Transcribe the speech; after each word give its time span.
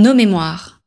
Nos 0.00 0.14
mémoires. 0.14 0.80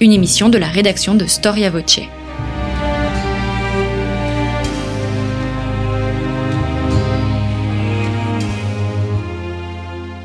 Une 0.00 0.12
émission 0.12 0.48
de 0.48 0.56
la 0.56 0.68
rédaction 0.68 1.16
de 1.16 1.26
Storia 1.26 1.68
Voce. 1.70 1.98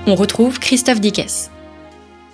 On 0.06 0.14
retrouve 0.14 0.60
Christophe 0.60 1.02
Dickès. 1.02 1.50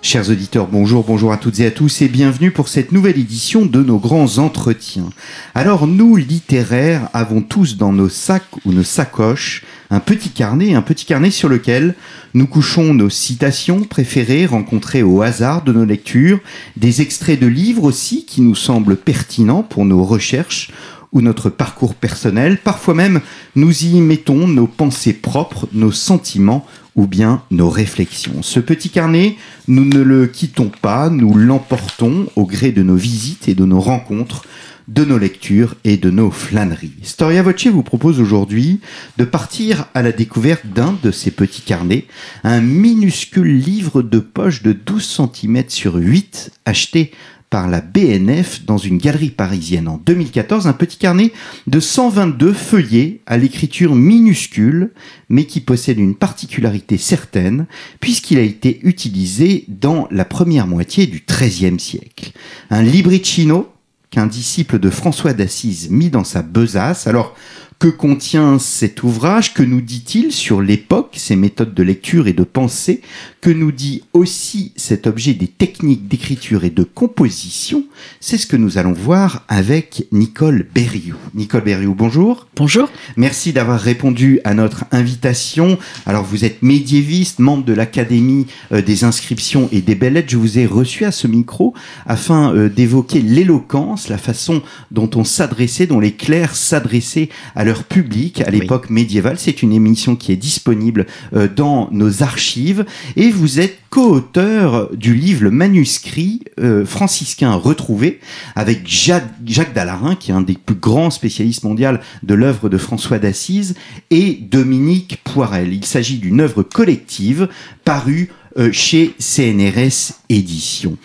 Chers 0.02 0.30
auditeurs, 0.30 0.68
bonjour, 0.68 1.04
bonjour 1.04 1.34
à 1.34 1.38
toutes 1.38 1.60
et 1.60 1.66
à 1.66 1.72
tous 1.72 2.02
et 2.02 2.08
bienvenue 2.08 2.52
pour 2.52 2.70
cette 2.70 2.94
nouvelle 2.94 3.20
édition 3.20 3.66
de 3.66 3.84
nos 3.84 3.98
grands 3.98 4.38
entretiens. 4.38 5.10
Alors 5.54 5.88
nous, 5.88 6.16
littéraires, 6.16 7.10
avons 7.14 7.42
tous 7.42 7.76
dans 7.76 7.92
nos 7.92 8.08
sacs 8.08 8.46
ou 8.66 8.72
nos 8.72 8.84
sacoches 8.84 9.66
un 9.90 10.00
petit 10.00 10.30
carnet, 10.30 10.74
un 10.74 10.82
petit 10.82 11.06
carnet 11.06 11.32
sur 11.32 11.50
lequel 11.50 11.96
nous 12.34 12.48
couchons 12.48 12.94
nos 12.94 13.10
citations 13.10 13.82
préférées 13.82 14.46
rencontrées 14.46 15.04
au 15.04 15.22
hasard 15.22 15.66
de 15.66 15.74
nos 15.74 15.86
lectures, 15.86 16.40
des 16.78 17.02
extraits 17.02 17.40
de 17.40 17.48
livres 17.48 17.84
aussi 17.84 18.26
qui 18.26 18.40
nous 18.40 18.56
semblent 18.56 18.96
pertinents 18.96 19.64
pour 19.64 19.84
nos 19.84 20.06
recherches 20.06 20.72
ou 21.12 21.22
notre 21.22 21.50
parcours 21.50 21.94
personnel. 21.94 22.58
Parfois 22.64 22.94
même, 22.94 23.20
nous 23.56 23.84
y 23.84 24.00
mettons 24.00 24.48
nos 24.48 24.68
pensées 24.68 25.14
propres, 25.14 25.68
nos 25.74 25.92
sentiments 25.92 26.66
ou 27.00 27.08
bien 27.08 27.42
nos 27.50 27.70
réflexions. 27.70 28.42
Ce 28.42 28.60
petit 28.60 28.90
carnet, 28.90 29.38
nous 29.70 29.86
ne 29.86 30.02
le 30.02 30.28
quittons 30.28 30.70
pas, 30.82 31.10
nous 31.10 31.34
l'emportons 31.34 32.28
au 32.36 32.46
gré 32.46 32.74
de 32.74 32.84
nos 32.84 32.98
visites 32.98 33.48
et 33.48 33.56
de 33.56 33.64
nos 33.64 33.80
rencontres, 33.80 34.44
de 34.90 35.06
nos 35.06 35.18
lectures 35.18 35.76
et 35.86 35.96
de 35.96 36.10
nos 36.10 36.30
flâneries. 36.30 36.92
Storia 37.04 37.42
Voce 37.42 37.68
vous 37.68 37.84
propose 37.84 38.20
aujourd'hui 38.20 38.82
de 39.18 39.24
partir 39.24 39.86
à 39.94 40.02
la 40.02 40.12
découverte 40.12 40.66
d'un 40.66 40.98
de 41.02 41.12
ces 41.12 41.32
petits 41.32 41.62
carnets, 41.62 42.06
un 42.44 42.60
minuscule 42.60 43.58
livre 43.58 44.02
de 44.02 44.20
poche 44.20 44.62
de 44.62 44.74
12 44.74 45.22
cm 45.34 45.64
sur 45.70 45.96
8 45.96 46.52
acheté 46.66 47.14
par 47.50 47.68
la 47.68 47.82
BNF 47.82 48.66
dans 48.66 48.78
une 48.78 48.98
galerie 48.98 49.32
parisienne 49.32 49.88
en 49.88 49.98
2014, 49.98 50.68
un 50.68 50.74
petit 50.74 50.98
carnet 50.98 51.32
de 51.68 51.80
122 51.80 52.54
feuillets 52.54 53.22
à 53.26 53.38
l'écriture 53.38 53.96
minuscule, 53.96 54.92
mais 55.30 55.46
qui 55.46 55.60
possède 55.60 55.98
une 55.98 56.16
particularité 56.16 56.98
certaine, 56.98 57.66
puisqu'il 58.00 58.38
a 58.38 58.44
été 58.44 58.80
utilisé 58.84 59.66
dans 59.68 60.08
la 60.12 60.26
première 60.26 60.68
moitié 60.68 61.08
du 61.08 61.24
XIIIe 61.28 61.80
siècle. 61.80 62.32
Un 62.70 62.84
libricino 62.84 63.72
qu'un 64.12 64.28
disciple 64.28 64.80
de 64.80 64.90
François 64.90 65.34
d'Assise 65.34 65.90
mit 65.90 66.10
dans 66.10 66.24
sa 66.24 66.42
besace. 66.42 67.08
Alors, 67.08 67.36
que 67.80 67.88
contient 67.88 68.60
cet 68.60 69.04
ouvrage 69.04 69.54
Que 69.54 69.64
nous 69.64 69.80
dit-il 69.80 70.34
sur 70.34 70.62
l'époque, 70.62 71.16
ses 71.18 71.38
méthodes 71.38 71.74
de 71.74 71.82
lecture 71.82 72.28
et 72.28 72.34
de 72.34 72.44
pensée 72.44 73.02
Que 73.40 73.50
nous 73.50 73.72
dit 73.72 74.04
aussi 74.12 74.74
cet 74.76 75.08
objet 75.08 75.34
des 75.34 75.48
techniques 75.48 76.08
d'écriture 76.10 76.66
et 76.66 76.70
de 76.70 76.84
composition 76.84 77.86
C'est 78.20 78.38
ce 78.38 78.48
que 78.48 78.58
nous 78.58 78.78
allons 78.78 78.92
voir 78.92 79.46
avec 79.48 80.08
Nicole 80.12 80.68
Berriou. 80.76 81.16
Nicole 81.34 81.64
Berriou, 81.64 81.96
bonjour. 81.96 82.48
Bonjour. 82.58 82.90
Merci 83.16 83.54
d'avoir 83.54 83.80
répondu 83.80 84.42
à 84.44 84.54
notre 84.54 84.84
invitation. 84.92 85.78
Alors, 86.06 86.26
vous 86.26 86.44
êtes 86.44 86.62
médiéviste, 86.62 87.40
membre 87.40 87.64
de 87.64 87.74
l'Académie 87.74 88.48
euh, 88.74 88.82
des 88.82 89.06
inscriptions 89.06 89.70
et 89.72 89.80
des 89.80 89.96
belles 89.96 90.14
lettres. 90.14 90.30
Je 90.30 90.38
vous 90.38 90.60
ai 90.60 90.66
reçu 90.66 91.06
à 91.06 91.12
ce 91.12 91.28
micro 91.28 91.74
afin 92.06 92.54
euh, 92.54 92.68
d'évoquer 92.68 93.22
l'éloquence, 93.22 94.10
la 94.10 94.18
façon 94.18 94.62
dont 94.92 95.10
on 95.16 95.24
s'adressait, 95.24 95.88
dont 95.88 96.02
les 96.02 96.14
clercs 96.14 96.56
s'adressaient 96.56 97.30
à 97.56 97.64
leur 97.70 97.84
public 97.84 98.42
à 98.42 98.50
l'époque 98.50 98.90
médiévale. 98.90 99.38
C'est 99.38 99.62
une 99.62 99.72
émission 99.72 100.16
qui 100.16 100.32
est 100.32 100.36
disponible 100.36 101.06
euh, 101.36 101.48
dans 101.48 101.88
nos 101.92 102.24
archives 102.24 102.84
et 103.16 103.30
vous 103.30 103.60
êtes 103.60 103.78
co-auteur 103.92 104.90
du 104.96 105.14
livre 105.14 105.44
Le 105.44 105.52
manuscrit 105.52 106.42
euh, 106.60 106.84
franciscain 106.84 107.54
retrouvé 107.54 108.22
avec 108.56 108.88
Jacques, 108.88 109.30
Jacques 109.46 109.76
Dallarin 109.76 110.16
qui 110.16 110.32
est 110.32 110.34
un 110.34 110.42
des 110.42 110.58
plus 110.58 110.76
grands 110.76 111.12
spécialistes 111.12 111.64
mondiaux 111.64 112.00
de 112.24 112.34
l'œuvre 112.34 112.70
de 112.70 112.78
François 112.80 113.20
d'Assise 113.20 113.76
et 114.10 114.34
Dominique 114.34 115.22
Poirel. 115.24 115.72
Il 115.72 115.86
s'agit 115.86 116.18
d'une 116.18 116.42
œuvre 116.42 116.64
collective 116.64 117.50
parue 117.86 118.30
euh, 118.58 118.72
chez 118.72 119.14
CNRS 119.20 120.14
Éditions. 120.30 120.98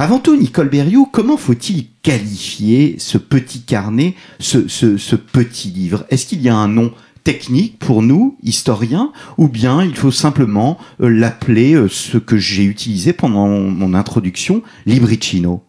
Avant 0.00 0.20
tout, 0.20 0.36
Nicole 0.36 0.68
Berriot, 0.68 1.06
comment 1.06 1.36
faut-il 1.36 1.88
qualifier 2.04 2.94
ce 3.00 3.18
petit 3.18 3.62
carnet, 3.62 4.14
ce, 4.38 5.16
petit 5.16 5.70
livre? 5.70 6.06
Est-ce 6.08 6.26
qu'il 6.26 6.40
y 6.40 6.48
a 6.48 6.54
un 6.54 6.68
nom 6.68 6.92
technique 7.24 7.80
pour 7.80 8.00
nous, 8.02 8.38
historiens, 8.44 9.12
ou 9.38 9.48
bien 9.48 9.82
il 9.82 9.96
faut 9.96 10.12
simplement 10.12 10.78
euh, 11.00 11.08
l'appeler 11.08 11.74
euh, 11.74 11.88
ce 11.88 12.16
que 12.16 12.36
j'ai 12.36 12.62
utilisé 12.62 13.12
pendant 13.12 13.48
mon 13.48 13.92
introduction, 13.92 14.62
libricino? 14.86 15.64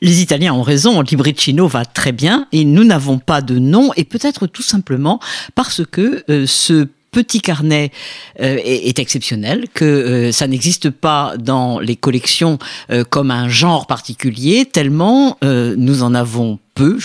Les 0.00 0.22
Italiens 0.22 0.54
ont 0.54 0.62
raison, 0.62 1.02
Libricino 1.02 1.66
va 1.68 1.84
très 1.84 2.12
bien 2.12 2.48
et 2.52 2.64
nous 2.64 2.84
n'avons 2.84 3.18
pas 3.18 3.42
de 3.42 3.58
nom 3.58 3.90
et 3.96 4.04
peut-être 4.04 4.46
tout 4.46 4.62
simplement 4.62 5.20
parce 5.54 5.82
que 5.84 6.24
euh, 6.30 6.46
ce 6.46 6.88
petit 7.16 7.40
carnet 7.40 7.92
euh, 8.40 8.58
est, 8.62 8.98
exceptionnel, 8.98 9.68
que 9.72 9.86
euh, 9.86 10.32
ça 10.32 10.46
n'existe 10.46 10.90
pas 10.90 11.34
dans 11.38 11.78
les 11.78 11.96
collections 11.96 12.58
euh, 12.90 13.04
comme 13.04 13.30
un 13.30 13.48
genre 13.48 13.86
particulier, 13.86 14.66
tellement 14.66 15.38
nous 15.42 16.02
en 16.02 16.14
avons 16.14 16.58
peu, 16.74 16.98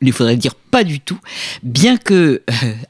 il 0.00 0.12
faudrait 0.12 0.38
dire 0.38 0.54
pas 0.54 0.82
du 0.82 1.00
tout, 1.00 1.18
bien 1.62 1.98
que, 1.98 2.42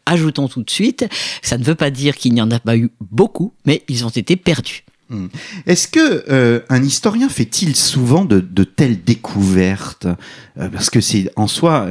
ajoutons 0.06 0.46
tout 0.46 0.62
de 0.62 0.70
suite, 0.70 1.06
ça 1.42 1.58
ne 1.58 1.64
veut 1.64 1.74
pas 1.74 1.90
dire 1.90 2.16
qu'il 2.16 2.34
n'y 2.34 2.40
en 2.40 2.50
a 2.52 2.60
pas 2.60 2.76
eu 2.76 2.90
beaucoup, 3.00 3.52
mais 3.66 3.82
ils 3.88 4.04
ont 4.04 4.10
été 4.10 4.36
perdus. 4.36 4.84
Hmm. 5.10 5.26
Est-ce 5.66 5.88
que 5.88 6.62
un 6.68 6.82
historien 6.84 7.28
fait-il 7.28 7.74
souvent 7.74 8.24
de 8.24 8.64
telles 8.64 9.02
découvertes? 9.02 10.06
Parce 10.54 10.90
que 10.90 11.00
c'est 11.00 11.30
en 11.34 11.48
soi 11.48 11.88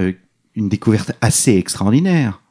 une 0.56 0.70
découverte 0.70 1.12
assez 1.20 1.56
extraordinaire. 1.56 2.42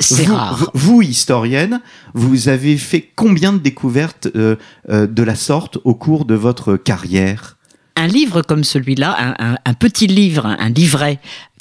C'est 0.00 0.26
rare. 0.26 0.70
Vous, 0.74 1.02
historienne, 1.02 1.80
vous 2.14 2.48
avez 2.48 2.76
fait 2.78 3.08
combien 3.14 3.52
de 3.52 3.58
découvertes 3.58 4.28
euh, 4.34 4.56
euh, 4.88 5.06
de 5.06 5.22
la 5.22 5.34
sorte 5.34 5.78
au 5.84 5.94
cours 5.94 6.24
de 6.24 6.34
votre 6.34 6.76
carrière? 6.76 7.58
Un 7.96 8.06
livre 8.06 8.40
comme 8.40 8.64
celui-là, 8.64 9.14
un, 9.18 9.52
un, 9.52 9.56
un, 9.64 9.74
petit 9.74 10.06
livre, 10.06 10.46
un 10.46 10.70
livret 10.70 11.20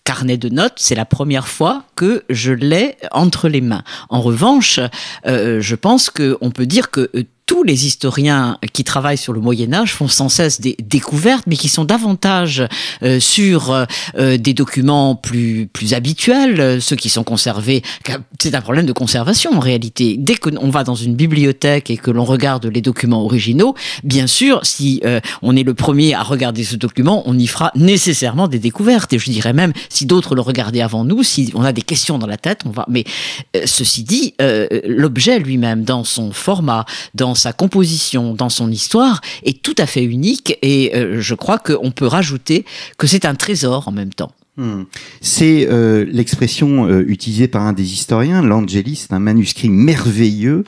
carnet 0.09 0.37
de 0.37 0.49
notes, 0.49 0.73
c'est 0.77 0.95
la 0.95 1.05
première 1.05 1.47
fois 1.47 1.83
que 1.95 2.23
je 2.31 2.51
l'ai 2.51 2.95
entre 3.11 3.47
les 3.47 3.61
mains. 3.61 3.83
En 4.09 4.21
revanche, 4.21 4.79
euh, 5.27 5.61
je 5.61 5.75
pense 5.75 6.09
qu'on 6.09 6.49
peut 6.49 6.65
dire 6.65 6.89
que 6.89 7.11
tous 7.49 7.63
les 7.63 7.87
historiens 7.87 8.59
qui 8.73 8.83
travaillent 8.83 9.17
sur 9.17 9.33
le 9.33 9.39
Moyen 9.39 9.73
Âge 9.73 9.95
font 9.95 10.07
sans 10.07 10.29
cesse 10.29 10.61
des 10.61 10.75
découvertes, 10.83 11.45
mais 11.47 11.55
qui 11.55 11.67
sont 11.67 11.83
davantage 11.83 12.63
euh, 13.01 13.19
sur 13.19 13.71
euh, 13.71 14.37
des 14.37 14.53
documents 14.53 15.15
plus 15.15 15.67
plus 15.73 15.95
habituels, 15.95 16.79
ceux 16.79 16.95
qui 16.95 17.09
sont 17.09 17.23
conservés. 17.23 17.81
C'est 18.39 18.53
un 18.53 18.61
problème 18.61 18.85
de 18.85 18.91
conservation 18.91 19.51
en 19.51 19.59
réalité. 19.59 20.15
Dès 20.19 20.35
qu'on 20.35 20.69
va 20.69 20.83
dans 20.83 20.93
une 20.93 21.15
bibliothèque 21.15 21.89
et 21.89 21.97
que 21.97 22.11
l'on 22.11 22.23
regarde 22.23 22.67
les 22.67 22.81
documents 22.81 23.23
originaux, 23.23 23.73
bien 24.03 24.27
sûr, 24.27 24.59
si 24.63 25.01
euh, 25.03 25.19
on 25.41 25.55
est 25.55 25.63
le 25.63 25.73
premier 25.73 26.13
à 26.13 26.21
regarder 26.21 26.63
ce 26.63 26.75
document, 26.75 27.23
on 27.25 27.35
y 27.35 27.47
fera 27.47 27.71
nécessairement 27.73 28.47
des 28.47 28.59
découvertes. 28.59 29.11
Et 29.13 29.17
je 29.17 29.31
dirais 29.31 29.53
même, 29.53 29.73
si 29.89 30.05
d'autres 30.05 30.35
le 30.35 30.41
regardaient 30.41 30.81
avant 30.81 31.03
nous, 31.03 31.23
si 31.23 31.51
on 31.55 31.63
a 31.63 31.71
des 31.71 31.81
questions 31.81 32.19
dans 32.19 32.27
la 32.27 32.37
tête, 32.37 32.61
on 32.67 32.69
va. 32.69 32.85
Mais 32.89 33.05
ceci 33.65 34.03
dit, 34.03 34.35
l'objet 34.85 35.39
lui-même, 35.39 35.83
dans 35.83 36.03
son 36.03 36.31
format, 36.31 36.85
dans 37.15 37.38
sa 37.39 37.53
composition, 37.53 38.33
dans 38.33 38.49
son 38.49 38.71
histoire, 38.71 39.21
est 39.43 39.61
tout 39.61 39.75
à 39.77 39.85
fait 39.85 40.03
unique 40.03 40.57
et 40.61 40.95
euh, 40.95 41.21
je 41.21 41.35
crois 41.35 41.57
qu'on 41.57 41.91
peut 41.91 42.05
rajouter 42.05 42.65
que 42.97 43.07
c'est 43.07 43.25
un 43.25 43.35
trésor 43.35 43.87
en 43.87 43.91
même 43.91 44.13
temps. 44.13 44.31
Hmm. 44.57 44.83
C'est 45.21 45.67
euh, 45.69 46.05
l'expression 46.11 46.85
euh, 46.85 47.03
utilisée 47.07 47.47
par 47.47 47.63
un 47.63 47.73
des 47.73 47.93
historiens, 47.93 48.41
l'Angeli, 48.41 48.95
c'est 48.95 49.13
un 49.13 49.19
manuscrit 49.19 49.69
merveilleux, 49.69 50.65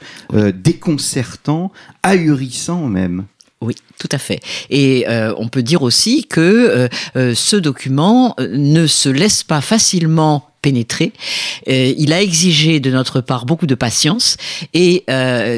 déconcertant, 0.56 1.72
ahurissant 2.04 2.88
même. 2.88 3.26
Oui, 3.62 3.76
tout 4.00 4.10
à 4.12 4.18
fait. 4.18 4.40
Et 4.72 5.06
euh, 5.08 5.36
on 5.38 5.48
peut 5.48 5.62
dire 5.62 5.84
aussi 5.84 6.26
que 6.26 6.42
euh, 6.42 6.88
euh, 7.16 7.36
ce 7.36 7.56
document 7.56 8.36
ne 8.40 8.88
se 8.88 9.08
laisse 9.08 9.44
pas 9.44 9.62
facilement 9.62 10.48
pénétrer. 10.64 11.12
il 11.66 12.14
a 12.14 12.22
exigé 12.22 12.80
de 12.80 12.92
notre 12.92 13.20
part 13.20 13.48
beaucoup 13.48 13.66
de 13.66 13.74
patience 13.74 14.38
et 14.76 15.06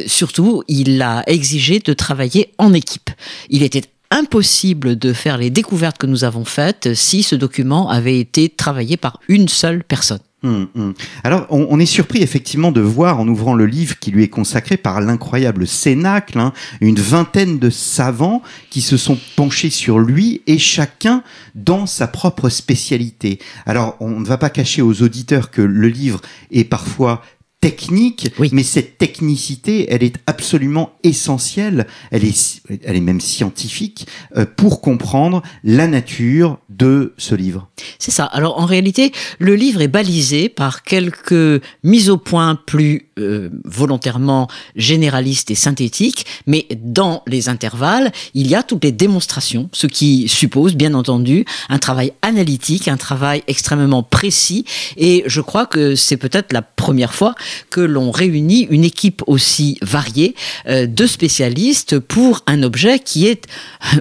surtout, 0.07 0.63
il 0.69 1.01
a 1.01 1.23
exigé 1.27 1.79
de 1.79 1.91
travailler 1.91 2.53
en 2.57 2.73
équipe. 2.73 3.09
Il 3.49 3.63
était 3.63 3.83
impossible 4.11 4.97
de 4.97 5.11
faire 5.11 5.37
les 5.37 5.49
découvertes 5.49 5.97
que 5.97 6.07
nous 6.07 6.23
avons 6.23 6.45
faites 6.45 6.93
si 6.93 7.21
ce 7.21 7.35
document 7.35 7.89
avait 7.89 8.17
été 8.17 8.47
travaillé 8.47 8.95
par 8.95 9.19
une 9.27 9.49
seule 9.49 9.83
personne. 9.83 10.21
Hum, 10.43 10.67
hum. 10.75 10.93
Alors, 11.23 11.47
on, 11.49 11.79
est 11.79 11.85
surpris 11.85 12.21
effectivement 12.21 12.73
de 12.73 12.81
voir 12.81 13.17
en 13.21 13.27
ouvrant 13.29 13.53
le 13.53 13.65
livre 13.65 13.97
qui 13.97 14.11
lui 14.11 14.23
est 14.23 14.29
consacré 14.29 14.75
par 14.75 14.99
l'incroyable 14.99 15.65
Cénacle, 15.65 16.37
hein, 16.37 16.51
une 16.81 16.99
vingtaine 16.99 17.59
de 17.59 17.69
savants 17.69 18.41
qui 18.69 18.81
se 18.81 18.97
sont 18.97 19.17
penchés 19.37 19.69
sur 19.69 19.99
lui 19.99 20.41
et 20.45 20.57
chacun 20.57 21.23
dans 21.55 21.85
sa 21.85 22.07
propre 22.07 22.49
spécialité. 22.49 23.39
Alors, 23.65 23.95
on 24.01 24.19
ne 24.19 24.25
va 24.25 24.37
pas 24.37 24.49
cacher 24.49 24.81
aux 24.81 25.01
auditeurs 25.01 25.49
que 25.49 25.61
le 25.61 25.87
livre 25.87 26.19
est 26.51 26.65
parfois 26.65 27.21
technique, 27.63 28.27
Oui. 28.39 28.49
mais 28.51 28.61
cette 28.63 28.97
technicité, 28.97 29.87
elle 29.89 30.03
est 30.03 30.17
absolument 30.27 30.91
essentielle, 31.03 31.87
elle 32.11 32.25
est, 32.25 32.61
elle 32.83 32.97
est 32.97 33.01
même 33.01 33.21
scientifique 33.21 34.05
euh, 34.35 34.45
pour 34.45 34.81
comprendre 34.81 35.41
la 35.63 35.87
nature 35.87 36.59
de 36.67 37.13
ce 37.17 37.35
livre. 37.35 37.69
C'est 37.99 38.11
ça. 38.11 38.25
Alors 38.25 38.59
en 38.59 38.65
réalité, 38.65 39.13
le 39.39 39.55
livre 39.55 39.81
est 39.81 39.87
balisé 39.87 40.49
par 40.49 40.83
quelques 40.83 41.61
mises 41.83 42.09
au 42.09 42.17
point 42.17 42.55
plus 42.55 43.07
euh, 43.19 43.49
volontairement 43.63 44.47
généralistes 44.75 45.51
et 45.51 45.55
synthétiques, 45.55 46.25
mais 46.47 46.67
dans 46.81 47.21
les 47.27 47.47
intervalles, 47.47 48.11
il 48.33 48.47
y 48.47 48.55
a 48.55 48.63
toutes 48.63 48.83
les 48.83 48.91
démonstrations, 48.91 49.69
ce 49.71 49.87
qui 49.87 50.27
suppose 50.27 50.75
bien 50.75 50.93
entendu 50.95 51.45
un 51.69 51.77
travail 51.77 52.13
analytique, 52.21 52.87
un 52.87 52.97
travail 52.97 53.43
extrêmement 53.47 54.01
précis, 54.01 54.65
et 54.97 55.23
je 55.27 55.41
crois 55.41 55.65
que 55.65 55.95
c'est 55.95 56.17
peut-être 56.17 56.53
la 56.53 56.63
première 56.63 57.13
fois 57.13 57.35
que 57.69 57.81
l'on 57.81 58.09
réunit 58.09 58.67
une 58.69 58.83
équipe 58.83 59.21
aussi 59.27 59.77
variée 59.81 60.35
euh, 60.67 60.87
de 60.87 61.05
spécialistes 61.05 61.99
pour 61.99 62.41
un 62.47 62.63
objet 62.63 62.99
qui 62.99 63.27
est 63.27 63.45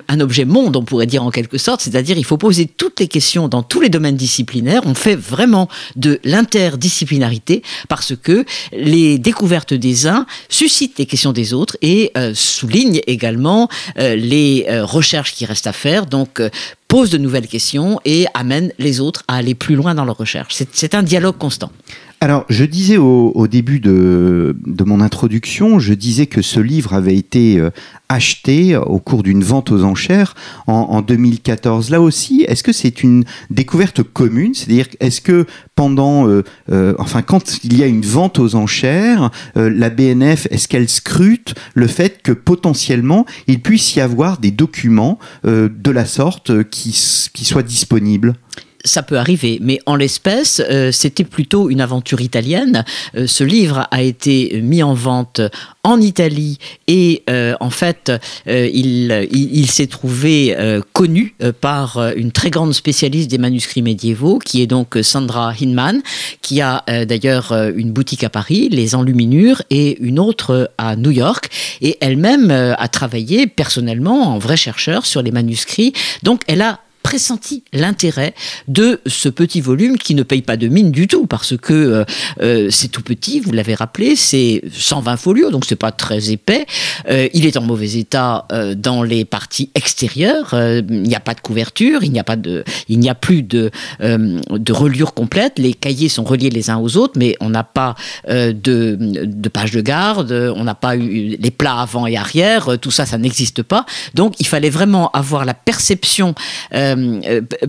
un 0.09 0.21
objet 0.21 0.45
monde, 0.45 0.77
on 0.77 0.85
pourrait 0.85 1.07
dire 1.07 1.23
en 1.23 1.31
quelque 1.31 1.59
sorte, 1.59 1.81
c'est-à-dire 1.83 2.17
il 2.17 2.25
faut 2.25 2.39
poser 2.39 2.67
toutes 2.67 3.01
les 3.01 3.09
questions 3.09 3.49
dans 3.49 3.63
tous 3.63 3.81
les 3.81 3.89
domaines 3.89 4.17
disciplinaires. 4.17 4.83
On 4.87 4.95
fait 4.95 5.17
vraiment 5.17 5.69
de 5.97 6.21
l'interdisciplinarité 6.25 7.63
parce 7.89 8.15
que 8.17 8.45
les 8.73 9.02
découvertes 9.19 9.75
des 9.75 10.07
uns 10.07 10.27
suscitent 10.49 10.99
les 10.99 11.07
questions 11.07 11.33
des 11.33 11.53
autres 11.53 11.77
et 11.83 12.11
euh, 12.17 12.33
soulignent 12.35 13.01
également 13.07 13.69
euh, 13.99 14.17
les 14.17 14.67
euh, 14.69 14.85
recherches 14.85 15.33
qui 15.35 15.45
restent 15.45 15.67
à 15.67 15.73
faire. 15.73 16.07
Donc 16.07 16.41
euh, 16.41 16.51
pose 16.89 17.11
de 17.11 17.19
nouvelles 17.19 17.49
questions 17.49 18.01
et 18.05 18.27
amène 18.35 18.73
les 18.79 19.01
autres 19.01 19.23
à 19.29 19.37
aller 19.37 19.55
plus 19.55 19.75
loin 19.75 19.95
dans 19.95 20.05
leurs 20.05 20.19
recherches. 20.19 20.63
C'est 20.73 20.95
un 20.95 21.03
dialogue 21.03 21.39
constant. 21.39 21.71
Alors, 22.23 22.45
je 22.49 22.65
disais 22.65 22.99
au, 22.99 23.49
début 23.49 23.81
de, 23.81 24.55
mon 24.87 25.01
introduction, 25.01 25.81
je 25.81 25.93
disais 25.93 26.27
que 26.27 26.41
ce 26.41 26.61
livre 26.61 26.95
avait 26.95 27.17
été 27.17 27.59
euh, 27.59 27.71
acheté 28.09 28.77
au 28.77 29.01
cours 29.01 29.25
d'une 29.25 29.43
vente 29.43 29.73
aux 29.73 29.83
enchères 29.83 30.37
en, 30.69 30.75
en 30.75 31.03
2014. 31.03 31.91
Là 31.91 32.01
aussi, 32.01 32.45
est-ce 32.47 32.63
que 32.63 32.71
c'est 32.71 33.03
une 33.03 33.25
découverte 33.51 34.05
commune? 34.05 34.55
C'est-à-dire, 34.55 34.87
est-ce 35.01 35.21
que 35.21 35.47
pendant, 35.75 36.29
euh, 36.29 36.45
euh, 36.71 36.95
enfin, 37.01 37.23
quand 37.23 37.65
il 37.65 37.77
y 37.77 37.83
a 37.83 37.89
une 37.89 38.03
vente 38.03 38.39
aux 38.39 38.55
enchères, 38.55 39.33
la 39.57 39.91
BNF, 39.91 40.47
est-ce 40.53 40.69
qu'elle 40.69 40.89
scrute 40.89 41.57
le 41.75 41.89
fait 41.89 42.23
que 42.23 42.31
potentiellement 42.31 43.27
il 43.49 43.61
puisse 43.61 43.97
y 43.97 44.01
avoir 44.01 44.39
des 44.39 44.53
documents 44.53 45.19
de 45.43 45.91
la 45.91 46.07
sorte 46.07 46.63
qui, 46.71 46.91
qui 47.33 47.45
soient 47.45 47.65
disponibles? 47.65 48.35
Ça 48.85 49.05
peut 49.05 49.17
arriver, 49.17 49.59
mais 49.61 49.79
en 49.87 49.95
l'espèce, 49.95 50.61
euh, 50.69 50.91
c'était 50.91 51.23
plutôt 51.23 51.71
une 51.71 51.81
aventure 51.81 52.21
italienne. 52.21 52.85
Euh, 53.17 53.29
ce 53.29 53.45
livre 53.45 53.87
a 53.93 54.03
été 54.03 54.61
mis 54.61 54.83
en 54.83 54.93
vente 54.93 55.41
en 55.85 56.01
Italie 56.01 56.59
et 56.89 57.23
euh, 57.31 57.55
en 57.61 57.71
fait, 57.71 58.11
il, 58.47 59.29
il, 59.31 59.71
s'est 59.71 59.87
trouvé 59.87 60.57
connu 60.93 61.35
par 61.61 61.99
une 62.17 62.31
très 62.31 62.51
grande 62.51 62.73
spécialiste 62.73 63.31
des 63.31 63.39
manuscrits 63.39 63.83
médiévaux, 63.83 64.39
qui 64.39 64.63
est 64.63 64.67
donc 64.67 64.99
Sandra 65.03 65.53
Hinman, 65.59 66.03
qui 66.41 66.61
a 66.61 66.85
d'ailleurs 67.05 67.53
une 67.75 67.93
boutique 67.93 68.25
à 68.25 68.31
Paris, 68.31 68.69
Les 68.71 68.95
Enluminures, 68.95 69.63
et 69.71 69.99
une 70.01 70.19
autre 70.19 70.71
à 70.79 70.97
New 70.97 71.11
York. 71.11 71.49
Et 71.81 71.99
elle-même 72.01 72.51
a 72.51 72.89
travaillé 72.89 73.47
personnellement 73.47 74.35
en 74.35 74.39
vrai 74.39 74.57
chercheur 74.57 75.07
sur 75.07 75.23
les 75.23 75.33
manuscrits. 75.33 75.93
Donc, 76.23 76.43
elle 76.47 76.63
a 76.63 76.81
pressenti 77.13 77.63
l'intérêt 77.75 78.33
de 78.69 79.03
ce 79.05 79.29
petit 79.29 79.61
volume 79.61 79.99
qui 79.99 80.15
ne 80.15 80.23
paye 80.23 80.41
pas 80.41 80.57
de 80.57 80.69
mine 80.69 80.91
du 80.91 81.09
tout 81.09 81.27
parce 81.27 81.55
que 81.59 81.75
euh, 81.75 82.05
euh, 82.41 82.69
c'est 82.71 82.89
tout 82.89 83.03
petit, 83.03 83.39
vous 83.39 83.53
l'avez 83.53 83.75
rappelé, 83.75 84.17
c'est 84.17 84.63
120 84.73 85.19
folios, 85.19 85.51
donc 85.51 85.67
c'est 85.67 85.77
pas 85.77 85.93
très 85.93 86.31
épais. 86.31 86.65
Euh, 87.11 87.29
il 87.35 87.45
est 87.45 87.59
en 87.59 87.61
mauvais 87.61 87.99
état 87.99 88.47
dans 88.79 89.03
les 89.03 89.27
parties 89.27 89.69
extérieures. 89.75 90.55
Il 90.55 91.03
n'y 91.03 91.15
a 91.15 91.21
pas 91.21 91.35
de 91.35 91.41
couverture, 91.41 92.03
il 92.03 92.13
n'y 92.13 92.19
a 92.19 92.25
pas 92.25 92.37
de, 92.37 92.65
il 92.89 92.99
n'y 92.99 93.11
a 93.11 93.15
plus 93.15 93.43
de 93.43 93.71
de 94.01 94.73
reliure 94.73 95.13
complète. 95.13 95.59
Les 95.59 95.75
cahiers 95.75 96.09
sont 96.09 96.25
reliés 96.25 96.49
les 96.49 96.71
uns 96.71 96.79
aux 96.79 96.97
autres, 96.97 97.15
mais 97.17 97.37
on 97.41 97.51
n'a 97.51 97.65
pas 97.65 97.95
de, 98.27 98.53
de 98.97 99.49
page 99.51 99.73
de 99.73 99.83
garde, 99.83 100.33
on 100.57 100.65
n'a 100.65 100.75
pas 100.75 100.97
eu 100.97 101.37
les 101.39 101.51
plats 101.51 101.81
avant 101.81 102.07
et 102.07 102.17
arrière. 102.17 102.79
Tout 102.81 102.91
ça, 102.91 103.05
ça 103.05 103.19
n'existe 103.19 103.63
pas. 103.63 103.85
Donc, 104.15 104.35
il 104.39 104.47
fallait 104.47 104.71
vraiment 104.71 105.11
avoir 105.11 105.45
la 105.45 105.55
perception 105.55 106.35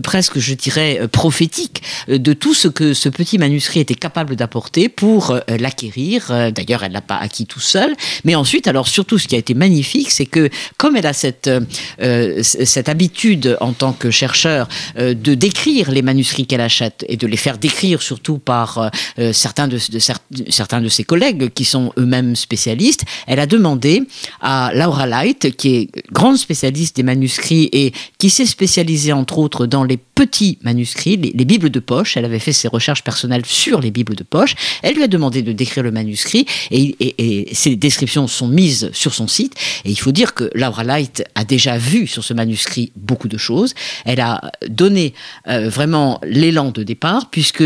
presque, 0.02 0.38
je 0.38 0.54
dirais, 0.54 0.98
euh, 1.00 1.08
prophétique 1.08 1.82
euh, 2.08 2.18
de 2.18 2.32
tout 2.32 2.54
ce 2.54 2.68
que 2.68 2.94
ce 2.94 3.08
petit 3.08 3.38
manuscrit 3.38 3.80
était 3.80 3.94
capable 3.94 4.36
d'apporter 4.36 4.88
pour 4.88 5.30
euh, 5.30 5.40
l'acquérir. 5.58 6.26
Euh, 6.30 6.50
D'ailleurs, 6.50 6.82
elle 6.84 6.92
l'a 6.92 7.00
pas 7.00 7.16
acquis 7.16 7.46
tout 7.46 7.60
seul. 7.60 7.94
Mais 8.24 8.34
ensuite, 8.34 8.66
alors 8.68 8.88
surtout, 8.88 9.18
ce 9.18 9.26
qui 9.28 9.34
a 9.34 9.38
été 9.38 9.54
magnifique, 9.54 10.10
c'est 10.10 10.26
que 10.26 10.48
comme 10.76 10.96
elle 10.96 11.06
a 11.06 11.12
cette 11.12 11.48
euh, 11.48 11.60
euh, 12.00 12.42
cette 12.42 12.88
habitude 12.88 13.56
en 13.60 13.72
tant 13.72 13.92
que 13.92 14.10
chercheur 14.10 14.68
euh, 14.98 15.14
de 15.14 15.34
décrire 15.34 15.90
les 15.90 16.02
manuscrits 16.02 16.46
qu'elle 16.46 16.60
achète 16.60 17.04
et 17.08 17.16
de 17.16 17.26
les 17.26 17.36
faire 17.36 17.58
décrire 17.58 18.02
surtout 18.02 18.38
par 18.38 18.78
euh, 18.78 18.88
euh, 19.18 19.32
certains 19.32 19.68
de, 19.68 19.76
de 19.76 19.98
cer- 19.98 20.18
certains 20.50 20.80
de 20.80 20.88
ses 20.88 21.04
collègues 21.04 21.50
qui 21.52 21.64
sont 21.64 21.92
eux-mêmes 21.98 22.36
spécialistes, 22.36 23.04
elle 23.26 23.40
a 23.40 23.46
demandé 23.46 24.02
à 24.40 24.70
Laura 24.74 25.06
Light, 25.06 25.56
qui 25.56 25.74
est 25.76 25.88
grande 26.12 26.36
spécialiste 26.36 26.96
des 26.96 27.02
manuscrits 27.02 27.68
et 27.72 27.92
qui 28.18 28.30
s'est 28.30 28.46
spécialisée 28.46 29.12
entre 29.24 29.38
autres 29.38 29.64
dans 29.64 29.84
les 29.84 29.96
petits 29.96 30.58
manuscrits, 30.64 31.16
les, 31.16 31.32
les 31.34 31.44
bibles 31.46 31.70
de 31.70 31.80
poche. 31.80 32.18
Elle 32.18 32.26
avait 32.26 32.38
fait 32.38 32.52
ses 32.52 32.68
recherches 32.68 33.02
personnelles 33.02 33.46
sur 33.46 33.80
les 33.80 33.90
bibles 33.90 34.14
de 34.14 34.22
poche. 34.22 34.54
Elle 34.82 34.96
lui 34.96 35.02
a 35.02 35.08
demandé 35.08 35.40
de 35.40 35.52
décrire 35.52 35.82
le 35.82 35.90
manuscrit 35.90 36.44
et, 36.70 36.94
et, 37.00 37.14
et 37.48 37.54
ces 37.54 37.74
descriptions 37.74 38.26
sont 38.28 38.48
mises 38.48 38.90
sur 38.92 39.14
son 39.14 39.26
site. 39.26 39.54
Et 39.86 39.90
il 39.90 39.98
faut 39.98 40.12
dire 40.12 40.34
que 40.34 40.50
Laura 40.54 40.84
Light 40.84 41.24
a 41.34 41.44
déjà 41.46 41.78
vu 41.78 42.06
sur 42.06 42.22
ce 42.22 42.34
manuscrit 42.34 42.92
beaucoup 42.96 43.28
de 43.28 43.38
choses. 43.38 43.72
Elle 44.04 44.20
a 44.20 44.52
donné 44.68 45.14
euh, 45.48 45.70
vraiment 45.70 46.20
l'élan 46.22 46.70
de 46.70 46.82
départ 46.82 47.30
puisque 47.30 47.64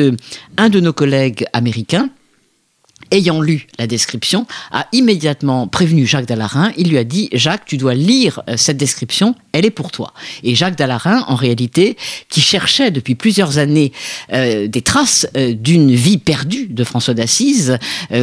un 0.57 0.69
de 0.69 0.79
nos 0.79 0.93
collègues 0.93 1.45
américains 1.53 2.09
ayant 3.11 3.41
lu 3.41 3.67
la 3.79 3.87
description, 3.87 4.47
a 4.71 4.87
immédiatement 4.93 5.67
prévenu 5.67 6.07
Jacques 6.07 6.27
Dallarin. 6.27 6.73
Il 6.77 6.91
lui 6.91 6.99
a 6.99 7.05
dit 7.05 7.29
Jacques, 7.33 7.65
tu 7.65 7.77
dois 7.77 7.95
lire 7.95 8.43
euh, 8.49 8.55
cette 8.57 8.77
description, 8.77 9.35
elle 9.53 9.65
est 9.65 9.71
pour 9.71 9.91
toi. 9.91 10.13
Et 10.43 10.55
Jacques 10.55 10.77
Dallarin, 10.77 11.25
en 11.29 11.35
réalité, 11.35 11.97
qui 12.29 12.41
cherchait 12.41 12.91
depuis 12.91 13.15
plusieurs 13.15 13.59
années 13.59 13.93
euh, 14.33 14.67
des 14.67 14.83
traces 14.83 15.27
euh, 15.37 15.55
d'une 15.55 15.95
vie 15.95 16.19
perdue 16.19 16.67
de 16.67 16.85
François 16.85 17.15
d'Assise, 17.15 17.79
dont 18.11 18.19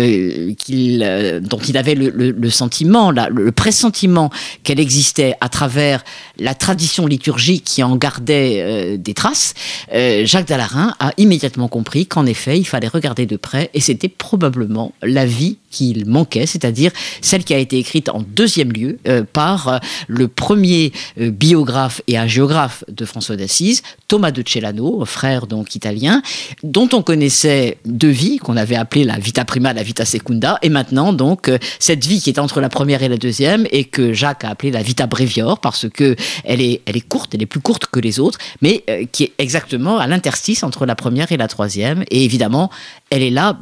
il 0.68 1.78
avait 1.78 1.96
le, 1.96 2.50
sentiment, 2.50 3.12
le 3.12 3.52
pressentiment 3.52 4.30
qu'elle 4.64 4.80
existait 4.80 5.36
à 5.42 5.50
travers 5.50 6.04
la 6.38 6.54
tradition 6.54 7.08
liturgique 7.08 7.64
qui 7.64 7.84
en 7.84 7.96
gardait 7.96 8.98
des 8.98 9.14
traces, 9.14 9.54
Jacques 9.92 10.48
Dallarin 10.48 10.94
a 11.00 11.12
immédiatement 11.18 11.68
compris 11.68 12.06
qu'en 12.06 12.26
effet, 12.26 12.58
il 12.60 12.66
fallait 12.66 12.88
regarder 12.88 13.26
de 13.26 13.38
près 13.38 13.70
et 13.74 13.80
c'était 13.80 14.10
probablement 14.10 14.75
la 15.02 15.26
vie 15.26 15.58
qu'il 15.76 16.06
manquait, 16.06 16.46
c'est-à-dire 16.46 16.92
celle 17.20 17.44
qui 17.44 17.54
a 17.54 17.58
été 17.58 17.78
écrite 17.78 18.08
en 18.08 18.22
deuxième 18.22 18.72
lieu 18.72 18.98
euh, 19.10 19.24
par 19.34 19.68
euh, 19.68 19.78
le 20.08 20.30
premier 20.30 20.94
euh, 21.20 21.32
biographe 21.32 22.02
et 22.08 22.18
hagiographe 22.18 22.86
de 22.88 23.04
François 23.04 23.36
d'Assise, 23.36 23.82
Thomas 24.08 24.32
de 24.32 24.42
Celano, 24.48 25.04
frère 25.04 25.48
donc 25.48 25.76
italien, 25.76 26.22
dont 26.64 26.88
on 26.94 27.02
connaissait 27.02 27.78
deux 27.84 28.16
vies 28.24 28.38
qu'on 28.38 28.56
avait 28.56 28.78
appelées 28.78 29.04
la 29.04 29.20
vita 29.20 29.44
prima, 29.44 29.74
la 29.74 29.84
vita 29.84 30.06
secunda, 30.06 30.58
et 30.62 30.70
maintenant 30.70 31.12
donc 31.12 31.52
cette 31.80 32.06
vie 32.06 32.22
qui 32.22 32.30
est 32.30 32.40
entre 32.40 32.62
la 32.62 32.70
première 32.70 33.04
et 33.04 33.10
la 33.10 33.18
deuxième 33.18 33.68
et 33.72 33.84
que 33.84 34.14
Jacques 34.14 34.46
a 34.46 34.50
appelée 34.52 34.72
la 34.72 34.82
vita 34.82 35.08
brevior 35.08 35.60
parce 35.60 35.90
que 35.90 36.16
elle 36.46 36.62
est, 36.62 36.82
elle 36.86 36.96
est 36.96 37.08
courte, 37.08 37.36
elle 37.36 37.42
est 37.42 37.48
plus 37.48 37.60
courte 37.60 37.88
que 37.88 38.00
les 38.00 38.20
autres, 38.22 38.40
mais 38.62 38.86
qui 39.12 39.24
est 39.24 39.34
exactement 39.40 39.98
à 39.98 40.08
l'interstice 40.08 40.64
entre 40.64 40.86
la 40.86 40.96
première 40.96 41.32
et 41.34 41.38
la 41.38 41.48
troisième. 41.48 42.06
Et 42.12 42.24
évidemment, 42.24 42.70
elle 43.10 43.24
est 43.24 43.30
là 43.30 43.58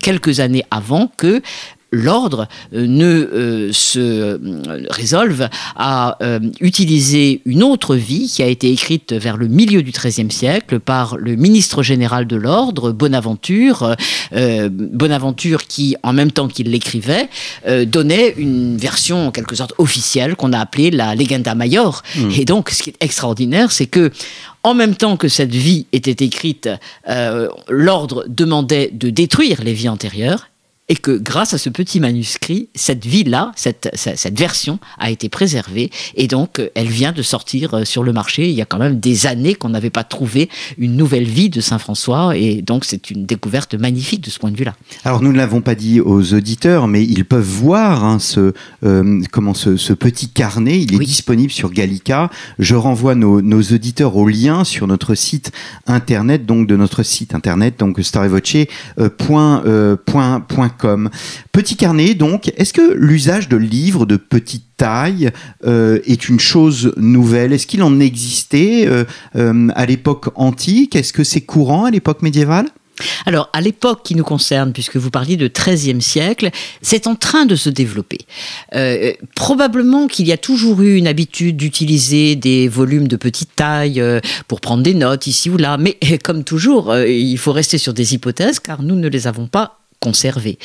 quelques 0.00 0.40
années 0.40 0.64
avant 0.70 1.10
que 1.16 1.42
l'ordre 1.92 2.48
euh, 2.72 2.86
ne 2.86 3.04
euh, 3.04 3.72
se 3.72 3.98
euh, 3.98 4.38
résolve 4.90 5.48
à 5.76 6.16
euh, 6.22 6.38
utiliser 6.60 7.42
une 7.44 7.62
autre 7.62 7.96
vie 7.96 8.30
qui 8.32 8.42
a 8.42 8.46
été 8.46 8.70
écrite 8.70 9.12
vers 9.12 9.36
le 9.36 9.48
milieu 9.48 9.82
du 9.82 9.90
XIIIe 9.90 10.30
siècle 10.30 10.80
par 10.80 11.16
le 11.16 11.36
ministre 11.36 11.82
général 11.82 12.26
de 12.26 12.36
l'ordre, 12.36 12.92
Bonaventure, 12.92 13.96
euh, 14.32 14.68
Bonaventure 14.70 15.64
qui, 15.64 15.96
en 16.02 16.12
même 16.12 16.30
temps 16.30 16.48
qu'il 16.48 16.70
l'écrivait, 16.70 17.28
donnait 17.86 18.34
une 18.36 18.76
version 18.76 19.28
en 19.28 19.30
quelque 19.30 19.54
sorte 19.54 19.72
officielle 19.78 20.36
qu'on 20.36 20.52
a 20.52 20.58
appelée 20.58 20.90
la 20.90 21.14
Legenda 21.14 21.54
Major. 21.54 22.02
Et 22.36 22.44
donc, 22.44 22.70
ce 22.70 22.82
qui 22.82 22.90
est 22.90 22.96
extraordinaire, 23.00 23.72
c'est 23.72 23.86
que 23.86 24.10
En 24.62 24.74
même 24.74 24.94
temps 24.94 25.16
que 25.16 25.28
cette 25.28 25.54
vie 25.54 25.86
était 25.92 26.22
écrite, 26.24 26.68
l'ordre 27.68 28.24
demandait 28.28 28.90
de 28.92 29.08
détruire 29.08 29.62
les 29.62 29.72
vies 29.72 29.88
antérieures 29.88 30.50
et 30.90 30.96
que 30.96 31.12
grâce 31.12 31.54
à 31.54 31.58
ce 31.58 31.70
petit 31.70 32.00
manuscrit, 32.00 32.68
cette 32.74 33.06
vie-là, 33.06 33.52
cette, 33.54 33.90
cette, 33.94 34.38
version 34.38 34.80
a 34.98 35.10
été 35.10 35.28
préservée 35.28 35.90
et 36.16 36.26
donc 36.26 36.58
euh, 36.58 36.68
elle 36.74 36.88
vient 36.88 37.12
de 37.12 37.22
sortir 37.22 37.74
euh, 37.74 37.84
sur 37.84 38.02
le 38.02 38.12
marché. 38.12 38.48
Il 38.48 38.54
y 38.56 38.60
a 38.60 38.64
quand 38.64 38.78
même 38.78 38.98
des 38.98 39.28
années 39.28 39.54
qu'on 39.54 39.68
n'avait 39.68 39.90
pas 39.90 40.02
trouvé 40.02 40.48
une 40.78 40.96
nouvelle 40.96 41.28
vie 41.28 41.48
de 41.48 41.60
Saint 41.60 41.78
François 41.78 42.36
et 42.36 42.60
donc 42.60 42.84
c'est 42.84 43.10
une 43.10 43.24
découverte 43.24 43.74
magnifique 43.74 44.22
de 44.22 44.30
ce 44.30 44.40
point 44.40 44.50
de 44.50 44.56
vue-là. 44.56 44.74
Alors 45.04 45.22
nous 45.22 45.30
ne 45.32 45.36
l'avons 45.36 45.60
pas 45.60 45.76
dit 45.76 46.00
aux 46.00 46.34
auditeurs, 46.34 46.88
mais 46.88 47.04
ils 47.04 47.24
peuvent 47.24 47.44
voir 47.44 48.04
hein, 48.04 48.18
ce, 48.18 48.52
euh, 48.84 49.22
comment 49.30 49.54
ce, 49.54 49.76
ce, 49.76 49.92
petit 49.92 50.28
carnet. 50.28 50.80
Il 50.80 50.94
est 50.94 50.98
disponible 50.98 51.52
sur 51.52 51.70
Gallica. 51.70 52.30
Je 52.58 52.74
renvoie 52.74 53.14
nos, 53.14 53.40
nos, 53.40 53.62
auditeurs 53.62 54.16
au 54.16 54.26
lien 54.26 54.64
sur 54.64 54.88
notre 54.88 55.14
site 55.14 55.52
internet, 55.86 56.46
donc 56.46 56.66
de 56.66 56.74
notre 56.74 57.04
site 57.04 57.32
internet, 57.36 57.78
donc 57.78 58.00
Petit 61.52 61.76
carnet, 61.76 62.14
donc, 62.14 62.52
est-ce 62.56 62.72
que 62.72 62.94
l'usage 62.94 63.48
de 63.48 63.56
livres 63.56 64.06
de 64.06 64.16
petite 64.16 64.64
taille 64.76 65.30
euh, 65.66 65.98
est 66.06 66.28
une 66.28 66.40
chose 66.40 66.92
nouvelle? 66.96 67.52
Est-ce 67.52 67.66
qu'il 67.66 67.82
en 67.82 68.00
existait 68.00 68.86
euh, 68.86 69.04
euh, 69.36 69.68
à 69.74 69.86
l'époque 69.86 70.28
antique? 70.36 70.96
Est-ce 70.96 71.12
que 71.12 71.24
c'est 71.24 71.42
courant 71.42 71.84
à 71.84 71.90
l'époque 71.90 72.22
médiévale? 72.22 72.66
Alors, 73.24 73.48
à 73.54 73.62
l'époque 73.62 74.02
qui 74.04 74.14
nous 74.14 74.24
concerne, 74.24 74.74
puisque 74.74 74.96
vous 74.96 75.10
parliez 75.10 75.36
de 75.38 75.48
XIIIe 75.48 76.02
siècle, 76.02 76.50
c'est 76.82 77.06
en 77.06 77.14
train 77.14 77.46
de 77.46 77.56
se 77.56 77.70
développer. 77.70 78.18
probablement 79.34 80.06
qu'il 80.06 80.26
y 80.26 80.32
a 80.32 80.36
toujours 80.36 80.82
eu 80.82 80.96
une 80.96 81.06
habitude 81.06 81.56
d'utiliser 81.56 82.36
des 82.36 82.68
volumes 82.68 83.08
de 83.08 83.16
petite 83.16 83.56
taille 83.56 84.02
pour 84.48 84.60
prendre 84.60 84.82
des 84.82 84.92
notes 84.92 85.26
ici 85.26 85.48
ou 85.48 85.56
là, 85.56 85.78
mais 85.78 85.96
comme 86.22 86.44
toujours, 86.44 86.94
il 86.94 87.38
faut 87.38 87.52
rester 87.52 87.78
sur 87.78 87.94
des 87.94 88.12
hypothèses 88.12 88.60
car 88.60 88.82
nous 88.82 88.96
ne 88.96 89.08
les 89.08 89.26
avons 89.26 89.46
pas 89.46 89.79
conserver. 90.00 90.58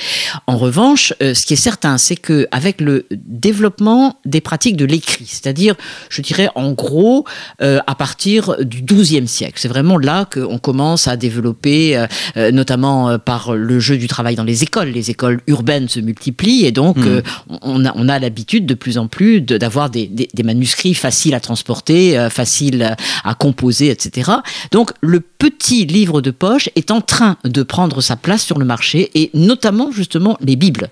En 0.48 0.58
revanche, 0.58 1.14
euh, 1.22 1.34
ce 1.34 1.46
qui 1.46 1.54
est 1.54 1.58
certain, 1.58 1.98
c'est 1.98 2.16
que 2.16 2.48
avec 2.52 2.80
le 2.80 3.06
développement 3.12 4.18
des 4.26 4.40
pratiques 4.40 4.78
de 4.78 4.86
l'écrit, 4.86 5.26
c'est-à-dire, 5.28 5.76
je 6.10 6.22
dirais 6.22 6.50
en 6.56 6.72
gros, 6.72 7.26
euh, 7.62 7.80
à 7.86 7.96
partir 7.96 8.56
du 8.64 8.82
XIIe 8.82 9.28
siècle, 9.28 9.56
c'est 9.58 9.68
vraiment 9.68 9.98
là 9.98 10.26
qu'on 10.26 10.58
commence 10.58 11.10
à 11.10 11.18
développer, 11.18 11.98
euh, 12.38 12.52
notamment 12.52 13.20
par 13.20 13.54
le 13.54 13.80
jeu 13.80 13.98
du 13.98 14.08
travail 14.08 14.36
dans 14.36 14.46
les 14.46 14.64
écoles. 14.64 14.88
Les 14.88 15.12
écoles 15.12 15.42
urbaines 15.48 15.90
se 15.90 16.00
multiplient 16.00 16.66
et 16.66 16.72
donc 16.72 16.98
hmm. 16.98 17.22
on 17.62 17.86
a, 17.86 17.92
on 17.96 18.08
a 18.08 18.20
l'habitude 18.20 18.66
de 18.66 18.74
plus 18.74 18.98
en 18.98 19.08
plus 19.08 19.42
d'avoir 19.42 19.90
des, 19.90 20.08
des, 20.08 20.30
des, 20.34 20.44
manuscrits 20.44 20.94
faciles 20.94 21.36
à 21.36 21.42
transporter, 21.42 22.28
faciles 22.30 22.96
à 23.24 23.34
composer, 23.34 23.90
etc. 23.90 24.32
Donc 24.72 24.92
le 25.02 25.20
petit 25.50 25.86
livre 25.86 26.22
de 26.22 26.32
poche 26.32 26.70
est 26.76 26.90
en 26.90 27.02
train 27.02 27.38
de 27.44 27.62
prendre 27.62 28.02
sa 28.02 28.16
place 28.16 28.44
sur 28.44 28.58
le 28.58 28.66
marché 28.66 29.12
et 29.14 29.30
notamment 29.36 29.92
justement 29.92 30.40
les 30.42 30.56
Bibles, 30.56 30.90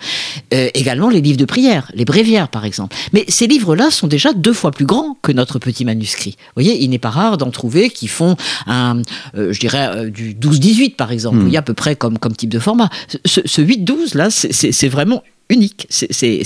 euh, 0.53 0.69
également 0.75 1.09
les 1.09 1.21
livres 1.21 1.39
de 1.39 1.45
prière, 1.45 1.91
les 1.95 2.05
bréviaires 2.05 2.49
par 2.49 2.63
exemple. 2.63 2.95
Mais 3.13 3.25
ces 3.29 3.47
livres-là 3.47 3.89
sont 3.89 4.05
déjà 4.05 4.31
deux 4.31 4.53
fois 4.53 4.69
plus 4.69 4.85
grands 4.85 5.17
que 5.23 5.31
notre 5.31 5.57
petit 5.57 5.85
manuscrit. 5.85 6.35
Vous 6.37 6.61
voyez, 6.61 6.83
il 6.83 6.91
n'est 6.91 6.99
pas 6.99 7.09
rare 7.09 7.39
d'en 7.39 7.49
trouver 7.49 7.89
qui 7.89 8.07
font 8.07 8.35
un, 8.67 9.01
euh, 9.35 9.51
je 9.53 9.59
dirais, 9.59 9.89
euh, 9.89 10.09
du 10.11 10.35
12-18 10.35 10.97
par 10.97 11.11
exemple, 11.11 11.37
hmm. 11.37 11.47
il 11.47 11.53
y 11.53 11.57
a 11.57 11.61
à 11.61 11.63
peu 11.63 11.73
près 11.73 11.95
comme, 11.95 12.19
comme 12.19 12.35
type 12.35 12.51
de 12.51 12.59
format. 12.59 12.91
Ce, 13.25 13.41
ce 13.43 13.59
8-12 13.59 14.15
là, 14.15 14.29
c'est 14.29 14.87
vraiment 14.87 15.23
C'est 15.89 16.43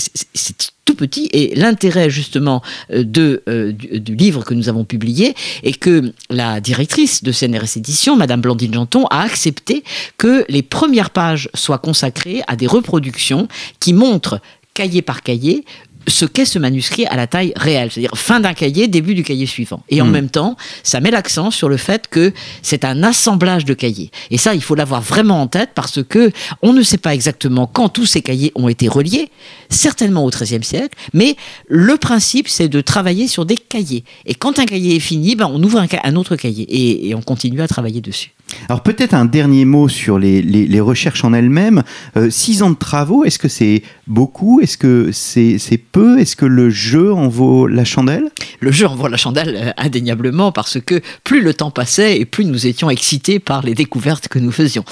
tout 0.84 0.94
petit 0.94 1.28
et 1.32 1.54
l'intérêt 1.54 2.08
justement 2.08 2.62
euh, 2.90 3.04
euh, 3.48 3.72
du, 3.72 4.16
livre 4.16 4.42
que 4.42 4.54
nous 4.54 4.70
avons 4.70 4.84
publié 4.84 5.34
est 5.62 5.78
que 5.78 6.14
la 6.30 6.60
directrice 6.60 7.22
de 7.22 7.30
CNRS 7.30 7.76
Édition, 7.76 8.16
Madame 8.16 8.40
Blandine 8.40 8.72
Janton, 8.72 9.04
a 9.10 9.20
accepté 9.20 9.84
que 10.16 10.46
les 10.48 10.62
premières 10.62 11.10
pages 11.10 11.50
soient 11.52 11.78
consacrées 11.78 12.40
à 12.46 12.56
des 12.56 12.66
reproductions 12.66 13.48
qui 13.80 13.92
montrent 13.92 14.40
cahier 14.72 15.02
par 15.02 15.22
cahier 15.22 15.64
ce 16.08 16.24
qu'est 16.24 16.44
ce 16.44 16.58
manuscrit 16.58 17.06
à 17.06 17.16
la 17.16 17.26
taille 17.26 17.52
réelle, 17.56 17.90
c'est-à-dire 17.90 18.16
fin 18.16 18.40
d'un 18.40 18.54
cahier, 18.54 18.88
début 18.88 19.14
du 19.14 19.22
cahier 19.22 19.46
suivant. 19.46 19.82
Et 19.88 20.00
en 20.00 20.06
hmm. 20.06 20.10
même 20.10 20.28
temps, 20.30 20.56
ça 20.82 21.00
met 21.00 21.10
l'accent 21.10 21.50
sur 21.50 21.68
le 21.68 21.76
fait 21.76 22.08
que 22.08 22.32
c'est 22.62 22.84
un 22.84 23.02
assemblage 23.02 23.64
de 23.64 23.74
cahiers. 23.74 24.10
Et 24.30 24.38
ça, 24.38 24.54
il 24.54 24.62
faut 24.62 24.74
l'avoir 24.74 25.02
vraiment 25.02 25.42
en 25.42 25.46
tête 25.46 25.70
parce 25.74 26.02
que 26.02 26.30
on 26.62 26.72
ne 26.72 26.82
sait 26.82 26.98
pas 26.98 27.14
exactement 27.14 27.66
quand 27.66 27.88
tous 27.88 28.06
ces 28.06 28.22
cahiers 28.22 28.52
ont 28.54 28.68
été 28.68 28.88
reliés, 28.88 29.30
certainement 29.68 30.24
au 30.24 30.30
XIIIe 30.30 30.64
siècle, 30.64 30.96
mais 31.12 31.36
le 31.68 31.96
principe, 31.96 32.48
c'est 32.48 32.68
de 32.68 32.80
travailler 32.80 33.28
sur 33.28 33.44
des 33.44 33.56
cahiers. 33.56 34.04
Et 34.26 34.34
quand 34.34 34.58
un 34.58 34.66
cahier 34.66 34.96
est 34.96 35.00
fini, 35.00 35.36
ben, 35.36 35.50
on 35.52 35.62
ouvre 35.62 35.78
un, 35.80 36.16
autre 36.16 36.36
cahier 36.36 36.66
et, 37.08 37.14
on 37.14 37.22
continue 37.22 37.60
à 37.60 37.68
travailler 37.68 38.00
dessus. 38.00 38.30
Alors 38.68 38.82
peut-être 38.82 39.14
un 39.14 39.24
dernier 39.24 39.64
mot 39.64 39.88
sur 39.88 40.18
les, 40.18 40.80
recherches 40.80 41.24
en 41.24 41.32
elles-mêmes. 41.32 41.82
Euh, 42.16 42.30
six 42.30 42.62
ans 42.62 42.70
de 42.70 42.76
travaux, 42.76 43.24
est-ce 43.24 43.38
que 43.38 43.48
c'est 43.48 43.82
beaucoup? 44.06 44.60
Est-ce 44.60 44.78
que 44.78 45.10
c'est 45.12 45.78
peu? 45.78 46.18
Est-ce 46.18 46.36
que 46.36 46.44
le 46.44 46.70
jeu 46.70 47.12
en 47.12 47.28
vaut 47.28 47.66
la 47.66 47.84
chandelle? 47.84 48.28
Le 48.60 48.70
jeu 48.70 48.86
en 48.86 48.94
vaut 48.94 49.08
la 49.08 49.16
chandelle 49.16 49.56
euh, 49.56 49.72
indéniablement 49.76 50.52
parce 50.52 50.80
que 50.80 51.00
plus 51.24 51.42
le 51.42 51.54
temps 51.54 51.70
passait 51.70 52.18
et 52.18 52.24
plus 52.24 52.44
nous 52.44 52.66
étions 52.66 52.90
excités 52.90 53.38
par 53.38 53.62
les 53.62 53.74
découvertes 53.74 54.28
que 54.28 54.38
nous 54.38 54.52
faisions. 54.52 54.84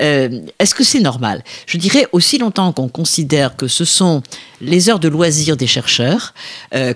Euh, 0.00 0.40
est-ce 0.58 0.74
que 0.74 0.84
c'est 0.84 1.00
normal? 1.00 1.44
Je 1.66 1.78
dirais 1.78 2.06
aussi 2.12 2.38
longtemps 2.38 2.72
qu'on 2.72 2.88
considère 2.88 3.56
que 3.56 3.68
ce 3.68 3.84
sont 3.84 4.22
les 4.60 4.88
heures 4.88 5.00
de 5.00 5.08
loisirs 5.08 5.56
des 5.56 5.66
chercheurs, 5.66 6.32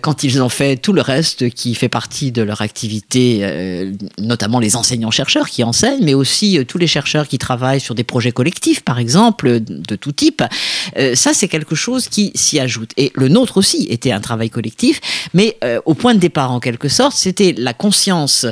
quand 0.00 0.24
ils 0.24 0.42
ont 0.42 0.48
fait 0.48 0.76
tout 0.76 0.94
le 0.94 1.02
reste 1.02 1.50
qui 1.50 1.74
fait 1.74 1.90
partie 1.90 2.32
de 2.32 2.40
leur 2.40 2.62
activité, 2.62 3.92
notamment 4.18 4.60
les 4.60 4.76
enseignants-chercheurs 4.76 5.46
qui 5.46 5.62
enseignent, 5.62 5.99
mais 6.02 6.14
aussi 6.14 6.58
euh, 6.58 6.64
tous 6.64 6.78
les 6.78 6.86
chercheurs 6.86 7.28
qui 7.28 7.38
travaillent 7.38 7.80
sur 7.80 7.94
des 7.94 8.04
projets 8.04 8.32
collectifs, 8.32 8.80
par 8.80 8.98
exemple, 8.98 9.60
de 9.60 9.96
tout 9.96 10.12
type. 10.12 10.42
ça, 11.14 11.32
c'est 11.34 11.48
quelque 11.48 11.74
chose 11.74 12.08
qui 12.08 12.32
s'y 12.34 12.58
ajoute. 12.58 12.92
Et 12.96 13.12
le 13.14 13.28
nôtre 13.28 13.56
aussi 13.56 13.86
était 13.90 14.12
un 14.12 14.20
travail 14.20 14.50
collectif, 14.50 15.00
mais 15.34 15.58
au 15.84 15.94
point 15.94 16.14
de 16.14 16.18
départ, 16.18 16.52
en 16.52 16.60
quelque 16.60 16.88
sorte, 16.88 17.16
c'était 17.16 17.54
la 17.56 17.74
conscience 17.74 18.46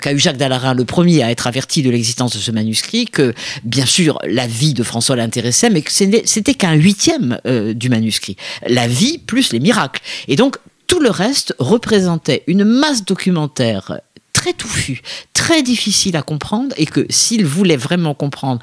qu'a 0.00 0.12
eu 0.12 0.18
Jacques 0.18 0.36
Dallarin, 0.36 0.74
le 0.74 0.84
premier 0.84 1.22
à 1.22 1.30
être 1.30 1.46
averti 1.46 1.82
de 1.82 1.90
l'existence 1.90 2.34
de 2.34 2.40
ce 2.40 2.50
manuscrit, 2.50 3.06
que 3.06 3.34
bien 3.64 3.86
sûr 3.86 4.18
la 4.26 4.46
vie 4.46 4.74
de 4.74 4.82
François 4.82 5.16
l'intéressait, 5.16 5.70
mais 5.70 5.82
que 5.82 5.92
c'était 5.92 6.54
qu'un 6.54 6.74
huitième 6.74 7.38
du 7.74 7.88
manuscrit 7.88 8.36
la 8.66 8.86
vie 8.86 9.18
plus 9.18 9.52
les 9.52 9.60
miracles. 9.60 10.02
Et 10.28 10.36
donc, 10.36 10.56
tout 10.86 11.00
le 11.00 11.10
reste 11.10 11.54
représentait 11.58 12.42
une 12.46 12.64
masse 12.64 13.04
documentaire 13.04 14.00
très 14.34 14.52
touffue, 14.52 15.00
très 15.32 15.62
difficile 15.62 16.16
à 16.16 16.22
comprendre, 16.22 16.74
et 16.76 16.84
que 16.84 17.06
s'il 17.08 17.46
voulait 17.46 17.78
vraiment 17.78 18.12
comprendre 18.12 18.60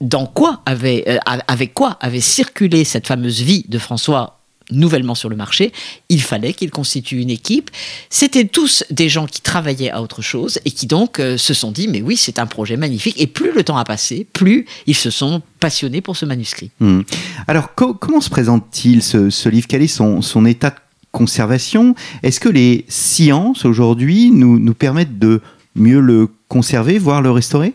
dans 0.00 0.26
quoi 0.26 0.62
avait, 0.64 1.04
euh, 1.06 1.18
avec 1.46 1.74
quoi 1.74 1.98
avait 2.00 2.20
circulé 2.20 2.84
cette 2.84 3.06
fameuse 3.06 3.42
vie 3.42 3.66
de 3.68 3.78
François 3.78 4.38
nouvellement 4.70 5.14
sur 5.14 5.28
le 5.28 5.36
marché, 5.36 5.72
il 6.08 6.22
fallait 6.22 6.54
qu'il 6.54 6.70
constitue 6.70 7.20
une 7.20 7.30
équipe. 7.30 7.70
C'étaient 8.10 8.46
tous 8.46 8.84
des 8.90 9.08
gens 9.08 9.26
qui 9.26 9.40
travaillaient 9.40 9.90
à 9.90 10.00
autre 10.00 10.22
chose 10.22 10.58
et 10.64 10.70
qui 10.70 10.86
donc 10.86 11.18
euh, 11.18 11.36
se 11.36 11.52
sont 11.52 11.72
dit, 11.72 11.88
mais 11.88 12.00
oui, 12.00 12.16
c'est 12.16 12.38
un 12.38 12.46
projet 12.46 12.76
magnifique. 12.76 13.20
Et 13.20 13.26
plus 13.26 13.52
le 13.52 13.64
temps 13.64 13.76
a 13.76 13.84
passé, 13.84 14.26
plus 14.32 14.66
ils 14.86 14.96
se 14.96 15.10
sont 15.10 15.42
passionnés 15.60 16.00
pour 16.00 16.16
ce 16.16 16.24
manuscrit. 16.24 16.70
Hmm. 16.80 17.02
Alors, 17.46 17.74
comment 17.74 18.20
se 18.20 18.30
présente-t-il 18.30 19.02
ce, 19.02 19.48
livre? 19.48 19.66
Quel 19.68 19.82
est 19.82 19.88
son, 19.88 20.22
son 20.22 20.46
état 20.46 20.70
de 20.70 20.76
conservation. 21.12 21.94
Est-ce 22.22 22.40
que 22.40 22.48
les 22.48 22.84
sciences 22.88 23.64
aujourd'hui 23.64 24.30
nous, 24.30 24.58
nous 24.58 24.74
permettent 24.74 25.18
de 25.18 25.40
mieux 25.76 26.00
le 26.00 26.28
conserver, 26.48 26.98
voire 26.98 27.22
le 27.22 27.30
restaurer? 27.30 27.74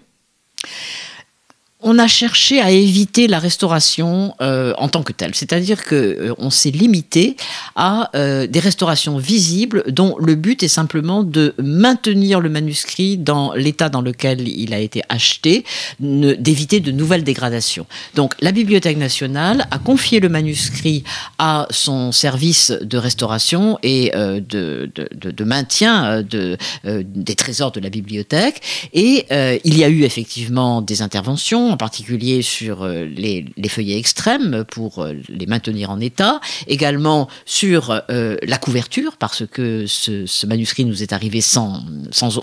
On 1.80 2.00
a 2.00 2.08
cherché 2.08 2.60
à 2.60 2.72
éviter 2.72 3.28
la 3.28 3.38
restauration 3.38 4.34
euh, 4.42 4.74
en 4.80 4.90
tant 4.90 5.04
que 5.04 5.14
telle, 5.14 5.36
c'est-à-dire 5.36 5.84
que 5.84 5.96
euh, 5.96 6.34
on 6.40 6.50
s'est 6.50 6.72
limité 6.72 7.38
à 7.76 8.10
euh, 8.16 8.48
des 8.48 8.60
restaurations 8.60 9.20
visibles 9.20 9.84
dont 9.88 10.16
le 10.20 10.34
but 10.34 10.64
est 10.64 10.70
simplement 10.70 11.22
de 11.22 11.54
maintenir 11.60 12.40
le 12.40 12.50
manuscrit 12.50 13.18
dans 13.18 13.54
l'état 13.54 13.90
dans 13.90 14.02
lequel 14.02 14.48
il 14.48 14.74
a 14.74 14.80
été 14.80 15.04
acheté, 15.10 15.66
d'éviter 16.00 16.80
de 16.80 16.92
nouvelles 16.92 17.24
dégradations. 17.24 17.86
Donc 18.16 18.34
la 18.42 18.52
Bibliothèque 18.52 18.98
nationale 18.98 19.68
a 19.70 19.78
confié 19.78 20.20
le 20.20 20.30
manuscrit 20.30 21.04
à 21.38 21.68
son 21.70 22.12
service 22.12 22.72
de 22.72 22.98
restauration 22.98 23.78
et 23.84 24.12
de, 24.14 24.90
de, 24.96 25.44
maintien 25.44 26.24
de, 26.24 26.58
des 26.84 27.36
trésors 27.36 27.72
de 27.72 27.80
la 27.80 27.90
bibliothèque 27.90 28.62
et 28.94 29.26
il 29.64 29.78
y 29.78 29.84
a 29.84 29.90
eu 29.90 30.04
effectivement 30.04 30.82
des 30.82 31.02
interventions 31.02 31.77
en 31.78 31.86
particulier 31.88 32.42
sur 32.42 32.82
euh, 32.82 33.06
les, 33.06 33.46
feuillets 33.70 34.00
extrêmes 34.00 34.66
pour 34.68 34.98
euh, 34.98 35.14
les 35.30 35.46
maintenir 35.46 35.92
en 35.92 36.00
état, 36.00 36.42
également 36.66 37.28
sur 37.46 38.02
euh, 38.10 38.36
la 38.42 38.58
couverture, 38.58 39.16
parce 39.18 39.46
que 39.46 39.86
ce, 39.86 40.48
manuscrit 40.48 40.86
nous 40.86 41.04
est 41.04 41.14
arrivé 41.14 41.40
sans, 41.40 41.84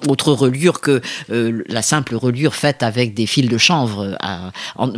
autre 0.06 0.32
reliure 0.32 0.80
que 0.80 1.00
la 1.28 1.82
simple 1.82 2.14
reliure 2.14 2.54
faite 2.54 2.84
avec 2.84 3.14
des 3.14 3.26
fils 3.26 3.48
de 3.48 3.58
chanvre 3.58 4.16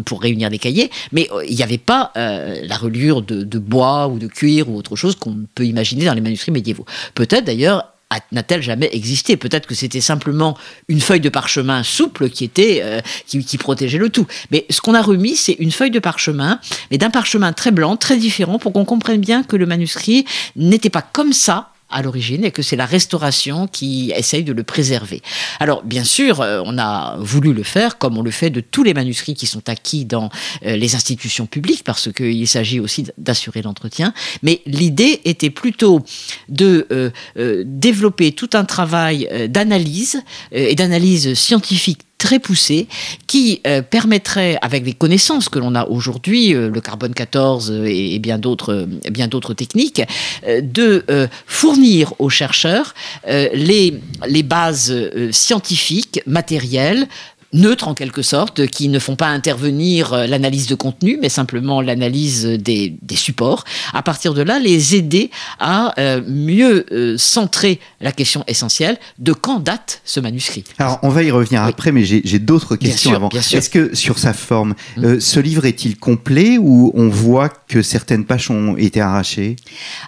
pour 0.05 0.21
réunir 0.21 0.51
des 0.51 0.59
cahiers, 0.59 0.91
mais 1.13 1.29
il 1.49 1.55
n'y 1.55 1.63
avait 1.63 1.79
pas 1.79 2.13
la 2.15 2.77
reliure 2.77 3.23
de 3.23 3.59
bois 3.59 4.09
ou 4.09 4.19
de 4.19 4.27
cuir 4.27 4.69
ou 4.69 4.77
autre 4.77 4.97
chose 4.97 5.17
qu'on 5.17 5.47
peut 5.55 5.65
imaginer 5.65 6.05
dans 6.05 6.15
les 6.15 6.21
manuscrits 6.21 6.53
médiévaux. 6.53 6.85
Peut-être 7.15 7.45
d'ailleurs 7.45 7.96
n'a-t-elle 8.33 8.63
jamais 8.63 8.89
existé 8.93 9.37
Peut-être 9.37 9.67
que 9.67 9.75
c'était 9.75 10.01
simplement 10.01 10.57
une 10.89 11.01
feuille 11.01 11.21
de 11.21 11.29
parchemin 11.29 11.83
souple 11.83 12.31
qui 12.31 12.45
était 12.45 12.81
euh, 12.83 13.01
qui, 13.27 13.45
qui, 13.45 13.59
protégeait 13.59 13.99
le 13.99 14.11
tout. 14.11 14.27
Mais 14.51 14.67
ce 14.71 14.81
qu'on 14.81 14.95
a 14.95 15.03
remis, 15.03 15.37
c'est 15.37 15.55
une 15.55 15.73
feuille 15.73 15.91
de 15.91 15.99
parchemin, 15.99 16.61
mais 16.91 16.99
d'un 16.99 17.11
parchemin 17.11 17.53
très 17.53 17.73
blanc, 17.73 17.97
très 17.97 18.17
différent, 18.17 18.59
pour 18.59 18.73
qu'on 18.73 18.85
comprenne 18.85 19.21
bien 19.21 19.43
que 19.43 19.57
le 19.57 19.67
manuscrit 19.67 20.25
n'était 20.55 20.91
pas 20.91 21.03
comme 21.03 21.33
ça 21.33 21.73
à 21.89 22.03
l'origine 22.03 22.45
et 22.45 22.51
que 22.51 22.63
c'est 22.63 22.77
la 22.77 22.87
restauration 22.87 23.67
qui 23.69 24.13
essaye 24.15 24.43
de 24.43 24.53
le 24.53 24.65
préserver. 24.65 25.23
Alors 25.61 25.85
bien 25.85 26.05
sûr, 26.05 26.41
euh, 26.41 26.63
on 26.65 26.79
a 26.79 27.17
voulu 27.19 27.53
le 27.53 27.63
faire 27.63 27.99
comme 27.99 28.19
on 28.19 28.23
le 28.23 28.31
fait 28.31 28.51
de 28.51 28.61
tous 28.61 28.83
les 28.83 28.95
manuscrits 28.95 29.35
qui 29.35 29.47
sont 29.47 29.69
acquis 29.69 30.05
dans 30.05 30.31
euh, 30.65 30.77
les 30.77 30.95
institutions 30.95 31.47
publiques 31.47 31.85
parce 31.85 32.13
qu'il 32.13 32.49
s'agit 32.49 32.81
aussi 32.81 33.07
d'assurer 33.19 33.63
l'entretien, 33.63 34.13
mais 34.43 34.63
l'idée 34.67 35.21
était 35.25 35.51
plutôt 35.51 36.03
de 36.49 36.87
euh, 36.91 37.63
développer 37.67 38.33
tout 38.33 38.51
un 38.55 38.65
travail 38.65 39.29
d'analyse 39.49 40.23
et 40.53 40.75
d'analyse 40.75 41.35
scientifique 41.35 42.01
très 42.19 42.39
poussé 42.39 42.89
qui 43.27 43.61
euh, 43.67 43.83
permettrait, 43.83 44.59
avec 44.63 44.85
les 44.85 44.93
connaissances 44.93 45.49
que 45.49 45.59
l'on 45.59 45.75
a 45.75 45.87
aujourd'hui, 45.87 46.55
euh, 46.55 46.71
le 46.71 46.81
carbone 46.81 47.15
14 47.15 47.71
et, 47.85 48.15
et 48.15 48.19
bien 48.19 48.39
d'autres 48.39 48.89
bien 49.11 49.29
d'autres 49.29 49.55
techniques, 49.55 50.03
euh, 50.47 50.61
de 50.63 51.05
fournir 51.47 52.15
aux 52.19 52.29
chercheurs 52.29 52.95
les, 53.27 54.01
les 54.27 54.43
bases 54.43 54.95
scientifiques, 55.31 56.21
matérielles, 56.27 57.09
neutres 57.57 57.89
en 57.89 57.95
quelque 57.95 58.23
sorte, 58.23 58.67
qui 58.67 58.89
ne 58.89 58.99
font 58.99 59.17
pas 59.17 59.29
intervenir 59.29 60.13
euh, 60.13 60.27
l'analyse 60.27 60.67
de 60.67 60.75
contenu, 60.75 61.19
mais 61.21 61.29
simplement 61.29 61.81
l'analyse 61.81 62.45
des, 62.47 62.97
supports. 63.15 63.65
À 63.95 64.03
partir 64.03 64.35
de 64.35 64.43
là, 64.43 64.59
les 64.59 64.95
aider 64.95 65.31
à 65.59 65.99
euh, 65.99 66.21
mieux 66.27 66.85
euh, 66.93 67.17
centrer 67.17 67.81
la 68.01 68.13
question 68.13 68.45
essentielle 68.47 68.99
de 69.19 69.33
quand 69.33 69.59
date 69.59 70.03
ce 70.05 70.21
manuscrit. 70.21 70.65
Alors, 70.79 70.99
on 71.03 71.09
va 71.09 71.23
y 71.23 71.31
revenir 71.31 71.63
après, 71.63 71.93
mais 71.93 72.05
j'ai 72.05 72.39
d'autres 72.39 72.77
questions 72.77 73.15
avant. 73.15 73.31
Est-ce 73.31 73.71
que 73.71 73.95
sur 73.95 74.19
sa 74.19 74.35
forme, 74.35 74.75
mm. 74.99 75.19
ce 75.21 75.41
livre 75.41 75.65
est-il 75.65 75.97
complet 75.97 76.59
ou 76.59 76.93
on 76.95 77.09
voit 77.09 77.49
que 77.49 77.81
certaines 77.81 78.27
pages 78.27 78.51
ont 78.51 78.77
été 78.77 79.01
arrachées? 79.01 79.57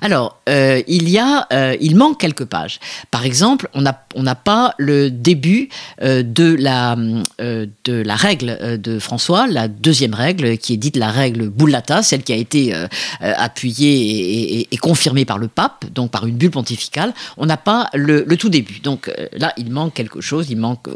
Alors, 0.02 0.40
il 0.46 1.08
y 1.08 1.18
a, 1.18 1.74
il 1.80 1.96
manque 1.96 2.20
quelques 2.20 2.44
pages. 2.44 2.78
Par 3.10 3.24
exemple, 3.24 3.68
on 3.72 3.82
n'a 3.82 4.04
on 4.14 4.24
pas 4.44 4.74
le 4.78 5.10
début 5.10 5.70
de 6.02 6.54
la 6.54 6.96
de 7.38 8.02
la 8.02 8.16
règle 8.16 8.58
euh, 8.60 8.76
de 8.76 8.98
François, 8.98 9.46
la 9.46 9.68
deuxième 9.68 10.14
règle 10.14 10.58
qui 10.58 10.74
est 10.74 10.76
dite 10.76 10.96
la 10.96 11.10
règle 11.10 11.48
Bullata, 11.48 12.02
celle 12.02 12.22
qui 12.22 12.32
a 12.32 12.36
été 12.36 12.74
euh, 12.74 12.86
appuyée 13.20 14.66
et, 14.70 14.76
confirmée 14.78 15.24
par 15.24 15.38
le 15.38 15.48
pape, 15.48 15.84
donc 15.94 16.10
par 16.10 16.26
une 16.26 16.36
bulle 16.36 16.50
pontificale. 16.50 17.12
On 17.36 17.46
n'a 17.46 17.56
pas 17.56 17.90
le, 17.94 18.24
tout 18.36 18.48
début. 18.48 18.80
Donc 18.80 19.10
là, 19.32 19.52
il 19.56 19.70
manque 19.70 19.94
quelque 19.94 20.20
chose, 20.20 20.46
il 20.50 20.56
manque 20.56 20.88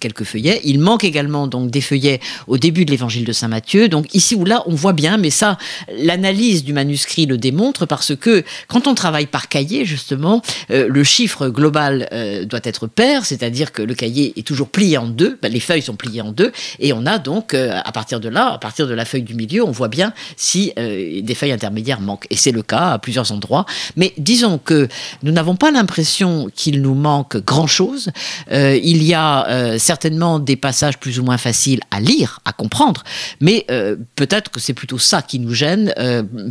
quelques 0.00 0.24
feuillets. 0.24 0.60
Il 0.64 0.78
manque 0.80 1.04
également 1.04 1.46
donc 1.46 1.70
des 1.70 1.80
feuillets 1.80 2.20
au 2.46 2.56
début 2.56 2.84
de 2.84 2.90
l'évangile 2.90 3.24
de 3.24 3.32
Saint 3.32 3.48
Matthieu. 3.48 3.88
Donc 3.88 4.14
ici 4.14 4.34
ou 4.34 4.44
là, 4.44 4.62
on 4.66 4.74
voit 4.74 4.92
bien, 4.92 5.16
mais 5.18 5.30
ça, 5.30 5.58
l'analyse 5.98 6.64
du 6.64 6.72
manuscrit 6.72 7.26
le 7.26 7.36
démontre 7.36 7.86
parce 7.86 8.14
que 8.14 8.44
quand 8.68 8.86
on 8.86 8.94
travaille 8.94 9.26
par 9.26 9.48
cahier, 9.48 9.84
justement, 9.84 10.42
le 10.68 11.04
chiffre 11.04 11.48
global 11.48 12.08
doit 12.48 12.60
être 12.62 12.86
pair, 12.86 13.24
c'est-à-dire 13.24 13.72
que 13.72 13.82
le 13.82 13.94
cahier 13.94 14.32
est 14.36 14.46
toujours 14.46 14.68
plié 14.68 14.98
en 14.98 15.06
deux. 15.06 15.38
Ben, 15.42 15.52
les 15.52 15.60
feuilles 15.60 15.75
sont 15.82 15.96
pliées 15.96 16.20
en 16.20 16.32
deux 16.32 16.52
et 16.78 16.92
on 16.92 17.06
a 17.06 17.18
donc 17.18 17.54
euh, 17.54 17.78
à 17.84 17.92
partir 17.92 18.20
de 18.20 18.28
là, 18.28 18.52
à 18.52 18.58
partir 18.58 18.86
de 18.86 18.94
la 18.94 19.04
feuille 19.04 19.22
du 19.22 19.34
milieu, 19.34 19.64
on 19.64 19.70
voit 19.70 19.88
bien 19.88 20.12
si 20.36 20.72
euh, 20.78 21.20
des 21.20 21.34
feuilles 21.34 21.52
intermédiaires 21.52 22.00
manquent. 22.00 22.26
Et 22.30 22.36
c'est 22.36 22.52
le 22.52 22.62
cas 22.62 22.92
à 22.92 22.98
plusieurs 22.98 23.32
endroits. 23.32 23.66
Mais 23.96 24.12
disons 24.18 24.58
que 24.58 24.88
nous 25.22 25.32
n'avons 25.32 25.56
pas 25.56 25.70
l'impression 25.70 26.50
qu'il 26.54 26.82
nous 26.82 26.94
manque 26.94 27.36
grand-chose. 27.38 28.10
Euh, 28.50 28.78
il 28.82 29.02
y 29.02 29.14
a 29.14 29.76
certainement 29.78 30.38
des 30.38 30.56
passages 30.56 30.98
plus 30.98 31.18
ou 31.18 31.24
moins 31.24 31.38
faciles 31.38 31.80
à 31.90 32.00
lire, 32.00 32.40
à 32.44 32.52
comprendre, 32.52 33.02
mais 33.40 33.66
peut-être 34.14 34.50
que 34.50 34.60
c'est 34.60 34.74
plutôt 34.74 34.98
ça 34.98 35.22
qui 35.22 35.38
nous 35.38 35.54
gêne 35.54 35.92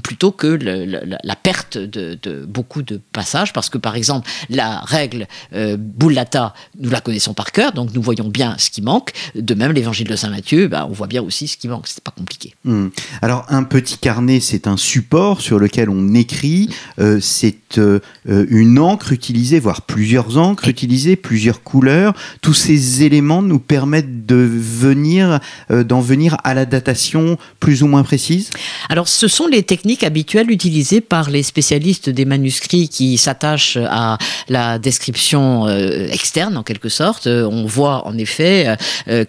plutôt 0.04 0.32
que 0.32 0.48
la 0.48 1.36
perte 1.36 1.78
de, 1.78 2.46
beaucoup 2.48 2.82
de 2.82 3.00
passages, 3.12 3.54
parce 3.54 3.70
que 3.70 3.78
par 3.78 3.96
exemple 3.96 4.30
la 4.50 4.80
règle 4.80 5.28
Bullata, 5.52 6.54
nous 6.80 6.90
la 6.90 7.02
connaissons 7.02 7.34
par 7.34 7.52
cœur, 7.52 7.72
donc 7.72 7.94
nous 7.94 8.02
voyons 8.02 8.28
bien 8.28 8.56
ce 8.58 8.70
qui 8.70 8.82
manque. 8.82 9.12
De 9.36 9.54
même, 9.54 9.72
l'évangile 9.72 10.08
de 10.08 10.16
Saint 10.16 10.30
Matthieu, 10.30 10.68
bah, 10.68 10.88
on 10.90 10.94
voit 10.94 11.08
bien 11.08 11.22
aussi 11.22 11.48
ce 11.48 11.58
qui 11.58 11.68
manque. 11.68 11.88
C'est 11.88 12.04
pas 12.04 12.12
compliqué. 12.12 12.54
Hmm. 12.64 12.88
Alors, 13.22 13.46
un 13.50 13.64
petit 13.64 13.98
carnet, 13.98 14.40
c'est 14.40 14.68
un 14.68 14.78
support 14.78 15.42
sur 15.42 15.60
lequel 15.60 15.90
on 15.90 16.14
écrit. 16.14 16.70
Euh, 17.00 17.20
c'est 17.22 17.78
euh, 17.78 18.00
une 18.26 18.80
encre 18.80 19.12
utilisée, 19.12 19.60
voire 19.60 19.82
plusieurs 19.82 20.38
encres 20.38 20.68
utilisées, 20.68 21.16
plusieurs 21.16 21.64
couleurs. 21.64 22.14
Tous 22.42 22.54
ces 22.54 23.04
éléments 23.04 23.42
nous 23.42 23.60
permettent 23.60 24.26
de 24.26 24.36
venir, 24.36 25.40
euh, 25.72 25.84
d'en 25.84 26.02
venir 26.02 26.38
à 26.44 26.54
la 26.54 26.66
datation 26.66 27.38
plus 27.60 27.84
ou 27.84 27.88
moins 27.88 28.04
précise? 28.04 28.50
Alors, 28.90 29.08
ce 29.08 29.28
sont 29.28 29.48
les 29.48 29.64
techniques 29.64 30.04
habituelles 30.04 30.52
utilisées 30.52 31.02
par 31.02 31.30
les 31.30 31.44
spécialistes 31.44 32.10
des 32.10 32.26
manuscrits 32.26 32.90
qui 32.90 33.18
s'attachent 33.18 33.78
à 33.78 34.18
la 34.50 34.80
description 34.80 35.68
externe, 36.10 36.58
en 36.58 36.64
quelque 36.64 36.90
sorte. 36.90 37.28
On 37.28 37.66
voit 37.66 38.08
en 38.08 38.18
effet 38.18 38.76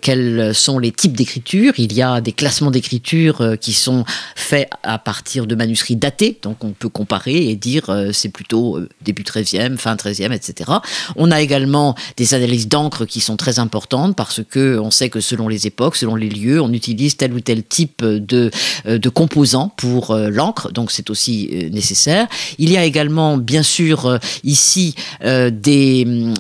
quels 0.01 0.55
sont 0.55 0.79
les 0.79 0.93
types 0.93 1.17
d'écriture? 1.17 1.75
Il 1.79 1.93
y 1.93 2.03
a 2.03 2.21
des 2.21 2.33
classements 2.33 2.71
d'écriture 2.71 3.41
euh, 3.41 3.57
qui 3.57 3.73
sont 3.73 4.05
faits 4.35 4.69
à 4.83 4.99
partir 4.99 5.47
de 5.47 5.55
manuscrits 5.55 5.97
datés, 5.97 6.39
donc 6.43 6.63
on 6.63 6.71
peut 6.71 6.89
comparer 6.89 7.49
et 7.49 7.57
dire 7.57 7.89
euh, 7.89 8.11
c'est 8.13 8.29
plutôt 8.29 8.79
début 9.03 9.23
13e, 9.23 9.77
fin 9.77 9.95
13e, 9.95 10.33
etc. 10.33 10.71
On 11.17 11.31
a 11.31 11.41
également 11.41 11.95
des 12.17 12.35
analyses 12.35 12.69
d'encre 12.69 13.05
qui 13.05 13.21
sont 13.21 13.37
très 13.37 13.59
importantes 13.59 14.17
parce 14.17 14.41
que 14.49 14.79
on 14.79 14.91
sait 14.91 15.09
que 15.09 15.21
selon 15.21 15.49
les 15.49 15.67
époques, 15.67 15.97
selon 15.97 16.15
les 16.15 16.29
lieux, 16.29 16.61
on 16.61 16.73
utilise 16.73 17.17
tel 17.17 17.33
ou 17.33 17.41
tel 17.41 17.63
type 17.63 18.05
de, 18.05 18.51
de 18.87 19.09
composants 19.09 19.73
pour 19.77 20.15
l'encre, 20.15 20.73
donc 20.73 20.91
c'est 20.91 21.11
aussi 21.11 21.69
nécessaire. 21.73 22.27
Il 22.59 22.71
y 22.71 22.77
a 22.77 22.85
également, 22.85 23.37
bien 23.37 23.63
sûr, 23.63 24.19
ici 24.45 24.95
des 25.23 26.33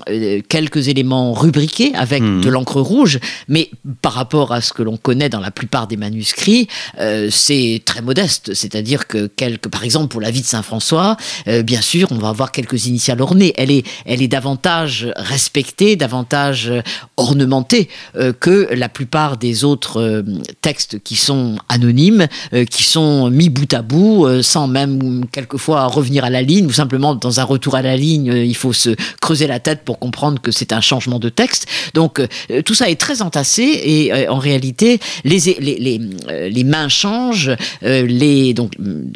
quelques 0.48 0.88
éléments 0.88 1.32
rubriqués 1.32 1.94
avec 1.94 2.22
mmh. 2.22 2.40
de 2.40 2.48
l'encre 2.48 2.80
rouge, 2.80 3.15
mais 3.48 3.70
par 4.02 4.12
rapport 4.12 4.52
à 4.52 4.60
ce 4.60 4.72
que 4.72 4.82
l'on 4.82 4.96
connaît 4.96 5.28
dans 5.28 5.40
la 5.40 5.50
plupart 5.50 5.86
des 5.86 5.96
manuscrits, 5.96 6.68
euh, 6.98 7.28
c'est 7.30 7.82
très 7.84 8.02
modeste. 8.02 8.54
C'est-à-dire 8.54 9.06
que, 9.06 9.26
quelques, 9.26 9.68
par 9.68 9.84
exemple, 9.84 10.08
pour 10.08 10.20
la 10.20 10.30
vie 10.30 10.40
de 10.40 10.46
Saint 10.46 10.62
François, 10.62 11.16
euh, 11.48 11.62
bien 11.62 11.80
sûr, 11.80 12.08
on 12.10 12.18
va 12.18 12.28
avoir 12.28 12.52
quelques 12.52 12.86
initiales 12.86 13.20
ornées. 13.20 13.52
Elle 13.56 13.70
est, 13.70 13.86
elle 14.04 14.22
est 14.22 14.28
davantage 14.28 15.08
respectée, 15.16 15.96
davantage 15.96 16.72
ornementée 17.16 17.88
euh, 18.16 18.32
que 18.32 18.68
la 18.74 18.88
plupart 18.88 19.36
des 19.36 19.64
autres 19.64 20.24
textes 20.60 21.02
qui 21.02 21.16
sont 21.16 21.56
anonymes, 21.68 22.26
qui 22.70 22.82
sont 22.82 23.30
mis 23.30 23.48
bout 23.48 23.72
à 23.72 23.82
bout, 23.82 24.42
sans 24.42 24.68
même 24.68 25.26
quelquefois 25.30 25.86
revenir 25.86 26.24
à 26.24 26.30
la 26.30 26.42
ligne, 26.42 26.66
ou 26.66 26.72
simplement 26.72 27.14
dans 27.14 27.40
un 27.40 27.44
retour 27.44 27.74
à 27.74 27.82
la 27.82 27.96
ligne, 27.96 28.26
il 28.26 28.56
faut 28.56 28.72
se 28.72 28.90
creuser 29.20 29.46
la 29.46 29.60
tête 29.60 29.84
pour 29.84 29.98
comprendre 29.98 30.40
que 30.40 30.50
c'est 30.50 30.72
un 30.72 30.80
changement 30.80 31.18
de 31.18 31.28
texte. 31.28 31.66
Donc 31.94 32.20
tout 32.64 32.74
ça 32.74 32.90
est 32.90 33.00
très 33.00 33.05
entassés 33.22 33.80
et 33.84 34.12
euh, 34.12 34.30
en 34.30 34.38
réalité 34.38 34.98
les, 35.24 35.38
les, 35.60 36.00
euh, 36.28 36.48
les 36.48 36.64
mains 36.64 36.88
changent, 36.88 37.52
euh, 37.82 38.06
les, 38.06 38.54
donc, 38.54 38.72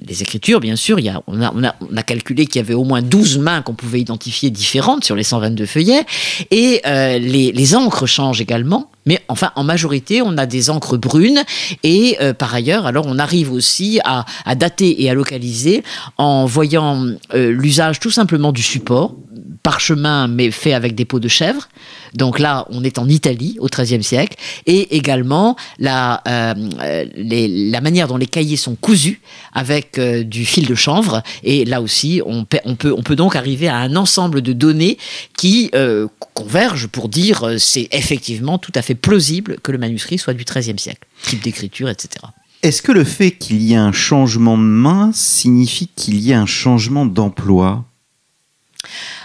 les 0.06 0.22
écritures 0.22 0.60
bien 0.60 0.76
sûr, 0.76 1.00
y 1.00 1.08
a, 1.08 1.22
on, 1.26 1.42
a, 1.42 1.52
on 1.54 1.96
a 1.96 2.02
calculé 2.02 2.46
qu'il 2.46 2.56
y 2.56 2.64
avait 2.64 2.74
au 2.74 2.84
moins 2.84 3.02
12 3.02 3.38
mains 3.38 3.62
qu'on 3.62 3.74
pouvait 3.74 4.00
identifier 4.00 4.50
différentes 4.50 5.04
sur 5.04 5.16
les 5.16 5.22
122 5.22 5.66
feuillets 5.66 6.04
et 6.50 6.80
les, 6.84 7.52
les 7.52 7.76
encres 7.76 8.06
changent 8.06 8.40
également. 8.40 8.90
Mais 9.06 9.20
enfin, 9.28 9.50
en 9.56 9.64
majorité, 9.64 10.20
on 10.22 10.36
a 10.36 10.46
des 10.46 10.70
encres 10.70 10.98
brunes 10.98 11.42
et 11.82 12.16
par 12.38 12.54
ailleurs, 12.54 12.86
alors 12.86 13.06
on 13.06 13.18
arrive 13.18 13.52
aussi 13.52 14.00
à, 14.04 14.24
à 14.44 14.54
dater 14.54 15.02
et 15.02 15.10
à 15.10 15.14
localiser 15.14 15.82
en 16.18 16.44
voyant 16.46 17.06
l'usage 17.34 17.98
tout 17.98 18.10
simplement 18.10 18.52
du 18.52 18.62
support, 18.62 19.14
parchemin 19.62 20.28
mais 20.28 20.50
fait 20.50 20.72
avec 20.72 20.94
des 20.94 21.04
peaux 21.04 21.20
de 21.20 21.28
chèvre. 21.28 21.68
Donc 22.14 22.38
là, 22.38 22.66
on 22.70 22.82
est 22.82 22.98
en 22.98 23.08
Italie 23.08 23.56
au 23.60 23.66
XIIIe 23.66 24.02
siècle, 24.02 24.36
et 24.66 24.96
également 24.96 25.56
la, 25.78 26.22
euh, 26.26 27.06
la 27.16 27.80
manière 27.80 28.08
dont 28.08 28.16
les 28.16 28.26
cahiers 28.26 28.56
sont 28.56 28.74
cousus 28.74 29.20
avec 29.52 29.98
euh, 29.98 30.24
du 30.24 30.44
fil 30.44 30.66
de 30.66 30.74
chanvre. 30.74 31.22
Et 31.44 31.64
là 31.64 31.80
aussi, 31.80 32.20
on, 32.24 32.44
peut 32.44 33.16
donc 33.16 33.36
arriver 33.36 33.68
à 33.68 33.76
un 33.76 33.96
ensemble 33.96 34.42
de 34.42 34.52
données 34.52 34.98
qui 35.36 35.70
euh, 35.74 36.08
convergent 36.34 36.88
pour 36.88 37.08
dire 37.08 37.54
c'est 37.58 37.88
effectivement 37.92 38.58
tout 38.58 38.72
à 38.74 38.82
fait 38.82 38.94
plausible 38.94 39.58
que 39.62 39.72
le 39.72 39.78
manuscrit 39.78 40.18
soit 40.18 40.34
du 40.34 40.44
XIIIe 40.44 40.78
siècle, 40.78 41.06
type 41.22 41.42
d'écriture, 41.42 41.88
etc. 41.88 42.26
Est-ce 42.62 42.82
que 42.82 42.92
le 42.92 43.04
fait 43.04 43.30
qu'il 43.30 43.62
y 43.62 43.72
ait 43.72 43.76
un 43.76 43.92
changement 43.92 44.58
de 44.58 44.62
main 44.62 45.12
signifie 45.14 45.88
qu'il 45.96 46.20
y 46.20 46.32
ait 46.32 46.34
un 46.34 46.46
changement 46.46 47.06
d'emploi? 47.06 47.84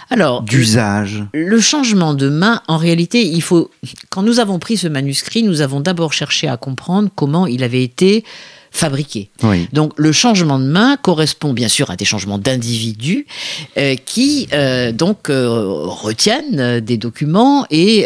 Alors, 0.08 0.42
d'usage. 0.42 1.24
Le 1.34 1.60
changement 1.60 2.14
de 2.14 2.28
main, 2.28 2.62
en 2.68 2.76
réalité, 2.76 3.26
il 3.26 3.42
faut. 3.42 3.70
Quand 4.08 4.22
nous 4.22 4.38
avons 4.38 4.58
pris 4.58 4.76
ce 4.76 4.86
manuscrit, 4.86 5.42
nous 5.42 5.62
avons 5.62 5.80
d'abord 5.80 6.12
cherché 6.12 6.46
à 6.46 6.56
comprendre 6.56 7.10
comment 7.14 7.46
il 7.46 7.64
avait 7.64 7.82
été 7.82 8.24
fabriqués. 8.76 9.30
Donc 9.72 9.92
le 9.96 10.12
changement 10.12 10.58
de 10.58 10.66
main 10.66 10.96
correspond 10.96 11.52
bien 11.52 11.68
sûr 11.68 11.90
à 11.90 11.96
des 11.96 12.04
changements 12.04 12.38
d'individus 12.38 13.26
euh, 13.78 13.96
qui 13.96 14.48
euh, 14.52 14.92
donc 14.92 15.28
retiennent 15.28 16.80
des 16.80 16.96
documents 16.98 17.66
et 17.70 18.04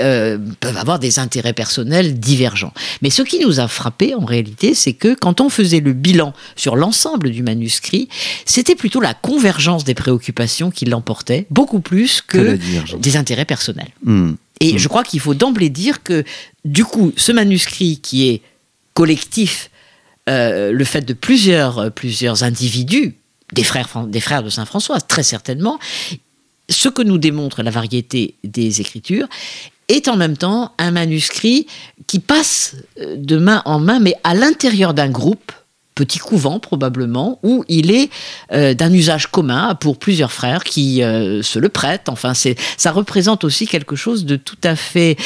peuvent 0.61 0.76
avoir 0.76 0.98
des 0.98 1.18
intérêts 1.18 1.52
personnels 1.52 2.18
divergents. 2.18 2.72
Mais 3.02 3.11
ce 3.11 3.22
qui 3.22 3.40
nous 3.40 3.61
a 3.61 3.68
frappé 3.68 4.14
en 4.14 4.24
réalité, 4.24 4.74
c'est 4.74 4.92
que 4.92 5.14
quand 5.14 5.40
on 5.40 5.48
faisait 5.48 5.80
le 5.80 5.92
bilan 5.92 6.33
sur 6.56 6.76
l'ensemble 6.76 7.30
du 7.30 7.42
manuscrit, 7.42 8.09
c'était 8.44 8.74
plutôt 8.74 9.00
la 9.00 9.14
convergence 9.14 9.85
des 9.85 9.94
préoccupations 9.94 10.70
qui 10.70 10.85
l'emportait, 10.85 11.46
beaucoup 11.50 11.80
plus 11.80 12.22
que, 12.22 12.59
des 12.96 13.16
intérêts 13.16 13.44
personnels. 13.44 13.90
Hmm. 14.04 14.33
Et 14.61 14.74
hmm. 14.74 14.78
je 14.78 14.88
crois 14.88 15.02
qu'il 15.02 15.20
faut 15.20 15.35
d'emblée 15.35 15.70
dire 15.70 16.02
que, 16.02 16.24
du 16.64 16.85
coup, 16.85 17.12
ce 17.16 17.33
manuscrit 17.33 17.98
qui 17.98 18.28
est 18.28 18.42
collectif, 18.94 19.69
euh, 20.28 20.72
le 20.72 20.85
fait 20.85 21.02
de 21.02 21.14
plusieurs, 21.14 21.78
euh, 21.78 21.90
plusieurs 21.90 22.42
individus, 22.42 23.14
des 23.52 23.64
frères, 23.64 23.88
des 24.06 24.20
frères 24.20 24.42
de 24.42 24.50
Saint 24.50 24.64
François, 24.64 25.00
très 25.00 25.22
certainement, 25.22 25.78
ce 26.68 26.88
que 26.88 27.02
nous 27.02 27.18
démontre 27.18 27.62
la 27.62 27.70
variété 27.70 28.35
des 28.44 28.80
écritures, 28.80 29.28
est 29.88 30.09
en 30.09 30.16
même 30.16 30.37
temps 30.37 30.72
un 30.78 30.92
manuscrit 30.92 31.66
qui 32.06 32.20
passe 32.20 32.76
euh, 33.00 33.16
de 33.16 33.37
main 33.37 33.62
en 33.64 33.80
main, 33.80 33.98
mais 33.98 34.14
à 34.24 34.35
l'intérieur 34.35 34.94
d'un 34.94 35.11
groupe, 35.11 35.52
petit 36.00 36.18
couvent 36.18 36.58
probablement, 36.58 37.38
où 37.42 37.64
il 37.68 37.90
est 37.90 38.08
euh, 38.52 38.72
d'un 38.74 38.92
usage 38.92 39.26
commun 39.26 39.74
pour 39.74 39.98
plusieurs 39.98 40.32
frères 40.32 40.64
qui 40.64 41.02
euh, 41.02 41.42
se 41.42 41.58
le 41.58 41.68
prêtent. 41.68 42.08
Enfin, 42.08 42.32
ça 42.34 42.90
représente 42.90 43.44
aussi 43.44 43.66
quelque 43.66 43.96
chose 43.96 44.24
de 44.24 44.36
tout 44.36 44.62
à 44.64 44.76
fait 44.76 45.16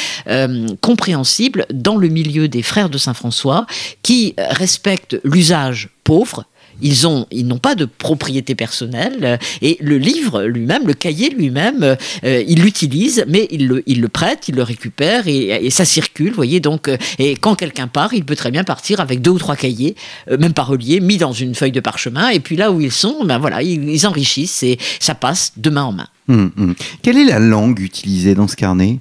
compréhensible 0.81 1.65
dans 1.73 1.95
le 1.95 2.07
milieu 2.09 2.47
des 2.47 2.61
frères 2.61 2.89
de 2.89 2.97
Saint 2.97 3.13
François, 3.13 3.65
qui 4.01 4.35
respectent 4.37 5.17
l'usage 5.23 5.89
pauvre 6.03 6.45
ils 6.81 7.07
ont, 7.07 7.25
ils 7.31 7.47
n'ont 7.47 7.57
pas 7.57 7.75
de 7.75 7.85
propriété 7.85 8.55
personnelle 8.55 9.19
euh, 9.23 9.37
et 9.61 9.77
le 9.81 9.97
livre 9.97 10.43
lui-même, 10.43 10.87
le 10.87 10.93
cahier 10.93 11.29
lui-même, 11.29 11.97
euh, 12.23 12.43
ils 12.47 12.61
l'utilisent, 12.61 13.25
mais 13.27 13.47
ils 13.51 13.67
le, 13.67 13.83
ils 13.85 14.01
le 14.01 14.07
prêtent, 14.07 14.47
ils 14.47 14.55
le 14.55 14.63
récupèrent 14.63 15.27
et, 15.27 15.69
ça 15.69 15.85
circule, 15.85 16.29
vous 16.29 16.35
voyez. 16.35 16.59
Donc, 16.59 16.87
euh, 16.87 16.97
et 17.19 17.35
quand 17.35 17.55
quelqu'un 17.55 17.87
part, 17.87 18.13
il 18.13 18.23
peut 18.23 18.35
très 18.35 18.51
bien 18.51 18.63
partir 18.63 18.99
avec 18.99 19.21
deux 19.21 19.31
ou 19.31 19.39
trois 19.39 19.55
cahiers, 19.55 19.95
même 20.29 20.53
pas 20.53 20.63
reliés, 20.63 20.99
mis 20.99 21.17
dans 21.17 21.31
une 21.31 21.55
feuille 21.55 21.71
de 21.71 21.79
parchemin. 21.79 22.29
Et 22.29 22.39
puis 22.39 22.55
là 22.55 22.71
où 22.71 22.81
ils 22.81 22.91
sont, 22.91 23.25
ben 23.25 23.37
voilà, 23.37 23.61
ils, 23.61 24.05
enrichissent 24.05 24.63
et 24.63 24.77
ça 24.99 25.15
passe 25.15 25.53
de 25.57 25.69
main 25.69 25.83
en 25.83 25.91
main. 25.91 26.07
Hum, 26.27 26.51
hum. 26.57 26.75
Quelle 27.01 27.17
est 27.17 27.25
la 27.25 27.39
langue 27.39 27.79
utilisée 27.79 28.35
dans 28.35 28.47
ce 28.47 28.55
carnet? 28.55 28.99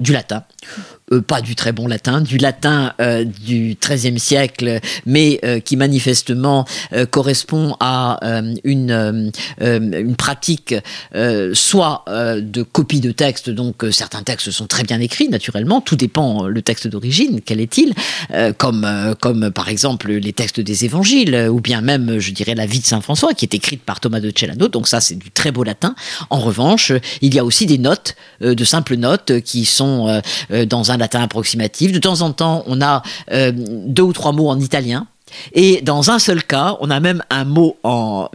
Du 0.00 0.12
latin. 0.12 0.44
Euh, 1.12 1.20
pas 1.20 1.40
du 1.40 1.54
très 1.54 1.70
bon 1.70 1.86
latin, 1.86 2.20
du 2.20 2.36
latin 2.36 2.92
euh, 3.00 3.24
du 3.24 3.76
XIIIe 3.80 4.18
siècle, 4.18 4.80
mais 5.04 5.38
euh, 5.44 5.60
qui 5.60 5.76
manifestement 5.76 6.66
correspond 7.10 7.76
à 7.78 8.18
une, 8.64 9.30
une 9.60 10.16
pratique 10.16 10.74
soit 11.52 12.04
de 12.08 12.62
copie 12.62 13.00
de 13.00 13.12
texte, 13.12 13.50
donc 13.50 13.84
certains 13.90 14.22
textes 14.22 14.50
sont 14.50 14.66
très 14.66 14.82
bien 14.82 15.00
écrits 15.00 15.28
naturellement, 15.28 15.80
tout 15.80 15.96
dépend 15.96 16.46
le 16.46 16.62
texte 16.62 16.86
d'origine, 16.86 17.40
quel 17.44 17.60
est-il, 17.60 17.92
comme, 18.58 19.14
comme 19.20 19.50
par 19.50 19.68
exemple 19.68 20.12
les 20.12 20.32
textes 20.32 20.60
des 20.60 20.84
évangiles, 20.84 21.48
ou 21.50 21.60
bien 21.60 21.80
même, 21.80 22.18
je 22.18 22.32
dirais, 22.32 22.54
la 22.54 22.66
vie 22.66 22.80
de 22.80 22.86
Saint 22.86 23.00
François, 23.00 23.34
qui 23.34 23.44
est 23.44 23.54
écrite 23.54 23.82
par 23.82 24.00
Thomas 24.00 24.20
de 24.20 24.32
Celano, 24.34 24.68
donc 24.68 24.88
ça 24.88 25.00
c'est 25.00 25.16
du 25.16 25.30
très 25.30 25.52
beau 25.52 25.64
latin. 25.64 25.94
En 26.30 26.40
revanche, 26.40 26.92
il 27.20 27.34
y 27.34 27.38
a 27.38 27.44
aussi 27.44 27.66
des 27.66 27.78
notes, 27.78 28.16
de 28.40 28.64
simples 28.64 28.96
notes, 28.96 29.40
qui 29.40 29.64
sont 29.64 30.22
dans 30.68 30.90
un 30.90 30.95
latin 30.96 31.22
approximatif. 31.22 31.92
De 31.92 31.98
temps 31.98 32.20
en 32.20 32.32
temps, 32.32 32.64
on 32.66 32.80
a 32.80 33.02
euh, 33.32 33.52
deux 33.54 34.02
ou 34.02 34.12
trois 34.12 34.32
mots 34.32 34.48
en 34.48 34.60
italien. 34.60 35.06
Et 35.52 35.80
dans 35.82 36.10
un 36.10 36.18
seul 36.18 36.44
cas, 36.44 36.76
on 36.80 36.90
a 36.90 37.00
même 37.00 37.22
un 37.30 37.44
mot 37.44 37.76
en 37.82 38.28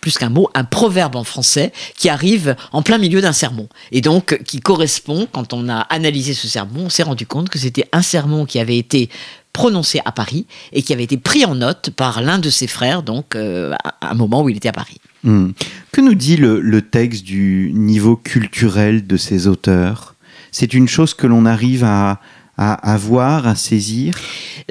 plus 0.00 0.18
qu'un 0.18 0.28
mot, 0.28 0.48
un 0.54 0.64
proverbe 0.64 1.16
en 1.16 1.24
français 1.24 1.72
qui 1.96 2.08
arrive 2.08 2.54
en 2.72 2.82
plein 2.82 2.98
milieu 2.98 3.20
d'un 3.20 3.32
sermon 3.32 3.68
et 3.90 4.00
donc 4.00 4.40
qui 4.44 4.60
correspond. 4.60 5.26
Quand 5.32 5.52
on 5.52 5.68
a 5.68 5.80
analysé 5.80 6.34
ce 6.34 6.48
sermon, 6.48 6.84
on 6.86 6.90
s'est 6.90 7.02
rendu 7.02 7.26
compte 7.26 7.48
que 7.48 7.58
c'était 7.58 7.86
un 7.92 8.02
sermon 8.02 8.46
qui 8.46 8.60
avait 8.60 8.78
été 8.78 9.08
prononcé 9.52 10.00
à 10.04 10.12
Paris 10.12 10.46
et 10.72 10.82
qui 10.82 10.92
avait 10.92 11.04
été 11.04 11.16
pris 11.16 11.44
en 11.44 11.56
note 11.56 11.90
par 11.90 12.22
l'un 12.22 12.38
de 12.38 12.50
ses 12.50 12.68
frères, 12.68 13.02
donc 13.02 13.34
euh, 13.34 13.74
à 13.82 14.12
un 14.12 14.14
moment 14.14 14.42
où 14.42 14.48
il 14.48 14.56
était 14.56 14.68
à 14.68 14.72
Paris. 14.72 15.00
Hmm. 15.24 15.50
Que 15.90 16.00
nous 16.00 16.14
dit 16.14 16.36
le 16.36 16.80
texte 16.82 17.24
du 17.24 17.72
niveau 17.74 18.14
culturel 18.14 19.06
de 19.06 19.16
ces 19.16 19.48
auteurs? 19.48 20.14
C'est 20.52 20.74
une 20.74 20.88
chose 20.88 21.14
que 21.14 21.26
l'on 21.26 21.46
arrive 21.46 21.84
à, 21.84 22.20
à, 22.58 22.96
voir, 22.96 23.46
à 23.46 23.54
saisir 23.54 24.14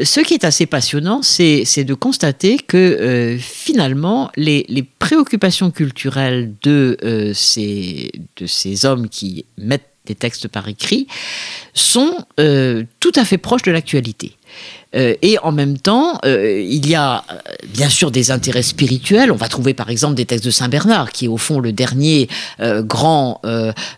Ce 0.03 0.19
qui 0.19 0.33
est 0.33 0.43
assez 0.43 0.65
passionnant, 0.65 1.21
c'est 1.21 1.83
de 1.83 1.93
constater 1.93 2.57
que 2.57 2.77
euh, 2.77 3.37
finalement, 3.37 4.29
les, 4.35 4.85
préoccupations 4.99 5.71
culturelles 5.71 6.53
de, 6.63 6.97
euh, 7.03 7.33
ces, 7.33 8.11
de 8.35 8.45
ces 8.45 8.85
hommes 8.85 9.07
qui 9.07 9.45
mettent 9.57 9.89
des 10.05 10.15
textes 10.15 10.47
par 10.47 10.67
écrit 10.67 11.07
sont 11.73 12.25
euh, 12.39 12.83
tout 12.99 13.11
à 13.15 13.25
fait 13.25 13.37
proches 13.37 13.63
de 13.63 13.71
l'actualité. 13.71 14.36
Euh, 14.95 15.15
et 15.21 15.37
en 15.39 15.51
même 15.51 15.77
temps, 15.77 16.19
euh, 16.25 16.61
il 16.61 16.87
y 16.87 16.95
a 16.95 17.23
euh, 17.31 17.35
bien 17.67 17.89
sûr 17.89 18.11
des 18.11 18.31
intérêts 18.31 18.63
spirituels. 18.63 19.31
On 19.31 19.35
va 19.35 19.49
trouver 19.49 19.73
par 19.73 19.89
exemple 19.89 20.15
des 20.15 20.25
textes 20.25 20.45
de 20.45 20.51
Saint 20.51 20.69
Bernard, 20.69 21.11
qui 21.11 21.25
est 21.25 21.27
au 21.27 21.37
fond 21.37 21.59
le 21.59 21.71
dernier 21.71 22.27
grand 22.59 23.41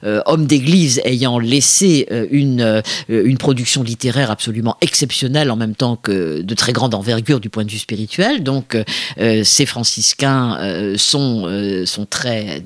homme 0.04 0.46
d'église 0.46 1.02
ayant 1.06 1.40
laissé 1.40 2.08
une, 2.32 2.82
une 3.08 3.38
production 3.38 3.84
littéraire 3.84 4.32
absolument 4.32 4.78
exceptionnelle 4.82 5.52
en 5.52 5.56
même 5.56 5.76
temps 5.76 5.96
que 5.96 6.42
de 6.42 6.54
très 6.54 6.74
grande 6.74 6.94
envergure 6.94 7.40
du 7.40 7.50
point 7.50 7.66
de 7.66 7.72
vue 7.72 7.80
spirituel. 7.80 8.44
Donc 8.44 8.78
ces 9.18 9.66
franciscains 9.66 10.94
sont, 10.98 11.84
sont, 11.86 12.06
très, 12.06 12.64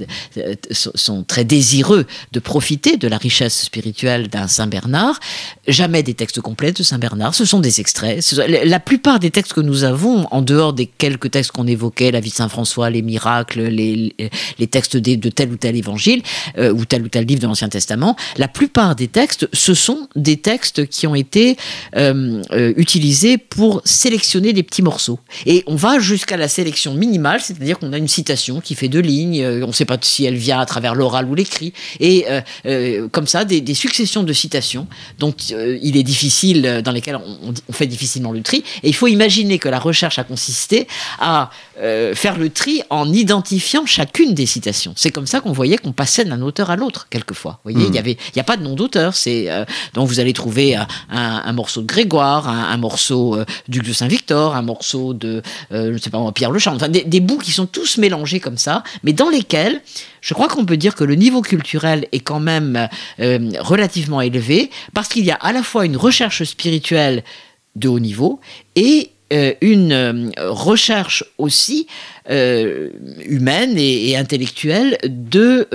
sont 0.72 1.24
très 1.24 1.44
désireux 1.44 2.06
de 2.32 2.40
profiter 2.40 2.98
de 2.98 3.08
la 3.08 3.18
richesse 3.18 3.64
spirituelle 3.64 4.28
d'un 4.28 4.48
Saint 4.48 4.68
Bernard. 4.68 5.20
Jamais 5.68 6.04
des 6.04 6.14
textes 6.14 6.42
complets 6.42 6.72
de 6.72 6.84
Saint 6.84 7.00
Bernard, 7.00 7.36
ce 7.36 7.46
sont 7.46 7.60
des 7.60 7.73
extraits 7.80 8.22
la 8.48 8.80
plupart 8.80 9.20
des 9.20 9.32
textes 9.32 9.54
que 9.54 9.62
nous 9.62 9.84
avons, 9.84 10.28
en 10.32 10.42
dehors 10.42 10.74
des 10.74 10.86
quelques 10.86 11.32
textes 11.32 11.52
qu'on 11.52 11.68
évoquait, 11.68 12.12
la 12.12 12.20
vie 12.20 12.30
de 12.30 12.36
Saint 12.36 12.50
François, 12.50 12.90
les 12.90 13.02
miracles, 13.02 13.64
les, 13.64 14.16
les 14.60 14.68
textes 14.68 14.98
de, 14.98 15.30
tel 15.30 15.52
ou 15.52 15.58
tel 15.58 15.76
évangile, 15.76 16.22
euh, 16.58 16.74
ou 16.74 16.86
tel 16.86 17.04
ou 17.04 17.10
tel 17.10 17.26
livre 17.26 17.42
de 17.42 17.48
l'Ancien 17.48 17.70
Testament, 17.70 18.16
la 18.38 18.48
plupart 18.48 18.96
des 18.96 19.08
textes, 19.08 19.48
ce 19.54 19.74
sont 19.74 20.08
des 20.16 20.38
textes 20.38 20.88
qui 20.88 21.08
ont 21.08 21.16
été 21.16 21.58
euh, 21.96 22.42
euh, 22.52 22.74
utilisés 22.78 23.38
pour 23.38 23.82
sélectionner 23.86 24.54
des 24.54 24.64
petits 24.64 24.82
morceaux. 24.82 25.20
Et 25.46 25.64
on 25.68 25.76
va 25.76 26.00
jusqu'à 26.00 26.38
la 26.38 26.48
sélection 26.48 26.94
minimale, 26.94 27.42
c'est-à-dire 27.42 27.80
qu'on 27.80 27.94
a 27.94 27.98
une 27.98 28.08
citation 28.08 28.62
qui 28.62 28.76
fait 28.76 28.90
deux 28.90 29.00
lignes, 29.00 29.46
on 29.64 29.68
ne 29.68 29.72
sait 29.72 29.86
pas 29.86 29.98
si 30.02 30.26
elle 30.26 30.36
vient 30.36 30.60
à 30.60 30.66
travers 30.66 30.96
l'oral 30.96 31.26
ou 31.30 31.36
l'écrit, 31.36 31.74
et 32.00 32.26
comme 33.12 33.28
ça, 33.28 33.46
des, 33.46 33.74
successions 33.74 34.24
de 34.24 34.34
citations 34.34 34.88
dont 35.20 35.34
il 35.52 35.98
est 35.98 36.04
difficile, 36.04 36.82
dans 36.84 36.92
lesquelles 36.92 37.16
on, 37.16 37.54
on 37.70 37.74
fait 37.74 37.88
difficile 37.88 38.04
difficilement 38.04 38.34
le 38.34 38.42
tri. 38.42 38.64
Et 38.84 38.90
il 38.90 38.96
faut 38.96 39.08
imaginer 39.08 39.60
que 39.60 39.70
la 39.70 39.80
recherche 39.80 40.20
a 40.20 40.24
consisté 40.24 40.88
à 41.20 41.50
euh, 41.80 42.14
faire 42.14 42.38
le 42.38 42.50
tri 42.50 42.84
en 42.90 43.12
identifiant 43.12 43.86
chacune 43.86 44.34
des 44.34 44.46
citations. 44.46 44.94
C'est 44.98 45.12
comme 45.12 45.26
ça 45.26 45.40
qu'on 45.40 45.54
voyait 45.54 45.78
qu'on 45.78 45.94
passait 45.94 46.26
d'un 46.26 46.42
auteur 46.42 46.70
à 46.70 46.76
l'autre, 46.76 47.08
quelquefois. 47.10 47.60
Vous 47.64 47.72
voyez, 47.72 47.88
il 47.88 47.96
y 47.96 48.00
avait, 48.00 48.12
il 48.12 48.36
n'y 48.36 48.42
a 48.42 48.44
pas 48.44 48.58
de 48.58 48.64
nom 48.64 48.76
d'auteur. 48.76 49.16
C'est 49.16 49.50
euh, 49.50 49.64
donc 49.94 50.08
vous 50.10 50.20
allez 50.20 50.34
trouver 50.34 50.76
un, 51.10 51.54
morceau 51.54 51.82
de 51.82 51.88
Grégoire, 51.88 52.50
un, 52.50 52.78
morceau 52.78 53.36
euh, 53.36 53.46
du 53.68 53.80
de 53.80 53.94
Saint-Victor, 53.94 54.56
un 54.56 54.62
morceau 54.62 55.14
de, 55.14 55.42
je 55.72 55.78
ne 55.78 55.98
sais 55.98 56.10
pas 56.10 56.20
Pierre 56.34 56.52
Le 56.52 56.60
Enfin, 56.66 56.90
des, 56.90 57.04
des 57.04 57.20
bouts 57.20 57.38
qui 57.38 57.52
sont 57.52 57.66
tous 57.66 57.98
mélangés 57.98 58.40
comme 58.40 58.58
ça, 58.58 58.84
mais 59.04 59.14
dans 59.14 59.30
lesquels 59.30 59.82
je 60.22 60.34
crois 60.34 60.48
qu'on 60.48 60.66
peut 60.66 60.78
dire 60.78 60.96
que 60.96 61.04
le 61.04 61.16
niveau 61.16 61.42
culturel 61.42 62.08
est 62.14 62.22
quand 62.22 62.40
même 62.40 62.88
relativement 63.20 64.22
élevé 64.22 64.70
parce 64.94 65.10
qu'il 65.10 65.26
y 65.26 65.32
a 65.32 65.36
à 65.36 65.52
la 65.52 65.64
fois 65.64 65.86
une 65.86 65.98
recherche 65.98 66.44
spirituelle 66.44 67.24
de 67.76 67.88
haut 67.88 68.00
niveau 68.00 68.40
et 68.76 69.10
euh, 69.34 69.54
une 69.62 69.92
euh, 69.94 70.30
recherche 70.38 71.24
aussi 71.40 71.88
euh, 72.30 72.90
humaine 73.26 73.74
et, 73.78 74.16
intellectuelle 74.16 74.98
de, 75.04 75.68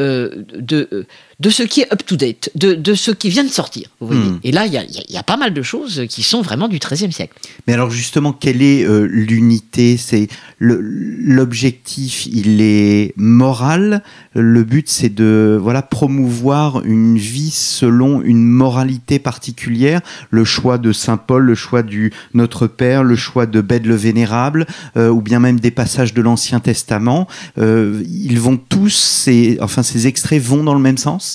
de 0.55 1.07
de 1.41 1.51
ce 1.51 1.63
qui 1.63 1.83
est 1.83 1.93
up-to-date, 1.93 2.51
de, 2.57 2.75
de, 2.75 2.95
ce 2.95 3.13
qui 3.13 3.31
vient 3.31 3.45
de 3.45 3.51
sortir. 3.51 3.89
Vous 4.01 4.09
voyez 4.09 4.23
hmm. 4.23 4.41
Et 4.43 4.51
là, 4.51 4.67
il 4.67 4.73
y, 4.73 5.13
y 5.13 5.17
a, 5.17 5.23
pas 5.23 5.37
mal 5.37 5.55
de 5.55 5.63
choses 5.63 6.05
qui 6.09 6.25
sont 6.25 6.43
vraiment 6.43 6.67
du 6.67 6.79
XIIIe 6.79 7.13
siècle. 7.13 7.35
Mais 7.67 7.75
alors 7.75 7.91
justement, 7.91 8.33
quelle 8.33 8.61
est 8.61 8.85
euh, 8.85 9.07
l'unité? 9.09 9.97
C'est 9.97 10.29
l'objectif, 10.59 12.27
il 12.27 12.61
est 12.61 13.13
moral. 13.17 14.03
Le 14.35 14.65
but, 14.65 14.89
c'est 14.89 15.15
de 15.15 15.57
voilà 15.61 15.83
promouvoir 15.83 16.83
une 16.85 17.17
vie 17.19 17.53
selon 17.53 18.23
une 18.23 18.45
moralité 18.45 19.21
particulière. 19.21 20.01
Le 20.31 20.45
choix 20.45 20.79
de 20.79 20.93
saint 20.93 21.19
Paul, 21.19 21.45
le 21.45 21.55
choix 21.55 21.85
du 21.85 22.13
Notre 22.35 22.67
Père, 22.67 23.05
le 23.05 23.15
choix 23.15 23.47
de 23.47 23.61
Bède 23.61 23.87
le 23.87 23.95
Vénérable, 23.95 24.67
euh, 24.97 25.09
ou 25.09 25.23
bien 25.23 25.39
même 25.39 25.61
des 25.61 25.71
passages 25.71 26.15
de 26.15 26.23
l'Ancien 26.23 26.59
Testament. 26.59 27.29
Euh, 27.59 28.03
ils 28.09 28.41
vont 28.41 28.57
tous, 28.57 28.91
ces, 28.95 29.59
enfin 29.61 29.85
ces 29.85 30.09
extraits 30.09 30.43
vont 30.43 30.65
dans 30.65 30.75
le 30.75 30.81
même 30.81 30.99
sens? 30.99 31.28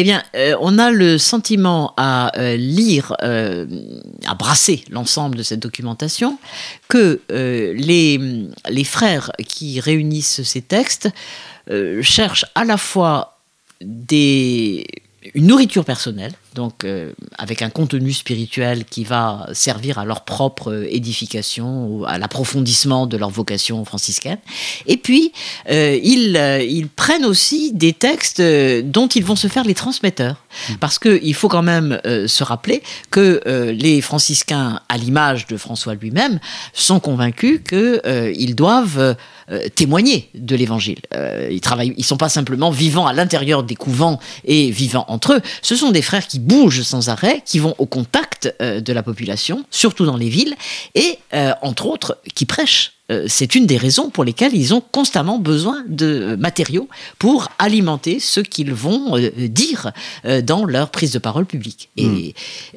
Eh 0.00 0.02
bien, 0.02 0.22
euh, 0.34 0.56
on 0.62 0.78
a 0.78 0.90
le 0.90 1.18
sentiment 1.18 1.92
à 1.98 2.34
euh, 2.38 2.56
lire, 2.56 3.14
euh, 3.22 3.66
à 4.26 4.34
brasser 4.34 4.82
l'ensemble 4.88 5.36
de 5.36 5.42
cette 5.42 5.60
documentation, 5.60 6.38
que 6.88 7.20
les, 7.28 8.84
frères 8.84 9.30
qui 9.46 9.78
réunissent 9.78 10.42
ces 10.42 10.62
textes 10.62 11.10
cherchent 12.00 12.46
à 12.54 12.64
la 12.64 12.78
fois 12.78 13.40
une 13.82 14.86
nourriture 15.34 15.84
personnelle, 15.84 16.32
donc 16.54 16.84
euh, 16.84 17.12
avec 17.38 17.62
un 17.62 17.70
contenu 17.70 18.12
spirituel 18.12 18.84
qui 18.84 19.04
va 19.04 19.48
servir 19.52 19.98
à 19.98 20.04
leur 20.04 20.24
propre 20.24 20.72
euh, 20.72 20.86
édification, 20.90 21.86
ou 21.86 22.04
à 22.06 22.18
l'approfondissement 22.18 23.06
de 23.06 23.16
leur 23.16 23.30
vocation 23.30 23.84
franciscaine. 23.84 24.38
Et 24.86 24.96
puis, 24.96 25.32
euh, 25.70 25.98
ils, 26.02 26.36
euh, 26.36 26.62
ils 26.62 26.88
prennent 26.88 27.24
aussi 27.24 27.72
des 27.72 27.92
textes 27.92 28.40
dont 28.40 29.06
ils 29.08 29.24
vont 29.24 29.36
se 29.36 29.48
faire 29.48 29.64
les 29.64 29.74
transmetteurs. 29.74 30.36
Parce 30.80 30.98
qu'il 30.98 31.34
faut 31.34 31.48
quand 31.48 31.62
même 31.62 32.00
se 32.04 32.42
rappeler 32.42 32.82
que 33.10 33.40
les 33.70 34.00
franciscains, 34.00 34.80
à 34.88 34.96
l'image 34.98 35.46
de 35.46 35.56
François 35.56 35.94
lui-même, 35.94 36.40
sont 36.72 36.98
convaincus 36.98 37.60
qu'ils 37.68 38.54
doivent 38.56 39.16
témoigner 39.76 40.28
de 40.34 40.56
l'évangile. 40.56 40.98
Ils 41.50 41.60
travaillent, 41.60 41.94
ils 41.96 42.04
sont 42.04 42.16
pas 42.16 42.28
simplement 42.28 42.70
vivants 42.70 43.06
à 43.06 43.12
l'intérieur 43.12 43.62
des 43.62 43.76
couvents 43.76 44.18
et 44.44 44.70
vivant 44.70 45.04
entre 45.08 45.34
eux. 45.34 45.40
Ce 45.62 45.76
sont 45.76 45.92
des 45.92 46.02
frères 46.02 46.26
qui 46.26 46.39
bougent 46.40 46.82
sans 46.82 47.08
arrêt, 47.08 47.42
qui 47.44 47.58
vont 47.58 47.74
au 47.78 47.86
contact 47.86 48.54
euh, 48.60 48.80
de 48.80 48.92
la 48.92 49.02
population, 49.02 49.64
surtout 49.70 50.06
dans 50.06 50.16
les 50.16 50.28
villes, 50.28 50.56
et 50.94 51.18
euh, 51.34 51.52
entre 51.62 51.86
autres 51.86 52.18
qui 52.34 52.46
prêchent. 52.46 52.92
Euh, 53.10 53.26
C'est 53.28 53.54
une 53.54 53.66
des 53.66 53.76
raisons 53.76 54.10
pour 54.10 54.24
lesquelles 54.24 54.54
ils 54.54 54.72
ont 54.72 54.80
constamment 54.80 55.38
besoin 55.38 55.84
de 55.88 56.36
matériaux 56.38 56.88
pour 57.18 57.48
alimenter 57.58 58.20
ce 58.20 58.40
qu'ils 58.40 58.72
vont 58.72 59.18
dire 59.36 59.92
dans 60.44 60.64
leur 60.64 60.90
prise 60.90 61.12
de 61.12 61.18
parole 61.18 61.44
publique. 61.44 61.88
Et 61.96 62.34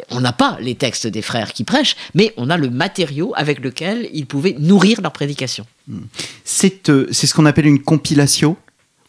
on 0.09 0.21
n'a 0.21 0.33
pas 0.33 0.57
les 0.59 0.75
textes 0.75 1.05
des 1.07 1.21
frères 1.21 1.53
qui 1.53 1.63
prêchent, 1.63 1.95
mais 2.15 2.33
on 2.37 2.49
a 2.49 2.57
le 2.57 2.69
matériau 2.69 3.33
avec 3.35 3.59
lequel 3.59 4.09
ils 4.11 4.25
pouvaient 4.25 4.55
nourrir 4.59 5.01
leur 5.01 5.11
prédication. 5.11 5.65
C'est 6.43 6.89
euh, 6.89 7.07
c'est 7.11 7.27
ce 7.27 7.33
qu'on 7.33 7.45
appelle 7.45 7.65
une 7.65 7.81
compilation. 7.81 8.55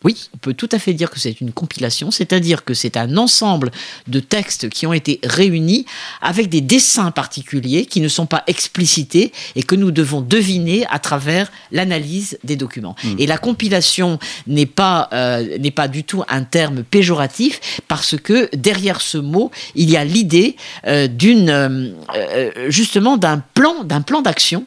Oui, 0.05 0.29
on 0.35 0.37
peut 0.37 0.53
tout 0.53 0.69
à 0.71 0.79
fait 0.79 0.93
dire 0.93 1.11
que 1.11 1.19
c'est 1.19 1.41
une 1.41 1.53
compilation, 1.53 2.11
c'est-à-dire 2.11 2.65
que 2.65 2.75
c'est 2.75 2.99
un 2.99 3.17
ensemble 3.17 3.71
de 4.07 4.21
textes 4.21 4.69
qui 4.69 4.87
ont 4.87 4.93
été 4.93 5.19
réunis 5.25 5.87
avec 6.21 6.51
des 6.51 6.61
dessins 6.61 7.11
particuliers 7.11 7.87
qui 7.87 8.03
ne 8.03 8.09
sont 8.09 8.27
pas 8.27 8.45
explicités 8.47 9.33
et 9.57 9.63
que 9.63 9.75
nous 9.75 9.91
devons 9.91 10.21
deviner 10.21 10.85
à 10.91 10.99
travers 10.99 11.51
l'analyse 11.73 12.39
des 12.45 12.57
documents. 12.57 12.97
Et 13.19 13.27
la 13.27 13.39
compilation 13.39 14.19
n'est 14.47 14.67
pas 14.67 15.09
euh, 15.15 15.59
n'est 15.59 15.71
pas 15.71 15.89
du 15.89 16.05
tout 16.05 16.23
un 16.29 16.43
terme 16.43 16.83
péjoratif 16.83 17.83
parce 17.89 18.17
que 18.19 18.55
derrière 18.55 19.01
ce 19.01 19.17
mot, 19.17 19.51
il 19.75 19.89
y 19.91 19.97
a 19.97 20.05
l'idée 20.05 20.57
euh, 20.87 21.07
d'une 21.07 21.49
euh, 21.49 22.51
justement 22.69 23.17
d'un 23.17 23.39
plan 23.39 23.85
d'un 23.85 24.03
plan 24.03 24.21
d'action 24.21 24.67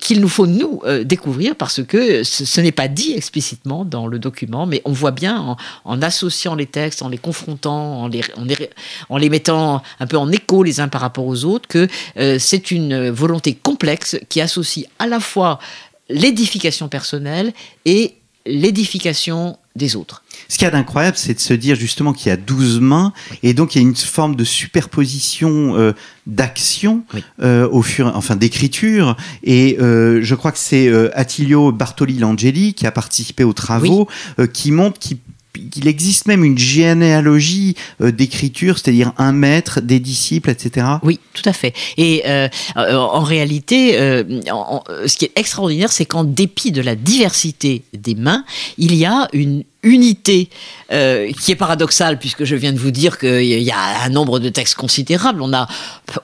qu'il 0.00 0.20
nous 0.20 0.28
faut 0.28 0.48
nous 0.48 0.82
découvrir 1.04 1.54
parce 1.54 1.84
que 1.84 2.24
ce, 2.24 2.44
ce 2.44 2.60
n'est 2.60 2.72
pas 2.72 2.88
dit 2.88 3.12
explicitement 3.12 3.84
dans 3.84 4.08
le 4.08 4.18
document, 4.18 4.51
mais 4.66 4.82
on 4.84 4.92
voit 4.92 5.10
bien 5.10 5.56
en, 5.84 6.02
associant 6.02 6.54
les 6.54 6.66
textes, 6.66 7.02
en 7.02 7.08
les 7.08 7.18
confrontant, 7.18 8.02
en 8.02 9.18
les 9.18 9.28
mettant 9.28 9.82
un 10.00 10.06
peu 10.06 10.16
en 10.16 10.30
écho 10.30 10.62
les 10.62 10.80
uns 10.80 10.88
par 10.88 11.00
rapport 11.00 11.26
aux 11.26 11.44
autres, 11.44 11.68
que 11.68 11.88
euh, 12.16 12.38
c'est 12.38 12.70
une 12.70 13.10
volonté 13.10 13.54
complexe 13.54 14.18
qui 14.28 14.40
associe 14.40 14.86
à 14.98 15.06
la 15.06 15.20
fois 15.20 15.58
l'édification 16.08 16.88
personnelle 16.88 17.52
et 17.84 18.14
l'édification 18.46 19.58
des 19.76 19.96
autres. 19.96 20.21
Ce 20.48 20.56
qu'il 20.58 20.64
y 20.64 20.68
a 20.68 20.70
d'incroyable, 20.70 21.16
c'est 21.16 21.34
de 21.34 21.40
se 21.40 21.54
dire 21.54 21.76
justement 21.76 22.12
qu'il 22.12 22.28
y 22.28 22.32
a 22.32 22.36
12 22.36 22.80
mains 22.80 23.12
et 23.42 23.54
donc 23.54 23.74
il 23.74 23.82
y 23.82 23.84
a 23.84 23.88
une 23.88 23.96
forme 23.96 24.36
de 24.36 24.44
superposition 24.44 25.76
euh, 25.76 25.92
d'action 26.26 27.02
Oui. 27.14 27.24
euh, 27.42 27.68
au 27.70 27.82
fur, 27.82 28.12
enfin 28.14 28.36
d'écriture. 28.36 29.16
Et 29.42 29.78
euh, 29.80 30.20
je 30.22 30.34
crois 30.34 30.52
que 30.52 30.58
c'est 30.58 30.90
Attilio 31.14 31.72
Bartoli 31.72 32.18
Langeli 32.18 32.74
qui 32.74 32.86
a 32.86 32.92
participé 32.92 33.44
aux 33.44 33.52
travaux, 33.52 34.08
qui 34.52 34.70
montre 34.72 34.98
qu'il 34.98 35.86
existe 35.86 36.26
même 36.26 36.44
une 36.44 36.56
généalogie 36.58 37.74
d'écriture, 38.00 38.78
c'est-à-dire 38.78 39.12
un 39.18 39.32
maître, 39.32 39.80
des 39.80 40.00
disciples, 40.00 40.50
etc. 40.50 40.86
Oui, 41.02 41.18
tout 41.34 41.46
à 41.48 41.52
fait. 41.52 41.74
Et 41.98 42.22
euh, 42.26 42.48
en 42.76 43.20
réalité, 43.20 43.98
euh, 44.00 44.24
en- 44.50 44.82
ce 45.06 45.16
qui 45.16 45.26
est 45.26 45.32
extraordinaire, 45.36 45.92
c'est 45.92 46.06
qu'en 46.06 46.24
dépit 46.24 46.72
de 46.72 46.80
la 46.82 46.94
diversité 46.94 47.82
des 47.92 48.14
mains, 48.14 48.44
il 48.78 48.94
y 48.94 49.04
a 49.04 49.28
une 49.32 49.64
unité 49.82 50.48
euh, 50.92 51.30
qui 51.32 51.50
est 51.52 51.56
paradoxale 51.56 52.18
puisque 52.18 52.44
je 52.44 52.54
viens 52.56 52.72
de 52.72 52.78
vous 52.78 52.90
dire 52.90 53.18
qu'il 53.18 53.42
y 53.62 53.70
a 53.70 54.02
un 54.04 54.08
nombre 54.10 54.38
de 54.38 54.48
textes 54.48 54.74
considérable. 54.76 55.42
On 55.42 55.52
a, 55.52 55.66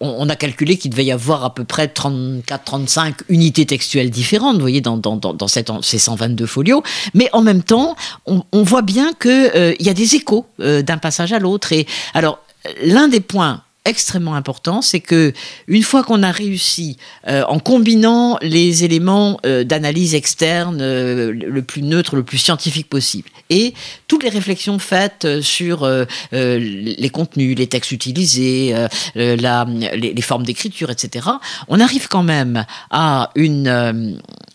on, 0.00 0.28
a 0.28 0.36
calculé 0.36 0.76
qu'il 0.76 0.90
devait 0.90 1.04
y 1.04 1.12
avoir 1.12 1.44
à 1.44 1.54
peu 1.54 1.64
près 1.64 1.86
34-35 1.86 3.14
unités 3.28 3.66
textuelles 3.66 4.10
différentes, 4.10 4.54
vous 4.56 4.60
voyez, 4.60 4.80
dans, 4.80 4.96
dans, 4.96 5.16
dans, 5.16 5.48
cette- 5.48 5.70
ces 5.82 5.98
122 5.98 6.46
folios. 6.46 6.82
Mais 7.14 7.28
en 7.32 7.42
même 7.42 7.62
temps, 7.62 7.96
on, 8.26 8.42
on 8.52 8.62
voit 8.62 8.82
bien 8.82 9.12
qu'il 9.20 9.76
y 9.80 9.88
a 9.88 9.94
des 9.94 10.14
échos 10.14 10.46
euh, 10.60 10.82
d'un 10.82 10.98
passage 10.98 11.32
à 11.32 11.38
l'autre. 11.38 11.72
Et 11.72 11.86
alors, 12.14 12.38
l'un 12.82 13.08
des 13.08 13.20
points 13.20 13.62
extrêmement 13.84 14.34
important, 14.34 14.82
c'est 14.82 15.00
que 15.00 15.32
une 15.66 15.82
fois 15.82 16.04
qu'on 16.04 16.22
a 16.22 16.30
réussi, 16.30 16.98
euh, 17.26 17.42
en 17.48 17.58
combinant 17.58 18.38
les 18.42 18.84
éléments 18.84 19.40
euh, 19.46 19.64
d'analyse 19.64 20.14
externe 20.14 20.78
euh, 20.80 21.32
le 21.32 21.62
plus 21.62 21.82
neutre, 21.82 22.14
le 22.16 22.22
plus 22.22 22.38
scientifique 22.38 22.88
possible, 22.88 23.30
et 23.50 23.74
toutes 24.06 24.22
les 24.22 24.28
réflexions 24.28 24.78
faites 24.78 25.24
euh, 25.24 25.42
sur 25.42 25.84
euh, 25.84 26.04
euh, 26.32 26.58
les 26.58 27.10
contenus, 27.10 27.56
les 27.56 27.66
textes 27.66 27.92
utilisés, 27.92 28.74
la, 29.14 29.66
les, 29.94 30.12
les 30.12 30.22
formes 30.22 30.44
d'écriture, 30.44 30.90
etc., 30.90 31.26
on 31.68 31.80
arrive 31.80 32.08
quand 32.08 32.22
même 32.22 32.64
à 32.90 33.30
une, 33.34 33.68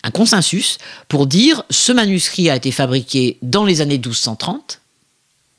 un 0.03 0.11
consensus 0.11 0.77
pour 1.07 1.27
dire 1.27 1.63
ce 1.69 1.91
manuscrit 1.91 2.49
a 2.49 2.55
été 2.55 2.71
fabriqué 2.71 3.37
dans 3.41 3.65
les 3.65 3.81
années 3.81 3.97
1230 3.97 4.82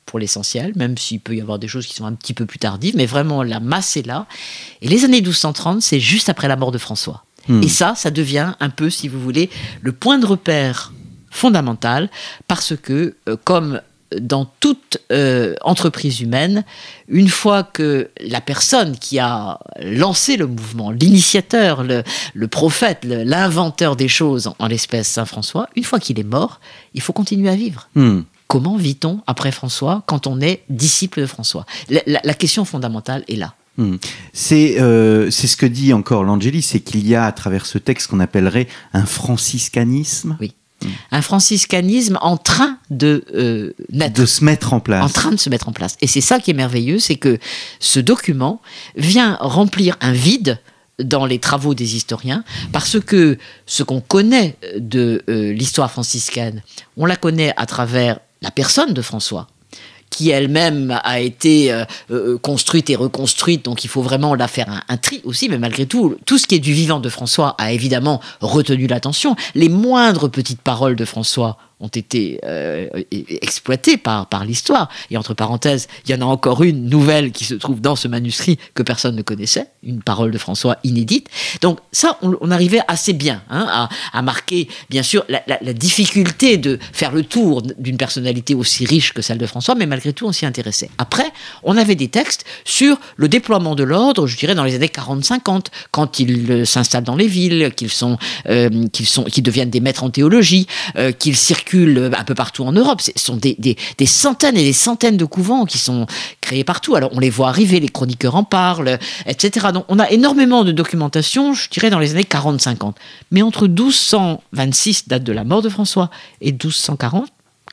pour 0.05 0.19
l'essentiel, 0.19 0.73
même 0.75 0.97
s'il 0.97 1.19
peut 1.19 1.35
y 1.35 1.41
avoir 1.41 1.59
des 1.59 1.67
choses 1.67 1.87
qui 1.87 1.95
sont 1.95 2.05
un 2.05 2.13
petit 2.13 2.33
peu 2.33 2.45
plus 2.45 2.59
tardives, 2.59 2.95
mais 2.95 3.05
vraiment 3.05 3.43
la 3.43 3.59
masse 3.59 3.97
est 3.97 4.05
là. 4.05 4.27
Et 4.81 4.87
les 4.87 5.03
années 5.03 5.21
1230, 5.21 5.81
c'est 5.81 5.99
juste 5.99 6.29
après 6.29 6.47
la 6.47 6.55
mort 6.55 6.71
de 6.71 6.77
François. 6.77 7.25
Hmm. 7.47 7.61
Et 7.63 7.67
ça, 7.67 7.93
ça 7.95 8.11
devient 8.11 8.53
un 8.59 8.69
peu, 8.69 8.89
si 8.89 9.07
vous 9.07 9.19
voulez, 9.19 9.49
le 9.81 9.91
point 9.91 10.17
de 10.17 10.25
repère 10.25 10.93
fondamental, 11.29 12.09
parce 12.47 12.75
que, 12.75 13.15
euh, 13.27 13.35
comme 13.43 13.81
dans 14.19 14.45
toute 14.59 14.99
euh, 15.11 15.55
entreprise 15.61 16.21
humaine, 16.21 16.63
une 17.07 17.27
fois 17.27 17.63
que 17.63 18.09
la 18.21 18.39
personne 18.39 18.97
qui 18.97 19.19
a 19.19 19.59
lancé 19.81 20.37
le 20.37 20.47
mouvement, 20.47 20.91
l'initiateur, 20.91 21.83
le, 21.83 22.03
le 22.33 22.47
prophète, 22.47 22.99
l'inventeur 23.03 23.95
des 23.95 24.07
choses, 24.07 24.47
en, 24.47 24.55
en 24.59 24.67
l'espèce 24.67 25.07
Saint 25.07 25.25
François, 25.25 25.67
une 25.75 25.83
fois 25.83 25.99
qu'il 25.99 26.19
est 26.19 26.23
mort, 26.23 26.59
il 26.93 27.01
faut 27.01 27.13
continuer 27.13 27.49
à 27.49 27.55
vivre. 27.55 27.89
Hmm. 27.95 28.21
Comment 28.55 28.77
vit-on 28.77 29.19
après 29.27 29.51
François 29.51 30.03
quand 30.05 30.27
on 30.27 30.39
est 30.39 30.61
disciple 30.69 31.19
de 31.19 31.25
François? 31.25 31.65
La, 31.89 31.99
la- 32.07 32.21
la 32.23 32.33
question 32.33 32.63
fondamentale 32.63 33.25
est 33.27 33.35
là. 33.35 33.53
Hmm. 33.77 33.97
C'est 34.31 34.79
euh, 34.79 35.29
c'est 35.29 35.47
ce 35.47 35.57
que 35.57 35.65
dit 35.65 35.91
encore 35.91 36.23
Langeli, 36.23 36.61
c'est 36.61 36.79
qu'il 36.79 37.05
y 37.05 37.15
a 37.15 37.25
à 37.25 37.33
travers 37.33 37.65
ce 37.65 37.77
texte 37.77 38.07
qu'on 38.07 38.21
appellerait 38.21 38.67
un 38.93 39.05
franciscanisme 39.05 40.37
Un 41.11 41.21
franciscanisme 41.21 42.17
en 42.21 42.37
train 42.37 42.77
de 42.89 43.25
euh, 43.35 43.73
naître. 43.91 44.21
de 44.21 44.25
se 44.25 44.45
mettre 44.45 44.71
en 44.71 44.79
place. 44.79 45.03
en 45.03 45.09
train 45.09 45.31
de 45.31 45.35
se 45.37 45.49
mettre 45.49 45.67
en 45.67 45.73
place. 45.73 45.97
Et 45.99 46.07
c'est 46.07 46.21
ça 46.21 46.39
qui 46.39 46.51
est 46.51 46.53
merveilleux, 46.53 46.99
c'est 46.99 47.17
que 47.17 47.37
ce 47.81 47.99
document 47.99 48.61
vient 48.95 49.35
remplir 49.41 49.97
un 49.99 50.13
vide 50.13 50.61
dans 51.03 51.25
les 51.25 51.39
travaux 51.39 51.73
des 51.73 51.97
historiens, 51.97 52.45
parce 52.71 53.01
que 53.01 53.37
ce 53.65 53.83
qu'on 53.83 53.99
connaît 53.99 54.55
de 54.77 55.21
euh, 55.27 55.51
l'histoire 55.51 55.91
franciscaine, 55.91 56.63
on 56.95 57.05
la 57.05 57.17
connaît 57.17 57.51
à 57.57 57.65
travers 57.65 58.19
la 58.41 58.51
personne 58.51 58.93
de 58.93 59.01
François 59.01 59.47
qui 60.09 60.29
elle-même 60.29 60.97
a 61.03 61.19
été 61.19 61.73
euh, 61.73 61.83
euh, 62.11 62.37
construite 62.37 62.89
et 62.89 62.95
reconstruite, 62.95 63.65
donc 63.65 63.83
il 63.83 63.89
faut 63.89 64.01
vraiment 64.01 64.33
la 64.33 64.47
faire 64.47 64.69
un, 64.69 64.81
un 64.87 64.97
tri 64.97 65.21
aussi, 65.25 65.49
mais 65.49 65.57
malgré 65.57 65.85
tout, 65.85 66.15
tout 66.25 66.37
ce 66.37 66.47
qui 66.47 66.55
est 66.55 66.59
du 66.59 66.71
vivant 66.71 66.99
de 66.99 67.09
François 67.09 67.55
a 67.57 67.73
évidemment 67.73 68.21
retenu 68.39 68.87
l'attention. 68.87 69.35
Les 69.55 69.67
moindres 69.67 70.29
petites 70.29 70.61
paroles 70.61 70.95
de 70.95 71.03
François 71.03 71.57
ont 71.79 71.87
été 71.87 72.39
euh, 72.45 72.87
exploitées 73.11 73.97
par, 73.97 74.27
par 74.27 74.45
l'histoire. 74.45 74.89
Et 75.11 75.17
entre 75.17 75.33
parenthèses, 75.33 75.87
il 76.05 76.11
y 76.11 76.15
en 76.15 76.21
a 76.21 76.25
encore 76.25 76.63
une 76.63 76.89
nouvelle 76.89 77.31
qui 77.31 77.43
se 77.43 77.53
trouve 77.53 77.81
dans 77.81 77.95
ce 77.95 78.07
manuscrit 78.07 78.57
que 78.73 78.83
personne 78.83 79.15
ne 79.15 79.21
connaissait, 79.21 79.67
une 79.83 80.01
parole 80.01 80.31
de 80.31 80.37
François 80.37 80.77
inédite. 80.83 81.27
Donc 81.61 81.79
ça, 81.91 82.17
on, 82.21 82.51
arrivait 82.51 82.79
assez 82.87 83.11
bien 83.13 83.41
hein, 83.49 83.67
à, 83.69 83.89
à 84.13 84.21
marquer, 84.21 84.69
bien 84.89 85.03
sûr, 85.03 85.25
la, 85.27 85.41
la- 85.47 85.73
difficulté 85.73 86.57
de 86.57 86.79
faire 86.93 87.11
le 87.11 87.23
tour 87.23 87.61
d'une 87.61 87.97
personnalité 87.97 88.55
aussi 88.55 88.85
riche 88.85 89.11
que 89.11 89.21
celle 89.21 89.37
de 89.37 89.45
François, 89.45 89.75
mais 89.75 89.85
malgré 89.85 90.13
tout, 90.13 90.25
on 90.25 90.31
s'y 90.31 90.45
intéressait. 90.45 90.89
Après, 90.97 91.29
on 91.63 91.75
avait 91.75 91.95
des 91.95 92.07
textes 92.07 92.45
sur 92.63 92.97
le 93.17 93.27
déploiement 93.27 93.75
de 93.75 93.83
l'ordre, 93.83 94.27
je 94.27 94.37
dirais 94.37 94.55
dans 94.55 94.63
les 94.63 94.75
années 94.75 94.87
40-50, 94.87 95.65
quand 95.91 96.19
ils 96.19 96.51
euh, 96.51 96.65
s'installent 96.65 97.03
dans 97.03 97.15
les 97.17 97.27
villes, 97.27 97.71
qu'ils 97.75 97.91
sont, 97.91 98.17
euh, 98.47 98.87
qu'ils 98.93 99.07
sont, 99.07 99.25
deviennent 99.37 99.69
des 99.69 99.81
maîtres 99.81 100.03
en 100.03 100.09
théologie, 100.09 100.67
euh, 100.95 101.11
qu'ils 101.11 101.35
circulent 101.35 101.64
circulent 101.65 102.11
un 102.15 102.23
peu 102.23 102.35
partout 102.35 102.63
en 102.63 102.71
Europe. 102.71 103.01
Ce 103.01 103.11
sont 103.15 103.35
des, 103.35 103.55
des, 103.55 104.05
centaines 104.05 104.57
et 104.57 104.63
des 104.63 104.73
centaines 104.73 105.17
de 105.17 105.25
couvents 105.25 105.65
qui 105.65 105.77
sont 105.77 106.05
créés 106.41 106.63
partout. 106.63 106.95
Alors 106.95 107.11
on 107.13 107.19
les 107.19 107.29
voit 107.29 107.49
arriver, 107.49 107.79
les 107.79 107.89
chroniqueurs 107.89 108.35
en 108.35 108.43
parlent, 108.43 108.99
etc. 109.25 109.67
Donc 109.73 109.85
on 109.89 109.99
a 109.99 110.09
énormément 110.11 110.63
de 110.63 110.71
documentation, 110.71 111.53
je 111.53 111.69
dirais 111.69 111.89
dans 111.89 111.99
les 111.99 112.11
années 112.11 112.23
40-50. 112.23 112.93
Mais 113.31 113.41
entre 113.41 113.67
1226, 113.67 115.07
date 115.07 115.23
de 115.23 115.31
la 115.31 115.43
mort 115.43 115.61
de 115.61 115.69
François, 115.69 116.09
et 116.41 116.51
1240, 116.51 117.27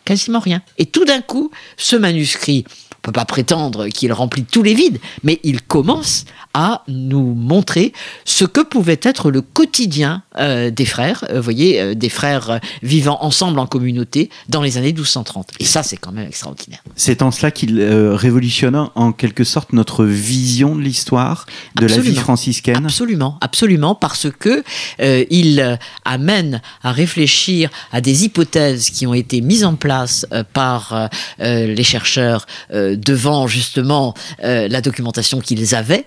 quasiment 0.04 0.40
rien. 0.40 0.62
Et 0.78 0.86
tout 0.86 1.04
d'un 1.04 1.20
coup, 1.20 1.50
ce 1.76 1.96
manuscrit 1.96 2.64
on 3.02 3.06
peut 3.06 3.12
pas 3.12 3.24
prétendre 3.24 3.88
qu'il 3.88 4.12
remplit 4.12 4.44
tous 4.44 4.62
les 4.62 4.74
vides, 4.74 5.00
mais 5.24 5.40
il 5.42 5.60
commence 5.60 6.24
à 6.54 6.82
nous 6.88 7.34
montrer 7.34 7.92
ce 8.24 8.44
que 8.44 8.60
pouvait 8.60 9.00
être 9.02 9.30
le 9.30 9.40
quotidien 9.40 10.22
euh, 10.38 10.70
des 10.70 10.84
frères, 10.84 11.24
euh, 11.30 11.36
vous 11.36 11.42
voyez, 11.42 11.80
euh, 11.80 11.94
des 11.94 12.08
frères 12.08 12.60
vivant 12.82 13.18
ensemble 13.22 13.58
en 13.58 13.66
communauté 13.66 14.30
dans 14.48 14.62
les 14.62 14.78
années 14.78 14.92
1230. 14.92 15.50
Et 15.60 15.64
ça, 15.64 15.82
c'est 15.82 15.96
quand 15.96 16.12
même 16.12 16.26
extraordinaire. 16.26 16.82
C'est 16.96 17.22
en 17.22 17.30
cela 17.30 17.50
qu'il 17.50 17.82
révolutionne 17.82 18.88
en 18.94 19.12
quelque 19.12 19.44
sorte 19.44 19.72
notre 19.72 20.04
vision 20.04 20.76
de 20.76 20.80
l'histoire, 20.80 21.46
de 21.76 21.86
la 21.86 21.98
vie 21.98 22.14
franciscaine. 22.14 22.84
Absolument, 22.84 23.38
absolument, 23.40 23.94
parce 23.94 24.28
que 24.30 24.62
il 24.98 25.78
amène 26.04 26.60
à 26.82 26.92
réfléchir 26.92 27.70
à 27.92 28.00
des 28.00 28.24
hypothèses 28.24 28.90
qui 28.90 29.06
ont 29.06 29.14
été 29.14 29.40
mises 29.40 29.64
en 29.64 29.74
place 29.74 30.26
par 30.52 31.10
les 31.38 31.84
chercheurs 31.84 32.46
devant 32.70 33.46
justement 33.46 34.14
la 34.40 34.80
documentation 34.80 35.40
qu'ils 35.40 35.74
avaient 35.74 36.06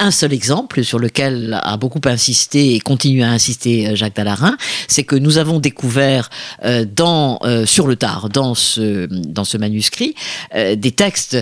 un 0.00 0.10
seul 0.10 0.32
exemple 0.32 0.84
sur 0.84 0.98
lequel 0.98 1.58
a 1.60 1.76
beaucoup 1.76 2.00
insisté 2.04 2.74
et 2.74 2.80
continue 2.80 3.22
à 3.22 3.30
insister 3.30 3.88
euh, 3.88 3.96
Jacques 3.96 4.14
Dallarin, 4.14 4.56
c'est 4.86 5.02
que 5.02 5.16
nous 5.16 5.38
avons 5.38 5.58
découvert 5.58 6.30
euh, 6.64 6.84
dans, 6.84 7.40
euh, 7.42 7.66
sur 7.66 7.86
le 7.86 7.96
tard, 7.96 8.28
dans 8.28 8.54
ce, 8.54 9.06
dans 9.06 9.44
ce 9.44 9.56
manuscrit, 9.56 10.14
des 10.54 10.92
textes 10.92 11.38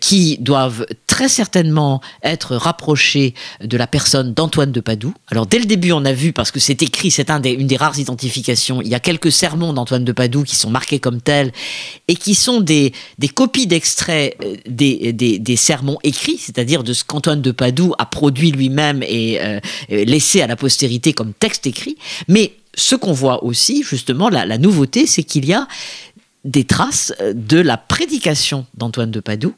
qui 0.00 0.38
doivent 0.38 0.86
très 1.06 1.28
certainement 1.28 2.00
être 2.22 2.56
rapprochés 2.56 3.34
de 3.62 3.76
la 3.76 3.86
personne 3.86 4.32
d'Antoine 4.32 4.72
de 4.72 4.80
Padoue. 4.80 5.14
Alors 5.28 5.46
dès 5.46 5.58
le 5.58 5.64
début, 5.64 5.92
on 5.92 6.04
a 6.04 6.12
vu, 6.12 6.32
parce 6.32 6.50
que 6.50 6.60
c'est 6.60 6.82
écrit, 6.82 7.10
c'est 7.10 7.30
une 7.30 7.66
des 7.66 7.76
rares 7.76 7.98
identifications, 7.98 8.80
il 8.80 8.88
y 8.88 8.94
a 8.94 9.00
quelques 9.00 9.32
sermons 9.32 9.72
d'Antoine 9.72 10.04
de 10.04 10.12
Padoue 10.12 10.44
qui 10.44 10.56
sont 10.56 10.70
marqués 10.70 10.98
comme 10.98 11.20
tels 11.20 11.52
et 12.06 12.16
qui 12.16 12.34
sont 12.34 12.60
des, 12.60 12.92
des 13.18 13.28
copies 13.28 13.66
d'extraits 13.66 14.36
des, 14.66 15.12
des, 15.12 15.38
des 15.38 15.56
sermons 15.56 15.98
écrits, 16.02 16.38
c'est-à-dire 16.38 16.82
de 16.82 16.92
ce 16.92 17.04
qu'Antoine 17.04 17.42
de 17.42 17.50
Padoue 17.50 17.87
a 17.98 18.06
produit 18.06 18.50
lui-même 18.50 19.02
et 19.02 19.40
euh, 19.40 19.60
laissé 19.88 20.42
à 20.42 20.46
la 20.46 20.56
postérité 20.56 21.12
comme 21.12 21.32
texte 21.32 21.66
écrit. 21.66 21.96
Mais 22.28 22.54
ce 22.74 22.94
qu'on 22.94 23.12
voit 23.12 23.44
aussi, 23.44 23.82
justement, 23.82 24.28
la, 24.28 24.58
nouveauté, 24.58 25.06
c'est 25.06 25.22
qu'il 25.22 25.44
y 25.44 25.52
a 25.52 25.66
des 26.44 26.64
traces 26.64 27.12
euh, 27.20 27.32
de 27.34 27.58
la 27.58 27.76
prédication 27.76 28.66
d'Antoine 28.76 29.10
de 29.10 29.20
Padoue. 29.20 29.54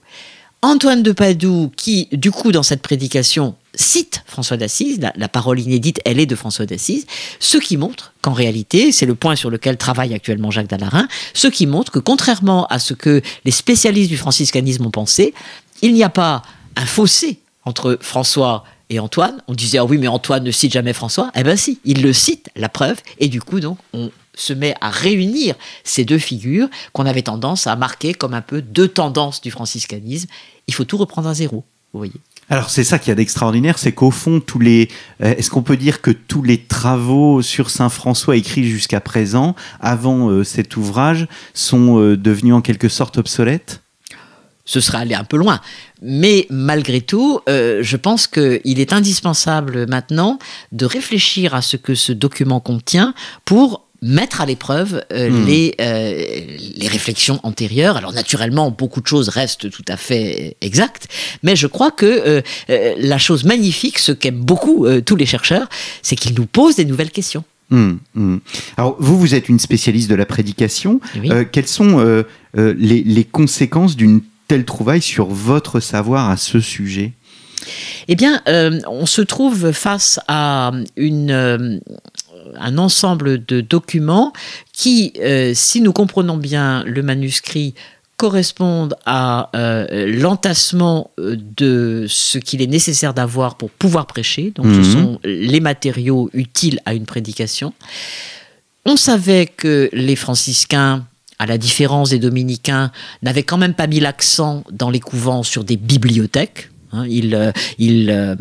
Antoine 0.62 1.02
de 1.02 1.12
Padoue, 1.12 1.70
qui, 1.74 2.08
du 2.12 2.30
coup, 2.30 2.52
dans 2.52 2.62
cette 2.62 2.82
prédication, 2.82 3.54
cite 3.74 4.22
François 4.26 4.56
d'Assise, 4.56 5.00
la, 5.00 5.28
parole 5.28 5.58
inédite, 5.58 6.00
elle 6.04 6.20
est 6.20 6.26
de 6.26 6.34
François 6.34 6.66
d'Assise, 6.66 7.06
ce 7.38 7.56
qui 7.56 7.76
montre 7.76 8.12
qu'en 8.20 8.32
réalité, 8.32 8.92
c'est 8.92 9.06
le 9.06 9.14
point 9.14 9.36
sur 9.36 9.48
lequel 9.48 9.78
travaille 9.78 10.12
actuellement 10.12 10.50
Jacques 10.50 10.68
Dallarin, 10.68 11.08
ce 11.32 11.48
qui 11.48 11.66
montre 11.66 11.92
que 11.92 11.98
contrairement 11.98 12.66
à 12.66 12.78
ce 12.78 12.92
que 12.92 13.22
les 13.44 13.50
spécialistes 13.50 14.10
du 14.10 14.18
franciscanisme 14.18 14.84
ont 14.86 14.90
pensé, 14.90 15.32
il 15.80 15.94
n'y 15.94 16.04
a 16.04 16.10
pas 16.10 16.42
un 16.76 16.86
fossé 16.86 17.38
entre 17.64 17.98
François 18.00 18.64
et 18.88 18.98
Antoine. 18.98 19.42
On 19.48 19.54
disait, 19.54 19.78
ah 19.78 19.84
oui, 19.84 19.98
mais 19.98 20.08
Antoine 20.08 20.44
ne 20.44 20.50
cite 20.50 20.72
jamais 20.72 20.92
François. 20.92 21.30
Eh 21.34 21.42
bien 21.42 21.56
si, 21.56 21.80
il 21.84 22.02
le 22.02 22.12
cite, 22.12 22.50
la 22.56 22.68
preuve. 22.68 22.98
Et 23.18 23.28
du 23.28 23.40
coup, 23.40 23.60
donc, 23.60 23.78
on 23.92 24.10
se 24.34 24.52
met 24.52 24.74
à 24.80 24.90
réunir 24.90 25.54
ces 25.84 26.04
deux 26.04 26.18
figures 26.18 26.68
qu'on 26.92 27.06
avait 27.06 27.22
tendance 27.22 27.66
à 27.66 27.76
marquer 27.76 28.14
comme 28.14 28.34
un 28.34 28.42
peu 28.42 28.62
deux 28.62 28.88
tendances 28.88 29.40
du 29.40 29.50
franciscanisme. 29.50 30.28
Il 30.66 30.74
faut 30.74 30.84
tout 30.84 30.96
reprendre 30.96 31.28
à 31.28 31.34
zéro, 31.34 31.64
vous 31.92 31.98
voyez. 31.98 32.14
Alors 32.48 32.68
c'est 32.68 32.82
ça 32.82 32.98
qui 32.98 33.10
y 33.10 33.12
a 33.12 33.14
d'extraordinaire, 33.14 33.78
c'est 33.78 33.92
qu'au 33.92 34.10
fond 34.10 34.40
tous 34.40 34.58
les, 34.58 34.88
euh, 35.22 35.36
est-ce 35.36 35.50
qu'on 35.50 35.62
peut 35.62 35.76
dire 35.76 36.00
que 36.00 36.10
tous 36.10 36.42
les 36.42 36.58
travaux 36.58 37.42
sur 37.42 37.70
Saint 37.70 37.88
François 37.88 38.36
écrits 38.36 38.66
jusqu'à 38.66 39.00
présent, 39.00 39.54
avant 39.78 40.30
euh, 40.30 40.42
cet 40.42 40.76
ouvrage, 40.76 41.28
sont 41.54 42.00
euh, 42.00 42.16
devenus 42.16 42.54
en 42.54 42.60
quelque 42.60 42.88
sorte 42.88 43.18
obsolètes? 43.18 43.82
Ce 44.70 44.78
serait 44.78 44.98
aller 44.98 45.16
un 45.16 45.24
peu 45.24 45.36
loin. 45.36 45.60
Mais 46.00 46.46
malgré 46.48 47.00
tout, 47.00 47.40
euh, 47.48 47.80
je 47.82 47.96
pense 47.96 48.28
qu'il 48.28 48.78
est 48.78 48.92
indispensable 48.92 49.86
maintenant 49.88 50.38
de 50.70 50.86
réfléchir 50.86 51.56
à 51.56 51.60
ce 51.60 51.76
que 51.76 51.96
ce 51.96 52.12
document 52.12 52.60
contient 52.60 53.12
pour 53.44 53.88
mettre 54.00 54.40
à 54.40 54.46
l'épreuve 54.46 55.02
euh, 55.12 55.28
hmm. 55.28 55.46
les, 55.46 55.74
euh, 55.80 56.56
les 56.76 56.86
réflexions 56.86 57.40
antérieures. 57.42 57.96
Alors 57.96 58.12
naturellement, 58.12 58.70
beaucoup 58.70 59.00
de 59.00 59.08
choses 59.08 59.28
restent 59.28 59.68
tout 59.70 59.84
à 59.88 59.96
fait 59.96 60.56
exactes, 60.60 61.08
mais 61.42 61.56
je 61.56 61.66
crois 61.66 61.90
que 61.90 62.40
la 62.68 63.18
chose 63.18 63.42
magnifique, 63.42 63.98
ce 63.98 64.12
qu'aiment 64.12 64.40
beaucoup 64.40 64.86
tous 65.04 65.16
les 65.16 65.26
chercheurs, 65.26 65.68
c'est 66.02 66.14
qu'ils 66.14 66.34
nous 66.34 66.46
posent 66.46 66.76
des 66.76 66.84
nouvelles 66.84 67.10
questions. 67.10 67.42
Hmm, 67.70 67.94
hmm. 68.14 68.38
Alors 68.76 68.96
vous, 69.00 69.18
vous 69.18 69.34
êtes 69.34 69.48
une 69.48 69.58
spécialiste 69.58 70.08
de 70.08 70.14
la 70.14 70.26
prédication. 70.26 71.00
quelles 71.50 71.66
sont 71.66 72.24
les, 72.54 73.02
les 73.02 73.24
conséquences 73.24 73.96
d'une 73.96 74.20
telle 74.50 74.64
trouvaille 74.64 75.00
sur 75.00 75.26
votre 75.26 75.78
savoir 75.78 76.28
à 76.28 76.36
ce 76.36 76.58
sujet? 76.58 77.12
Eh 78.08 78.16
bien, 78.16 78.42
euh, 78.48 78.80
on 78.88 79.06
se 79.06 79.22
trouve 79.22 79.70
face 79.70 80.18
à 80.26 80.72
une, 80.96 81.30
euh, 81.30 81.78
un 82.58 82.76
ensemble 82.76 83.44
de 83.44 83.60
documents 83.60 84.32
qui, 84.72 85.12
euh, 85.20 85.52
si 85.54 85.80
nous 85.80 85.92
comprenons 85.92 86.36
bien 86.36 86.82
le 86.82 87.00
manuscrit, 87.00 87.74
correspondent 88.16 88.96
à 89.06 89.50
l'entassement 89.54 91.12
de 91.16 92.06
ce 92.08 92.38
qu'il 92.38 92.60
est 92.60 92.66
nécessaire 92.66 93.14
d'avoir 93.14 93.54
pour 93.54 93.70
pouvoir 93.70 94.06
prêcher. 94.06 94.52
Donc, 94.56 94.66
ce 94.66 94.80
mhm. 94.80 94.92
sont 94.92 95.20
les 95.22 95.60
matériaux 95.60 96.28
utiles 96.34 96.80
à 96.86 96.94
une 96.94 97.06
prédication. 97.06 97.72
On 98.84 98.96
savait 98.96 99.46
que 99.46 99.88
les 99.92 100.16
franciscains 100.16 101.06
à 101.40 101.46
la 101.46 101.56
différence 101.56 102.10
des 102.10 102.18
dominicains, 102.18 102.92
n'avaient 103.22 103.42
quand 103.42 103.56
même 103.56 103.72
pas 103.72 103.86
mis 103.86 103.98
l'accent 103.98 104.62
dans 104.70 104.90
les 104.90 105.00
couvents 105.00 105.42
sur 105.42 105.64
des 105.64 105.78
bibliothèques. 105.78 106.70
Hein, 106.92 107.06
il, 107.08 107.36
euh, 107.36 107.52
euh, 107.80 108.34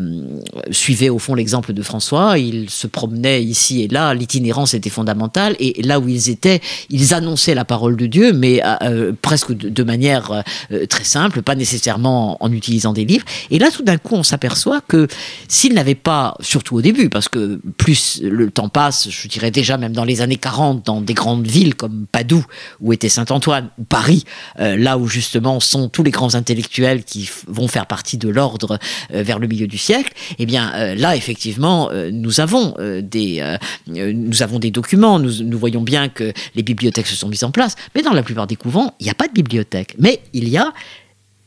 suivait 0.72 1.08
au 1.08 1.20
fond 1.20 1.36
l'exemple 1.36 1.72
de 1.72 1.82
François, 1.82 2.36
il 2.36 2.68
se 2.68 2.88
promenait 2.88 3.44
ici 3.44 3.82
et 3.82 3.88
là, 3.88 4.12
l'itinérance 4.12 4.74
était 4.74 4.90
fondamentale, 4.90 5.54
et 5.60 5.80
là 5.82 6.00
où 6.00 6.08
ils 6.08 6.30
étaient, 6.30 6.60
ils 6.88 7.14
annonçaient 7.14 7.54
la 7.54 7.64
parole 7.64 7.96
de 7.96 8.06
Dieu, 8.06 8.32
mais 8.32 8.60
euh, 8.82 9.12
presque 9.22 9.52
de, 9.52 9.82
manière 9.84 10.42
très 10.88 11.04
simple, 11.04 11.42
pas 11.42 11.54
nécessairement 11.54 12.42
en 12.42 12.52
utilisant 12.52 12.92
des 12.92 13.04
livres. 13.04 13.24
Et 13.50 13.58
là, 13.58 13.70
tout 13.70 13.82
d'un 13.82 13.96
coup, 13.96 14.14
on 14.14 14.22
s'aperçoit 14.22 14.80
que 14.80 15.06
s'ils 15.48 15.72
n'avaient 15.72 15.94
pas, 15.94 16.34
surtout 16.40 16.76
au 16.76 16.82
début, 16.82 17.08
parce 17.08 17.28
que 17.28 17.60
plus 17.76 18.20
le 18.22 18.50
temps 18.50 18.68
passe, 18.68 19.08
je 19.10 19.28
dirais 19.28 19.50
déjà 19.50 19.78
même 19.78 19.92
dans 19.92 20.04
les 20.04 20.20
années 20.20 20.36
40, 20.36 20.84
dans 20.84 21.00
des 21.00 21.14
grandes 21.14 21.46
villes 21.46 21.76
comme 21.76 22.06
Padoue, 22.10 22.44
où 22.80 22.92
était 22.92 23.08
Saint-Antoine, 23.08 23.70
ou 23.78 23.84
Paris, 23.84 24.24
là 24.58 24.98
où 24.98 25.06
justement 25.06 25.60
sont 25.60 25.88
tous 25.88 26.02
les 26.02 26.10
grands 26.10 26.34
intellectuels 26.34 27.04
qui 27.04 27.28
vont 27.48 27.68
faire 27.68 27.86
partie 27.86 28.18
de 28.18 28.28
l'ordre 28.28 28.39
euh, 28.40 29.22
vers 29.22 29.38
le 29.38 29.46
milieu 29.46 29.66
du 29.66 29.78
siècle, 29.78 30.12
eh 30.38 30.46
bien 30.46 30.72
euh, 30.74 30.94
là 30.94 31.16
effectivement 31.16 31.90
euh, 31.92 32.10
nous 32.12 32.40
avons 32.40 32.74
des 33.02 33.42
nous 33.86 34.42
avons 34.42 34.58
des 34.58 34.70
documents, 34.70 35.18
nous, 35.18 35.42
nous 35.42 35.58
voyons 35.58 35.82
bien 35.82 36.08
que 36.08 36.32
les 36.54 36.62
bibliothèques 36.62 37.06
se 37.06 37.16
sont 37.16 37.28
mises 37.28 37.44
en 37.44 37.50
place, 37.50 37.74
mais 37.94 38.02
dans 38.02 38.12
la 38.12 38.22
plupart 38.22 38.46
des 38.46 38.56
couvents 38.56 38.94
il 39.00 39.04
n'y 39.04 39.10
a 39.10 39.14
pas 39.14 39.28
de 39.28 39.32
bibliothèque, 39.32 39.94
mais 39.98 40.20
il 40.32 40.48
y 40.48 40.56
a 40.56 40.72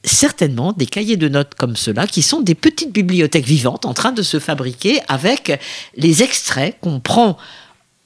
certainement 0.03 0.73
des 0.73 0.86
cahiers 0.86 1.17
de 1.17 1.29
notes 1.29 1.56
comme 1.56 1.75
cela 1.75 2.08
qui 2.08 2.21
sont 2.21 2.41
des 2.41 2.56
petites 2.56 2.91
bibliothèques 2.91 3.45
vivantes 3.45 3.86
en 3.86 3.93
train 3.93 4.12
de 4.12 4.21
se 4.21 4.39
fabriquer 4.39 4.99
avec 5.08 5.60
les 5.95 6.23
extraits 6.23 6.75
qu'on 6.82 6.99
prend 6.99 7.38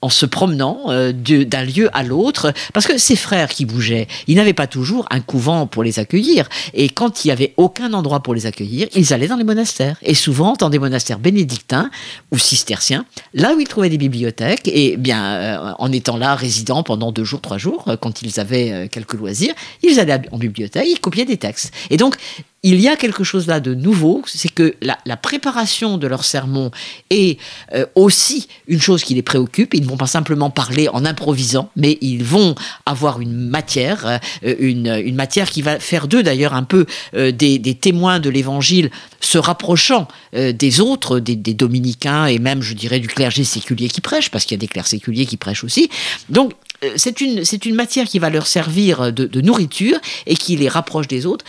en 0.00 0.08
se 0.08 0.26
promenant 0.26 0.78
euh, 0.88 1.12
d'un 1.12 1.64
lieu 1.64 1.90
à 1.92 2.02
l'autre, 2.02 2.52
parce 2.72 2.86
que 2.86 2.98
ces 2.98 3.16
frères 3.16 3.48
qui 3.48 3.64
bougeaient, 3.64 4.06
ils 4.28 4.36
n'avaient 4.36 4.52
pas 4.52 4.66
toujours 4.66 5.06
un 5.10 5.20
couvent 5.20 5.66
pour 5.66 5.82
les 5.82 5.98
accueillir. 5.98 6.48
Et 6.74 6.88
quand 6.88 7.24
il 7.24 7.28
n'y 7.28 7.32
avait 7.32 7.52
aucun 7.56 7.92
endroit 7.92 8.20
pour 8.20 8.34
les 8.34 8.46
accueillir, 8.46 8.86
ils 8.94 9.12
allaient 9.12 9.26
dans 9.26 9.36
les 9.36 9.44
monastères. 9.44 9.96
Et 10.02 10.14
souvent 10.14 10.54
dans 10.54 10.70
des 10.70 10.78
monastères 10.78 11.18
bénédictins 11.18 11.90
ou 12.30 12.38
cisterciens, 12.38 13.06
là 13.34 13.54
où 13.54 13.60
ils 13.60 13.66
trouvaient 13.66 13.88
des 13.88 13.98
bibliothèques, 13.98 14.68
et 14.68 14.96
bien 14.96 15.24
euh, 15.24 15.72
en 15.78 15.90
étant 15.90 16.16
là 16.16 16.36
résidents 16.36 16.84
pendant 16.84 17.10
deux 17.10 17.24
jours, 17.24 17.40
trois 17.40 17.58
jours, 17.58 17.84
euh, 17.88 17.96
quand 17.96 18.22
ils 18.22 18.38
avaient 18.38 18.88
quelques 18.88 19.14
loisirs, 19.14 19.54
ils 19.82 19.98
allaient 19.98 20.20
en 20.30 20.38
bibliothèque, 20.38 20.86
ils 20.88 21.00
copiaient 21.00 21.24
des 21.24 21.38
textes. 21.38 21.72
Et 21.90 21.96
donc 21.96 22.16
il 22.64 22.80
y 22.80 22.88
a 22.88 22.96
quelque 22.96 23.22
chose 23.22 23.46
là 23.46 23.60
de 23.60 23.72
nouveau, 23.72 24.22
c'est 24.26 24.52
que 24.52 24.74
la, 24.82 25.16
préparation 25.16 25.96
de 25.96 26.06
leur 26.08 26.24
sermon 26.24 26.72
est 27.08 27.38
euh, 27.72 27.86
aussi 27.94 28.48
une 28.66 28.80
chose 28.80 29.04
qui 29.04 29.14
les 29.14 29.22
préoccupe. 29.22 29.74
Ils 29.74 29.82
ne 29.82 29.88
vont 29.88 29.96
pas 29.96 30.08
simplement 30.08 30.50
parler 30.50 30.88
en 30.88 31.04
improvisant, 31.04 31.70
mais 31.76 31.98
ils 32.00 32.24
vont 32.24 32.56
avoir 32.84 33.20
une 33.20 33.32
matière, 33.32 34.20
euh, 34.44 34.54
une, 34.58 35.14
matière 35.14 35.50
qui 35.50 35.62
va 35.62 35.78
faire 35.78 36.08
d'eux 36.08 36.24
d'ailleurs 36.24 36.52
un 36.52 36.64
peu 36.64 36.86
euh, 37.14 37.30
des, 37.30 37.60
témoins 37.74 38.18
de 38.18 38.28
l'Évangile, 38.28 38.90
se 39.20 39.38
rapprochant 39.38 40.08
des 40.32 40.80
autres, 40.80 41.20
des, 41.20 41.36
dominicains 41.36 42.26
et 42.26 42.38
même, 42.38 42.62
je 42.62 42.74
dirais, 42.74 42.98
du 42.98 43.08
clergé 43.08 43.44
séculier 43.44 43.88
qui 43.88 44.00
prêche, 44.00 44.30
parce 44.30 44.44
qu'il 44.44 44.56
y 44.56 44.58
a 44.58 44.60
des 44.60 44.68
clercs 44.68 44.86
séculiers 44.86 45.26
qui 45.26 45.36
prêchent 45.36 45.64
aussi. 45.64 45.90
Donc, 46.28 46.52
c'est 46.96 47.20
une, 47.20 47.74
matière 47.74 48.06
qui 48.06 48.18
va 48.18 48.30
leur 48.30 48.46
servir 48.46 49.12
de 49.12 49.40
nourriture 49.40 49.98
et 50.26 50.36
qui 50.36 50.56
les 50.56 50.68
rapproche 50.68 51.08
des 51.08 51.26
autres. 51.26 51.44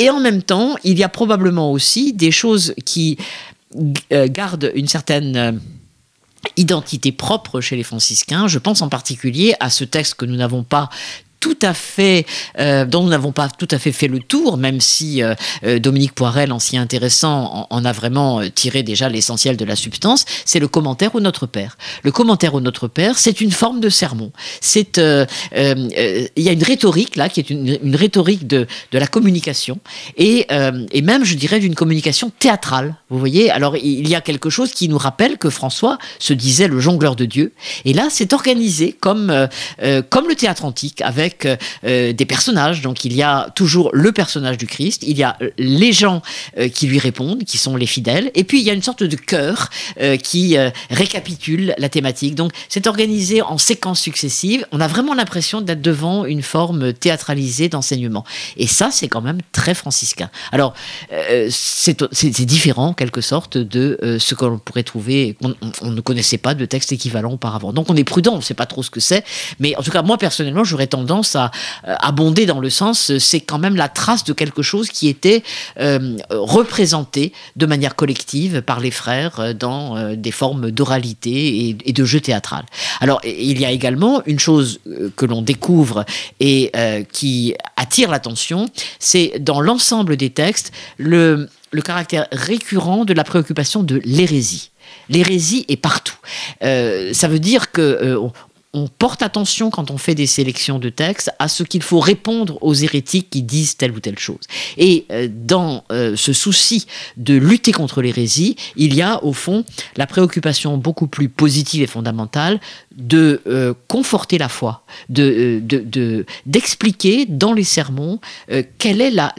Et 0.00 0.08
en 0.08 0.18
même 0.18 0.42
temps, 0.42 0.76
il 0.82 0.98
y 0.98 1.04
a 1.04 1.10
probablement 1.10 1.70
aussi 1.70 2.14
des 2.14 2.30
choses 2.30 2.74
qui 2.86 3.18
euh, 4.12 4.28
gardent 4.28 4.72
une 4.74 4.88
certaine 4.88 5.36
euh, 5.36 5.52
identité 6.56 7.12
propre 7.12 7.60
chez 7.60 7.76
les 7.76 7.82
franciscains. 7.82 8.48
Je 8.48 8.58
pense 8.58 8.80
en 8.80 8.88
particulier 8.88 9.54
à 9.60 9.68
ce 9.68 9.84
texte 9.84 10.14
que 10.14 10.24
nous 10.24 10.36
n'avons 10.36 10.62
pas 10.62 10.88
tout 11.40 11.58
à 11.62 11.72
fait, 11.72 12.26
euh, 12.58 12.84
dont 12.84 13.02
nous 13.02 13.08
n'avons 13.08 13.32
pas 13.32 13.48
tout 13.48 13.66
à 13.70 13.78
fait 13.78 13.92
fait 13.92 14.08
le 14.08 14.20
tour, 14.20 14.58
même 14.58 14.80
si 14.80 15.22
euh, 15.22 15.34
euh, 15.64 15.78
Dominique 15.78 16.12
Poirel, 16.12 16.52
en 16.52 16.58
s'y 16.58 16.76
intéressant, 16.76 17.66
en, 17.70 17.84
a 17.84 17.92
vraiment 17.92 18.42
tiré 18.54 18.82
déjà 18.82 19.08
l'essentiel 19.08 19.56
de 19.56 19.64
la 19.64 19.74
substance, 19.74 20.26
c'est 20.44 20.60
le 20.60 20.68
commentaire 20.68 21.14
au 21.14 21.20
Notre 21.20 21.46
Père. 21.46 21.78
Le 22.02 22.12
commentaire 22.12 22.54
au 22.54 22.60
Notre 22.60 22.88
Père, 22.88 23.18
c'est 23.18 23.40
une 23.40 23.50
forme 23.50 23.80
de 23.80 23.88
sermon. 23.88 24.32
C'est, 24.60 24.98
il 24.98 26.30
y 26.36 26.48
a 26.48 26.52
une 26.52 26.62
rhétorique 26.62 27.16
là, 27.16 27.30
qui 27.30 27.40
est 27.40 27.48
une, 27.48 27.78
une 27.82 27.96
rhétorique 27.96 28.46
de, 28.46 28.66
de, 28.92 28.98
la 28.98 29.06
communication, 29.06 29.78
et, 30.18 30.46
et 30.92 31.02
même, 31.02 31.24
je 31.24 31.34
dirais, 31.34 31.58
d'une 31.58 31.74
communication 31.74 32.30
théâtrale. 32.38 32.96
Vous 33.08 33.18
voyez, 33.18 33.50
alors 33.50 33.76
il 33.76 34.06
y 34.08 34.14
a 34.14 34.20
quelque 34.20 34.50
chose 34.50 34.72
qui 34.72 34.88
nous 34.88 34.98
rappelle 34.98 35.38
que 35.38 35.48
François 35.48 35.98
se 36.18 36.34
disait 36.34 36.68
le 36.68 36.80
jongleur 36.80 37.16
de 37.16 37.24
Dieu, 37.24 37.52
et 37.86 37.94
là, 37.94 38.08
c'est 38.10 38.34
organisé 38.34 38.94
comme, 39.00 39.48
comme 40.10 40.28
le 40.28 40.34
théâtre 40.34 40.66
antique, 40.66 41.00
avec 41.00 41.29
euh, 41.84 42.12
des 42.12 42.24
personnages. 42.24 42.82
Donc 42.82 43.04
il 43.04 43.14
y 43.14 43.22
a 43.22 43.50
toujours 43.54 43.90
le 43.92 44.12
personnage 44.12 44.58
du 44.58 44.66
Christ, 44.66 45.02
il 45.06 45.16
y 45.16 45.22
a 45.22 45.36
euh, 45.42 45.50
les 45.58 45.92
gens 45.92 46.22
euh, 46.58 46.68
qui 46.68 46.86
lui 46.86 46.98
répondent, 46.98 47.44
qui 47.44 47.58
sont 47.58 47.76
les 47.76 47.86
fidèles, 47.86 48.30
et 48.34 48.44
puis 48.44 48.60
il 48.60 48.64
y 48.64 48.70
a 48.70 48.72
une 48.72 48.82
sorte 48.82 49.02
de 49.02 49.16
chœur 49.16 49.68
qui 50.22 50.56
récapitule 50.90 51.74
la 51.78 51.88
thématique. 51.88 52.34
Donc 52.34 52.52
c'est 52.68 52.86
organisé 52.86 53.42
en 53.42 53.58
séquences 53.58 54.00
successives. 54.00 54.66
On 54.72 54.80
a 54.80 54.86
vraiment 54.86 55.14
l'impression 55.14 55.60
d'être 55.60 55.82
devant 55.82 56.24
une 56.24 56.42
forme 56.42 56.92
théâtralisée 56.92 57.68
d'enseignement. 57.68 58.24
Et 58.56 58.66
ça, 58.66 58.90
c'est 58.90 59.08
quand 59.08 59.20
même 59.20 59.40
très 59.52 59.74
franciscain. 59.74 60.30
Alors 60.52 60.74
c'est 61.50 62.46
différent 62.46 62.88
en 62.88 62.94
quelque 62.94 63.20
sorte 63.20 63.58
de 63.58 64.16
ce 64.18 64.34
que 64.34 64.44
l'on 64.44 64.58
pourrait 64.58 64.82
trouver. 64.82 65.36
On, 65.42 65.90
ne 65.90 66.00
connaissait 66.00 66.38
pas 66.38 66.54
de 66.54 66.64
texte 66.64 66.92
équivalent 66.92 67.32
auparavant. 67.32 67.72
Donc 67.72 67.90
on 67.90 67.96
est 67.96 68.04
prudent, 68.04 68.34
on 68.34 68.38
ne 68.38 68.42
sait 68.42 68.54
pas 68.54 68.66
trop 68.66 68.82
ce 68.82 68.90
que 68.90 69.00
c'est. 69.00 69.24
Mais 69.58 69.76
en 69.76 69.82
tout 69.82 69.90
cas, 69.90 70.02
moi 70.02 70.18
personnellement, 70.18 70.64
j'aurais 70.64 70.86
tendance 70.86 71.19
à 71.36 71.50
euh, 71.86 71.94
abonder 72.00 72.46
dans 72.46 72.60
le 72.60 72.70
sens, 72.70 73.16
c'est 73.18 73.40
quand 73.40 73.58
même 73.58 73.76
la 73.76 73.88
trace 73.88 74.24
de 74.24 74.32
quelque 74.32 74.62
chose 74.62 74.88
qui 74.88 75.08
était 75.08 75.42
euh, 75.78 76.16
représenté 76.30 77.32
de 77.56 77.66
manière 77.66 77.94
collective 77.96 78.62
par 78.62 78.80
les 78.80 78.90
frères 78.90 79.40
euh, 79.40 79.52
dans 79.52 79.96
euh, 79.96 80.16
des 80.16 80.30
formes 80.30 80.70
d'oralité 80.70 81.76
et, 81.84 81.92
de 81.92 82.04
jeu 82.04 82.20
théâtral. 82.20 82.64
Alors, 83.00 83.20
il 83.24 83.60
y 83.60 83.64
a 83.64 83.70
également 83.70 84.22
une 84.26 84.38
chose 84.38 84.80
que 85.16 85.26
l'on 85.26 85.42
découvre 85.42 86.04
et 86.38 86.70
euh, 86.76 87.02
qui 87.02 87.54
attire 87.76 88.10
l'attention, 88.10 88.68
c'est 88.98 89.38
dans 89.40 89.60
l'ensemble 89.60 90.16
des 90.16 90.30
textes 90.30 90.72
le, 90.96 91.48
caractère 91.84 92.26
récurrent 92.32 93.04
de 93.04 93.12
la 93.12 93.24
préoccupation 93.24 93.82
de 93.82 94.00
l'hérésie. 94.04 94.70
L'hérésie 95.08 95.64
est 95.68 95.76
partout. 95.76 96.16
Euh, 96.62 97.12
ça 97.12 97.28
veut 97.28 97.38
dire 97.38 97.70
que 97.70 97.80
euh, 97.80 98.28
on 98.72 98.86
porte 98.86 99.22
attention 99.22 99.70
quand 99.70 99.90
on 99.90 99.98
fait 99.98 100.14
des 100.14 100.26
sélections 100.26 100.78
de 100.78 100.90
textes 100.90 101.30
à 101.40 101.48
ce 101.48 101.64
qu'il 101.64 101.82
faut 101.82 101.98
répondre 101.98 102.56
aux 102.60 102.74
hérétiques 102.74 103.28
qui 103.30 103.42
disent 103.42 103.76
telle 103.76 103.90
ou 103.90 103.98
telle 103.98 104.18
chose. 104.18 104.40
Et 104.76 105.06
euh, 105.10 105.28
dans 105.30 105.84
euh, 105.90 106.14
ce 106.14 106.32
souci 106.32 106.86
de 107.16 107.34
lutter 107.34 107.72
contre 107.72 108.00
l'hérésie, 108.00 108.54
il 108.76 108.94
y 108.94 109.02
a 109.02 109.24
au 109.24 109.32
fond 109.32 109.64
la 109.96 110.06
préoccupation 110.06 110.76
beaucoup 110.76 111.08
plus 111.08 111.28
positive 111.28 111.82
et 111.82 111.88
fondamentale 111.88 112.60
de 112.96 113.40
euh, 113.46 113.74
conforter 113.88 114.38
la 114.38 114.48
foi, 114.48 114.84
de 115.08 115.62
d'expliquer 116.46 117.26
de, 117.26 117.32
de, 117.32 117.38
dans 117.38 117.52
les 117.52 117.64
sermons 117.64 118.20
quelle 118.78 119.00
est 119.00 119.10
la, 119.10 119.32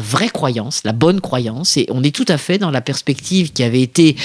vraie 0.00 0.28
croyance, 0.28 0.82
la 0.84 0.92
bonne 0.92 1.20
croyance. 1.20 1.76
Et 1.76 1.86
on 1.90 2.02
est 2.02 2.14
tout 2.14 2.24
à 2.28 2.36
fait 2.36 2.58
dans 2.58 2.70
la 2.70 2.80
perspective 2.80 3.52
qui 3.52 3.62
avait 3.62 3.82
été 3.82 4.16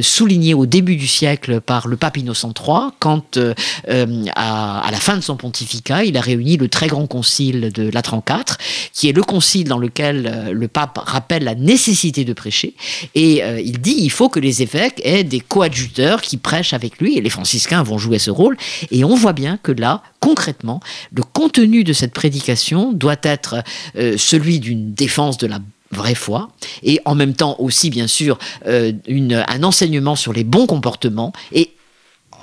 soulignée 0.00 0.54
au 0.54 0.66
début 0.66 0.96
du 0.96 1.06
siècle 1.06 1.60
par 1.60 1.88
le 1.88 1.96
pape 1.96 2.16
Innocent 2.16 2.52
III, 2.58 2.90
quand 2.98 3.38
euh, 3.92 4.24
à, 4.34 4.88
la 4.90 4.98
fin 4.98 5.16
de 5.16 5.20
son 5.22 5.36
pontificat, 5.36 6.04
il 6.04 6.16
a 6.16 6.20
réuni 6.20 6.56
le 6.56 6.68
très 6.68 6.86
grand 6.86 7.06
concile 7.06 7.70
de 7.72 7.90
Latran 7.90 8.22
IV, 8.28 8.56
qui 8.92 9.08
est 9.08 9.12
le 9.12 9.22
concile 9.22 9.68
dans 9.68 9.78
lequel 9.78 10.26
euh, 10.26 10.52
le 10.52 10.68
pape 10.68 10.98
rappelle 10.98 11.44
la 11.44 11.54
nécessité 11.54 12.24
de 12.24 12.32
prêcher. 12.32 12.74
Et 13.14 13.42
euh, 13.42 13.60
il 13.60 13.80
dit 13.80 13.96
il 13.98 14.10
faut 14.10 14.28
que 14.28 14.40
les 14.40 14.62
évêques 14.62 15.00
aient 15.04 15.24
des 15.24 15.40
coadjuteurs 15.40 16.22
qui 16.22 16.36
prêchent 16.36 16.72
avec 16.72 16.98
lui, 16.98 17.16
et 17.16 17.20
les 17.20 17.30
franciscains 17.30 17.82
vont 17.82 17.98
jouer 17.98 18.18
ce 18.18 18.30
rôle. 18.30 18.56
Et 18.90 19.04
on 19.04 19.14
voit 19.14 19.32
bien 19.32 19.58
que 19.62 19.72
là, 19.72 20.02
concrètement, 20.20 20.80
le 21.12 21.22
contenu 21.22 21.84
de 21.84 21.92
cette 21.92 22.12
prédication 22.12 22.92
doit 22.92 23.16
être 23.22 23.62
celui 24.16 24.60
d'une 24.60 24.92
défense 24.92 25.36
de 25.38 25.46
la 25.46 25.58
vraie 25.90 26.14
foi 26.14 26.50
et 26.82 27.00
en 27.04 27.14
même 27.14 27.34
temps 27.34 27.56
aussi 27.58 27.90
bien 27.90 28.06
sûr 28.06 28.38
un 28.66 29.62
enseignement 29.62 30.16
sur 30.16 30.32
les 30.32 30.44
bons 30.44 30.66
comportements 30.66 31.32
et 31.52 31.72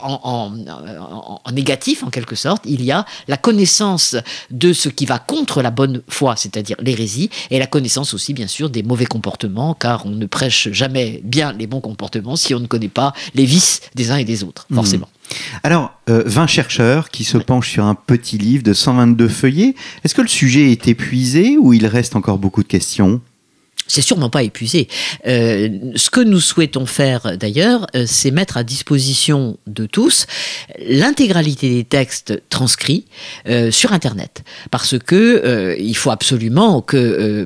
en, 0.01 0.19
en, 0.23 1.41
en, 1.43 1.51
négatif, 1.51 2.03
en 2.03 2.09
quelque 2.09 2.35
sorte, 2.35 2.63
il 2.65 2.83
y 2.83 2.91
a 2.91 3.05
la 3.27 3.37
connaissance 3.37 4.15
de 4.51 4.73
ce 4.73 4.89
qui 4.89 5.05
va 5.05 5.19
contre 5.19 5.61
la 5.61 5.71
bonne 5.71 6.01
foi, 6.07 6.35
c'est-à-dire 6.35 6.77
l'hérésie, 6.79 7.29
et 7.51 7.59
la 7.59 7.67
connaissance 7.67 8.13
aussi, 8.13 8.33
bien 8.33 8.47
sûr, 8.47 8.69
des 8.69 8.83
mauvais 8.83 9.05
comportements, 9.05 9.73
car 9.73 10.05
on 10.05 10.11
ne 10.11 10.25
prêche 10.25 10.69
jamais 10.71 11.21
bien 11.23 11.53
les 11.53 11.67
bons 11.67 11.81
comportements 11.81 12.35
si 12.35 12.53
on 12.53 12.59
ne 12.59 12.67
connaît 12.67 12.87
pas 12.89 13.13
les 13.35 13.45
vices 13.45 13.81
des 13.95 14.11
uns 14.11 14.17
et 14.17 14.25
des 14.25 14.43
autres, 14.43 14.67
forcément. 14.73 15.07
Mmh. 15.07 15.19
Alors, 15.63 15.93
euh, 16.09 16.23
20 16.25 16.47
chercheurs 16.47 17.09
qui 17.09 17.23
se 17.23 17.37
penchent 17.37 17.71
sur 17.71 17.85
un 17.85 17.95
petit 17.95 18.37
livre 18.37 18.63
de 18.63 18.73
122 18.73 19.27
feuillets. 19.27 19.75
Est-ce 20.03 20.15
que 20.15 20.21
le 20.21 20.27
sujet 20.27 20.71
est 20.71 20.87
épuisé 20.87 21.57
ou 21.59 21.73
il 21.73 21.85
reste 21.85 22.15
encore 22.15 22.39
beaucoup 22.39 22.63
de 22.63 22.67
questions? 22.67 23.21
C'est 23.89 24.01
sûrement 24.01 24.29
pas 24.29 24.43
épuisé. 24.43 24.87
Euh, 25.27 25.67
ce 25.95 26.09
que 26.09 26.21
nous 26.21 26.39
souhaitons 26.39 26.85
faire 26.85 27.37
d'ailleurs, 27.37 27.87
euh, 27.95 28.05
c'est 28.07 28.31
mettre 28.31 28.55
à 28.55 28.63
disposition 28.63 29.57
de 29.67 29.85
tous 29.85 30.27
l'intégralité 30.87 31.69
des 31.69 31.83
textes 31.83 32.41
transcrits 32.49 33.05
euh, 33.47 33.71
sur 33.71 33.91
Internet, 33.91 34.43
parce 34.71 34.97
que 34.97 35.15
euh, 35.15 35.75
il 35.77 35.95
faut 35.95 36.11
absolument 36.11 36.81
que 36.81 36.97
euh, 36.97 37.45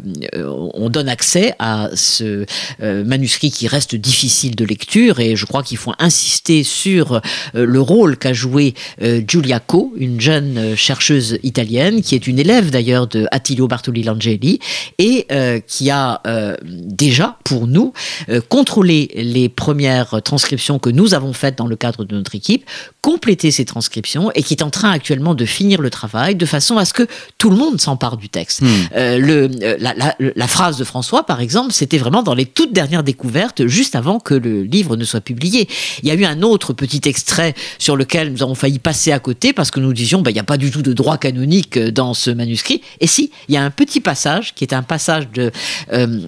on 0.73 0.89
donne 0.89 1.09
accès 1.09 1.55
à 1.59 1.89
ce 1.95 2.45
euh, 2.81 3.03
manuscrit 3.05 3.49
qui 3.49 3.67
reste 3.67 3.95
difficile 3.95 4.55
de 4.55 4.65
lecture, 4.65 5.19
et 5.21 5.35
je 5.35 5.45
crois 5.45 5.63
qu'il 5.63 5.77
faut 5.77 5.93
insister 5.97 6.63
sur 6.63 7.21
le 7.53 7.79
rôle 7.79 8.17
qu'a 8.17 8.33
joué 8.33 8.73
Giulia 9.01 9.59
Co, 9.59 9.93
une 9.95 10.19
jeune 10.19 10.75
chercheuse 10.75 11.39
italienne 11.43 12.01
qui 12.01 12.15
est 12.15 12.27
une 12.27 12.39
élève 12.39 12.69
d'ailleurs 12.69 13.07
de 13.07 13.27
Attilio 13.31 13.67
Bartoli 13.67 14.03
Langeli 14.03 14.59
et 14.97 15.25
qui 15.67 15.89
a 15.89 16.21
euh, 16.33 16.55
déjà, 16.63 17.37
pour 17.43 17.67
nous, 17.67 17.93
euh, 18.29 18.41
contrôler 18.41 19.09
les 19.15 19.49
premières 19.49 20.21
transcriptions 20.23 20.79
que 20.79 20.89
nous 20.89 21.13
avons 21.13 21.33
faites 21.33 21.57
dans 21.57 21.67
le 21.67 21.75
cadre 21.75 22.05
de 22.05 22.15
notre 22.15 22.35
équipe, 22.35 22.65
compléter 23.01 23.51
ces 23.51 23.65
transcriptions 23.65 24.31
et 24.31 24.43
qui 24.43 24.53
est 24.53 24.63
en 24.63 24.69
train 24.69 24.91
actuellement 24.91 25.35
de 25.35 25.45
finir 25.45 25.81
le 25.81 25.89
travail 25.89 26.35
de 26.35 26.45
façon 26.45 26.77
à 26.77 26.85
ce 26.85 26.93
que 26.93 27.07
tout 27.37 27.49
le 27.49 27.55
monde 27.55 27.79
s'empare 27.79 28.17
du 28.17 28.29
texte. 28.29 28.61
Mmh. 28.61 28.67
Euh, 28.95 29.17
le, 29.19 29.47
la, 29.79 29.93
la, 29.93 30.15
la, 30.19 30.47
phrase 30.47 30.77
de 30.77 30.83
François, 30.83 31.25
par 31.25 31.41
exemple, 31.41 31.73
c'était 31.73 31.97
vraiment 31.97 32.23
dans 32.23 32.33
les 32.33 32.45
toutes 32.45 32.73
dernières 32.73 33.03
découvertes, 33.03 33.67
juste 33.67 33.95
avant 33.95 34.19
que 34.19 34.33
le 34.33 34.63
livre 34.63 34.95
ne 34.95 35.03
soit 35.03 35.21
publié. 35.21 35.67
Il 36.01 36.07
y 36.07 36.11
a 36.11 36.15
eu 36.15 36.25
un 36.25 36.41
autre 36.41 36.73
petit 36.73 37.01
extrait 37.05 37.53
sur 37.77 37.95
lequel 37.95 38.31
nous 38.31 38.41
avons 38.41 38.55
failli 38.55 38.79
passer 38.79 39.11
à 39.11 39.19
côté 39.19 39.53
parce 39.53 39.69
que 39.69 39.79
nous 39.79 39.93
disions, 39.93 40.21
bah, 40.21 40.31
il 40.31 40.35
n'y 40.35 40.39
a 40.39 40.45
pas 40.45 40.57
du 40.57 40.71
tout 40.71 40.81
de 40.81 40.93
droit 40.93 41.17
canonique 41.17 41.77
dans 41.77 42.13
ce 42.13 42.31
manuscrit. 42.31 42.81
Et 42.99 43.07
si, 43.07 43.31
il 43.49 43.55
y 43.55 43.57
a 43.57 43.63
un 43.63 43.71
petit 43.71 43.99
passage 43.99 44.55
qui 44.55 44.63
est 44.63 44.73
un 44.73 44.83
passage 44.83 45.29
de, 45.31 45.51
euh, 45.91 46.19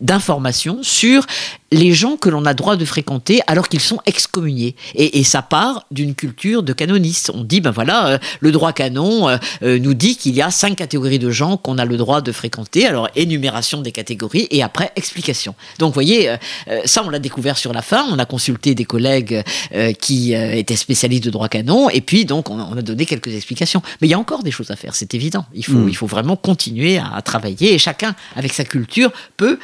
d'informations 0.00 0.78
sur 0.82 1.26
les 1.72 1.92
gens 1.92 2.16
que 2.16 2.28
l'on 2.28 2.44
a 2.46 2.54
droit 2.54 2.76
de 2.76 2.84
fréquenter 2.84 3.40
alors 3.46 3.68
qu'ils 3.68 3.80
sont 3.80 4.00
excommuniés. 4.06 4.74
Et, 4.94 5.20
et 5.20 5.24
ça 5.24 5.42
part 5.42 5.86
d'une 5.90 6.14
culture 6.14 6.62
de 6.62 6.72
canonistes. 6.72 7.30
On 7.34 7.44
dit, 7.44 7.60
ben 7.60 7.70
voilà, 7.70 8.08
euh, 8.08 8.18
le 8.40 8.52
droit 8.52 8.72
canon 8.72 9.28
euh, 9.28 9.36
euh, 9.62 9.78
nous 9.78 9.94
dit 9.94 10.16
qu'il 10.16 10.34
y 10.34 10.42
a 10.42 10.50
cinq 10.50 10.76
catégories 10.76 11.18
de 11.18 11.30
gens 11.30 11.56
qu'on 11.56 11.78
a 11.78 11.84
le 11.84 11.96
droit 11.96 12.20
de 12.20 12.32
fréquenter. 12.32 12.86
Alors, 12.86 13.08
énumération 13.14 13.80
des 13.80 13.92
catégories 13.92 14.48
et 14.50 14.62
après, 14.62 14.92
explication. 14.96 15.54
Donc, 15.78 15.90
vous 15.90 15.94
voyez, 15.94 16.30
euh, 16.30 16.36
ça, 16.84 17.02
on 17.04 17.10
l'a 17.10 17.18
découvert 17.18 17.56
sur 17.56 17.72
la 17.72 17.82
fin. 17.82 18.06
On 18.10 18.18
a 18.18 18.24
consulté 18.24 18.74
des 18.74 18.84
collègues 18.84 19.42
euh, 19.74 19.92
qui 19.92 20.32
étaient 20.32 20.76
spécialistes 20.76 21.24
de 21.24 21.30
droit 21.30 21.48
canon 21.48 21.88
et 21.90 22.00
puis, 22.00 22.24
donc, 22.24 22.50
on, 22.50 22.58
on, 22.58 22.76
a 22.76 22.82
donné 22.82 23.06
quelques 23.06 23.34
explications. 23.34 23.82
Mais 24.00 24.08
il 24.08 24.10
y 24.10 24.14
a 24.14 24.18
encore 24.18 24.42
des 24.42 24.50
choses 24.50 24.70
à 24.70 24.76
faire, 24.76 24.94
c'est 24.94 25.14
évident. 25.14 25.44
Il 25.54 25.64
faut, 25.64 25.72
mmh. 25.72 25.88
il 25.88 25.96
faut 25.96 26.06
vraiment 26.06 26.36
continuer 26.36 26.98
à, 26.98 27.14
à, 27.14 27.22
travailler 27.22 27.74
et 27.74 27.78
chacun, 27.78 28.14
avec 28.34 28.52
sa 28.52 28.64
culture, 28.64 29.12
peut 29.36 29.58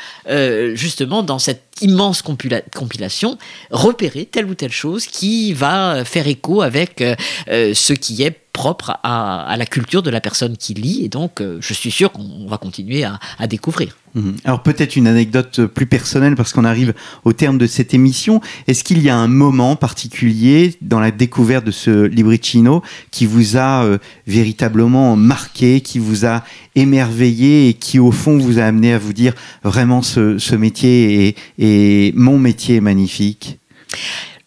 justement, 0.74 1.22
dans 1.22 1.38
cette 1.38 1.65
immense 1.80 2.22
compila 2.22 2.60
compilation, 2.74 3.38
repérer 3.70 4.24
telle 4.24 4.46
ou 4.46 4.54
telle 4.54 4.72
chose 4.72 5.06
qui 5.06 5.52
va 5.52 6.04
faire 6.04 6.26
écho 6.26 6.62
avec 6.62 7.02
euh, 7.02 7.74
ce 7.74 7.92
qui 7.92 8.22
est 8.22 8.45
propre 8.56 8.96
à, 9.02 9.54
la 9.58 9.66
culture 9.66 10.02
de 10.02 10.08
la 10.08 10.22
personne 10.22 10.56
qui 10.56 10.72
lit. 10.72 11.04
Et 11.04 11.10
donc, 11.10 11.42
euh, 11.42 11.58
je 11.60 11.74
suis 11.74 11.90
sûr 11.90 12.10
qu'on 12.10 12.46
va 12.48 12.56
continuer 12.56 13.04
à, 13.04 13.46
découvrir. 13.46 13.94
Mhm. 14.14 14.36
Alors 14.44 14.62
peut-être 14.62 14.96
une 14.96 15.06
anecdote 15.06 15.66
plus 15.66 15.84
personnelle 15.84 16.36
parce 16.36 16.54
qu'on 16.54 16.64
arrive 16.64 16.94
au 17.24 17.34
terme 17.34 17.58
de 17.58 17.66
cette 17.66 17.92
émission. 17.92 18.40
Est-ce 18.66 18.82
qu'il 18.82 19.02
y 19.02 19.10
a 19.10 19.16
un 19.16 19.28
moment 19.28 19.76
particulier 19.76 20.74
dans 20.80 21.00
la 21.00 21.10
découverte 21.10 21.66
de 21.66 21.70
ce 21.70 22.06
libricino 22.06 22.82
qui 23.10 23.26
vous 23.26 23.58
a 23.58 23.84
euh, 23.84 23.98
véritablement 24.26 25.16
marqué, 25.16 25.82
qui 25.82 25.98
vous 25.98 26.24
a 26.24 26.42
émerveillé 26.76 27.68
et 27.68 27.74
qui 27.74 27.98
au 27.98 28.10
fond 28.10 28.38
vous 28.38 28.58
a 28.58 28.62
amené 28.62 28.94
à 28.94 28.98
vous 28.98 29.12
dire 29.12 29.34
vraiment 29.64 30.00
ce, 30.00 30.54
métier 30.54 31.36
est 31.58 32.16
mon 32.16 32.38
métier 32.38 32.76
est 32.76 32.80
magnifique? 32.80 33.58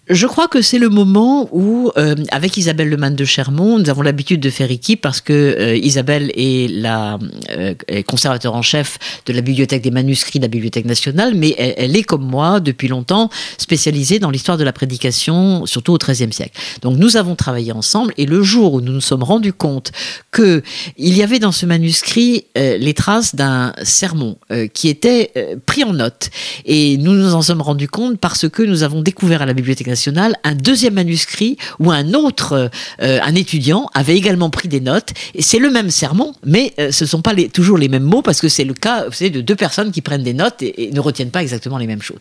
Je 0.09 0.25
crois 0.25 0.47
que 0.47 0.63
c'est 0.63 0.79
le 0.79 0.89
moment 0.89 1.47
où, 1.51 1.91
euh, 1.97 2.15
avec 2.31 2.57
Isabelle 2.57 2.89
Lemann 2.89 3.15
de 3.15 3.25
Chermont, 3.25 3.77
nous 3.77 3.91
avons 3.91 4.01
l'habitude 4.01 4.39
de 4.39 4.49
faire 4.49 4.71
équipe 4.71 5.01
parce 5.01 5.21
que 5.21 5.33
euh, 5.33 5.77
Isabelle 5.77 6.31
est 6.35 6.67
la 6.71 7.19
euh, 7.51 7.75
conservateur 8.07 8.55
en 8.55 8.63
chef 8.63 8.97
de 9.27 9.33
la 9.33 9.41
bibliothèque 9.41 9.83
des 9.83 9.91
manuscrits 9.91 10.39
de 10.39 10.45
la 10.45 10.49
Bibliothèque 10.49 10.85
nationale, 10.85 11.35
mais 11.35 11.53
elle, 11.57 11.95
est 11.95 12.01
comme 12.01 12.25
moi 12.25 12.59
depuis 12.59 12.87
longtemps 12.87 13.29
spécialisée 13.59 14.17
dans 14.17 14.31
l'histoire 14.31 14.57
de 14.57 14.63
la 14.63 14.73
prédication, 14.73 15.67
surtout 15.67 15.93
au 15.93 15.99
XIIIe 15.99 16.33
siècle. 16.33 16.59
Donc 16.81 16.97
nous 16.97 17.15
avons 17.15 17.35
travaillé 17.35 17.71
ensemble 17.71 18.11
et 18.17 18.25
le 18.25 18.41
jour 18.41 18.73
où 18.73 18.81
nous 18.81 18.93
nous 18.93 19.01
sommes 19.01 19.23
rendus 19.23 19.53
compte 19.53 19.91
que 20.31 20.63
il 20.97 21.15
y 21.15 21.21
avait 21.21 21.39
dans 21.39 21.51
ce 21.51 21.67
manuscrit 21.67 22.45
les 22.55 22.93
traces 22.93 23.35
d'un 23.35 23.73
sermon 23.83 24.37
qui 24.73 24.89
était 24.89 25.31
pris 25.65 25.83
en 25.83 25.93
note 25.93 26.29
et 26.65 26.97
nous 26.97 27.13
nous 27.13 27.33
en 27.35 27.41
sommes 27.41 27.61
rendus 27.61 27.87
compte 27.87 28.19
parce 28.19 28.49
que 28.49 28.63
nous 28.63 28.81
avons 28.83 29.01
découvert 29.01 29.41
à 29.41 29.45
la 29.45 29.53
Bibliothèque 29.53 29.87
nationale 29.87 29.98
un 30.43 30.55
deuxième 30.55 30.95
manuscrit 30.95 31.57
où 31.79 31.91
un 31.91 32.13
autre, 32.13 32.69
euh, 33.01 33.19
un 33.23 33.35
étudiant, 33.35 33.89
avait 33.93 34.17
également 34.17 34.49
pris 34.49 34.67
des 34.67 34.79
notes. 34.79 35.13
Et 35.35 35.41
c'est 35.41 35.59
le 35.59 35.69
même 35.69 35.89
sermon, 35.89 36.33
mais 36.45 36.73
euh, 36.79 36.91
ce 36.91 37.03
ne 37.03 37.09
sont 37.09 37.21
pas 37.21 37.33
toujours 37.53 37.77
les 37.77 37.89
mêmes 37.89 38.03
mots 38.03 38.21
parce 38.21 38.41
que 38.41 38.49
c'est 38.49 38.63
le 38.63 38.73
cas 38.73 39.05
vous 39.05 39.13
savez, 39.13 39.29
de 39.29 39.41
deux 39.41 39.55
personnes 39.55 39.91
qui 39.91 40.01
prennent 40.01 40.23
des 40.23 40.33
notes 40.33 40.61
et, 40.61 40.89
ne 40.91 40.99
retiennent 40.99 41.31
pas 41.31 41.41
exactement 41.41 41.77
les 41.77 41.87
mêmes 41.87 42.01
choses. 42.01 42.19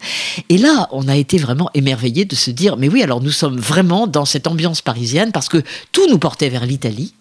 Et 0.48 0.58
là, 0.58 0.88
on 0.92 1.08
a 1.08 1.16
été 1.16 1.38
vraiment 1.38 1.70
émerveillés 1.74 2.24
de 2.24 2.34
se 2.34 2.50
dire, 2.50 2.76
mais 2.76 2.88
oui, 2.88 3.02
alors 3.02 3.20
nous 3.20 3.30
sommes 3.30 3.58
vraiment 3.58 4.06
dans 4.06 4.24
cette 4.24 4.46
ambiance 4.46 4.82
parisienne 4.82 5.32
parce 5.32 5.48
que 5.48 5.62
tout 5.92 6.08
nous 6.08 6.18
portait 6.18 6.48
vers 6.48 6.66
l'Italie. 6.66 7.14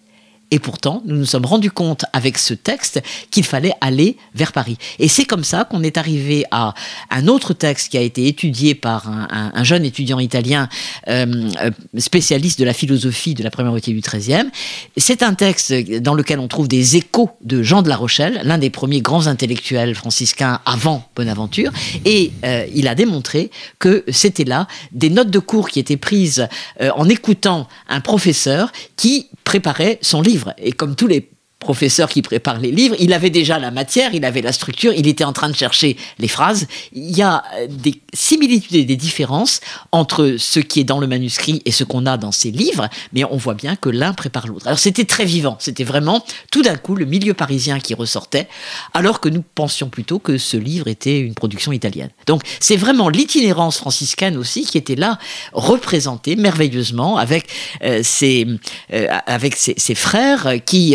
Et 0.50 0.58
pourtant, 0.58 1.02
nous 1.04 1.16
nous 1.16 1.26
sommes 1.26 1.44
rendus 1.44 1.70
compte 1.70 2.06
avec 2.14 2.38
ce 2.38 2.54
texte 2.54 3.02
qu'il 3.30 3.44
fallait 3.44 3.72
aller 3.82 4.16
vers 4.34 4.52
Paris. 4.52 4.78
Et 4.98 5.06
c'est 5.08 5.26
comme 5.26 5.44
ça 5.44 5.64
qu'on 5.64 5.82
est 5.82 5.98
arrivé 5.98 6.44
à 6.50 6.74
un 7.10 7.28
autre 7.28 7.52
texte 7.52 7.90
qui 7.90 7.98
a 7.98 8.00
été 8.00 8.26
étudié 8.28 8.74
par 8.74 9.08
un, 9.08 9.64
jeune 9.64 9.84
étudiant 9.84 10.18
italien 10.18 10.68
euh, 11.08 11.50
euh, 11.60 11.70
spécialiste 11.98 12.58
de 12.58 12.64
la 12.64 12.72
philosophie 12.72 13.34
de 13.34 13.42
la 13.42 13.50
première 13.50 13.72
moitié 13.72 13.92
du 13.92 14.00
XIIIe. 14.00 14.48
C'est 14.96 15.22
un 15.22 15.34
texte 15.34 15.74
dans 16.00 16.14
lequel 16.14 16.38
on 16.38 16.48
trouve 16.48 16.68
des 16.68 16.96
échos 16.96 17.30
de 17.42 17.62
Jean 17.62 17.82
de 17.82 17.88
la 17.90 17.96
Rochelle, 17.96 18.40
l'un 18.44 18.58
des 18.58 18.70
premiers 18.70 19.02
grands 19.02 19.26
intellectuels 19.26 19.94
franciscains 19.94 20.60
avant 20.64 21.06
Bonaventure. 21.14 21.72
Et 22.06 22.32
euh, 22.44 22.66
il 22.74 22.88
a 22.88 22.94
démontré 22.94 23.50
que 23.78 24.04
c'était 24.08 24.44
là 24.44 24.66
des 24.92 25.10
notes 25.10 25.30
de 25.30 25.38
cours 25.38 25.68
qui 25.68 25.78
étaient 25.78 25.98
prises 25.98 26.48
en 26.80 27.08
écoutant 27.08 27.68
un 27.88 28.00
professeur 28.00 28.72
qui 28.96 29.28
préparait 29.44 29.98
son 30.02 30.20
livre. 30.20 30.37
Et 30.58 30.72
comme 30.72 30.94
tous 30.96 31.06
les 31.06 31.30
professeur 31.58 32.08
qui 32.08 32.22
prépare 32.22 32.60
les 32.60 32.70
livres, 32.70 32.94
il 33.00 33.12
avait 33.12 33.30
déjà 33.30 33.58
la 33.58 33.72
matière, 33.72 34.14
il 34.14 34.24
avait 34.24 34.42
la 34.42 34.52
structure, 34.52 34.92
il 34.92 35.08
était 35.08 35.24
en 35.24 35.32
train 35.32 35.50
de 35.50 35.56
chercher 35.56 35.96
les 36.20 36.28
phrases. 36.28 36.68
Il 36.92 37.16
y 37.16 37.22
a 37.22 37.42
euh, 37.56 37.66
des 37.68 38.00
similitudes 38.14 38.76
et 38.76 38.84
des 38.84 38.96
différences 38.96 39.60
entre 39.90 40.36
ce 40.38 40.60
qui 40.60 40.80
est 40.80 40.84
dans 40.84 41.00
le 41.00 41.08
manuscrit 41.08 41.60
et 41.64 41.72
ce 41.72 41.82
qu'on 41.82 42.06
a 42.06 42.16
dans 42.16 42.30
ces 42.30 42.52
livres, 42.52 42.88
mais 43.12 43.24
on 43.24 43.36
voit 43.36 43.54
bien 43.54 43.74
que 43.74 43.88
l'un 43.88 44.12
prépare 44.12 44.46
l'autre. 44.46 44.68
Alors 44.68 44.78
c'était 44.78 45.04
très 45.04 45.24
vivant, 45.24 45.56
c'était 45.58 45.82
vraiment 45.82 46.24
tout 46.52 46.62
d'un 46.62 46.76
coup 46.76 46.94
le 46.94 47.06
milieu 47.06 47.34
parisien 47.34 47.80
qui 47.80 47.92
ressortait, 47.94 48.48
alors 48.94 49.18
que 49.20 49.28
nous 49.28 49.42
pensions 49.54 49.88
plutôt 49.88 50.20
que 50.20 50.38
ce 50.38 50.56
livre 50.56 50.86
était 50.86 51.18
une 51.18 51.34
production 51.34 51.72
italienne. 51.72 52.10
Donc 52.26 52.42
c'est 52.60 52.76
vraiment 52.76 53.08
l'itinérance 53.08 53.78
franciscaine 53.78 54.36
aussi 54.36 54.64
qui 54.64 54.78
était 54.78 54.96
là, 54.96 55.18
représentée 55.52 56.36
merveilleusement 56.36 57.16
avec, 57.16 57.48
euh, 57.82 58.00
ses, 58.04 58.46
euh, 58.92 59.08
avec 59.26 59.56
ses, 59.56 59.94
frères 59.94 60.52
qui 60.64 60.94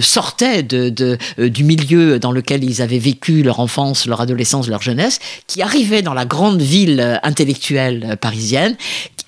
sortaient 0.00 0.62
de, 0.62 1.18
euh, 1.38 1.48
du 1.48 1.64
milieu 1.64 2.18
dans 2.18 2.32
lequel 2.32 2.64
ils 2.64 2.82
avaient 2.82 2.98
vécu 2.98 3.42
leur 3.42 3.60
enfance, 3.60 4.06
leur 4.06 4.20
adolescence, 4.20 4.68
leur 4.68 4.82
jeunesse, 4.82 5.18
qui 5.46 5.62
arrivaient 5.62 6.02
dans 6.02 6.14
la 6.14 6.24
grande 6.24 6.60
ville 6.60 7.00
euh, 7.00 7.16
intellectuelle 7.22 8.06
euh, 8.10 8.16
parisienne 8.16 8.76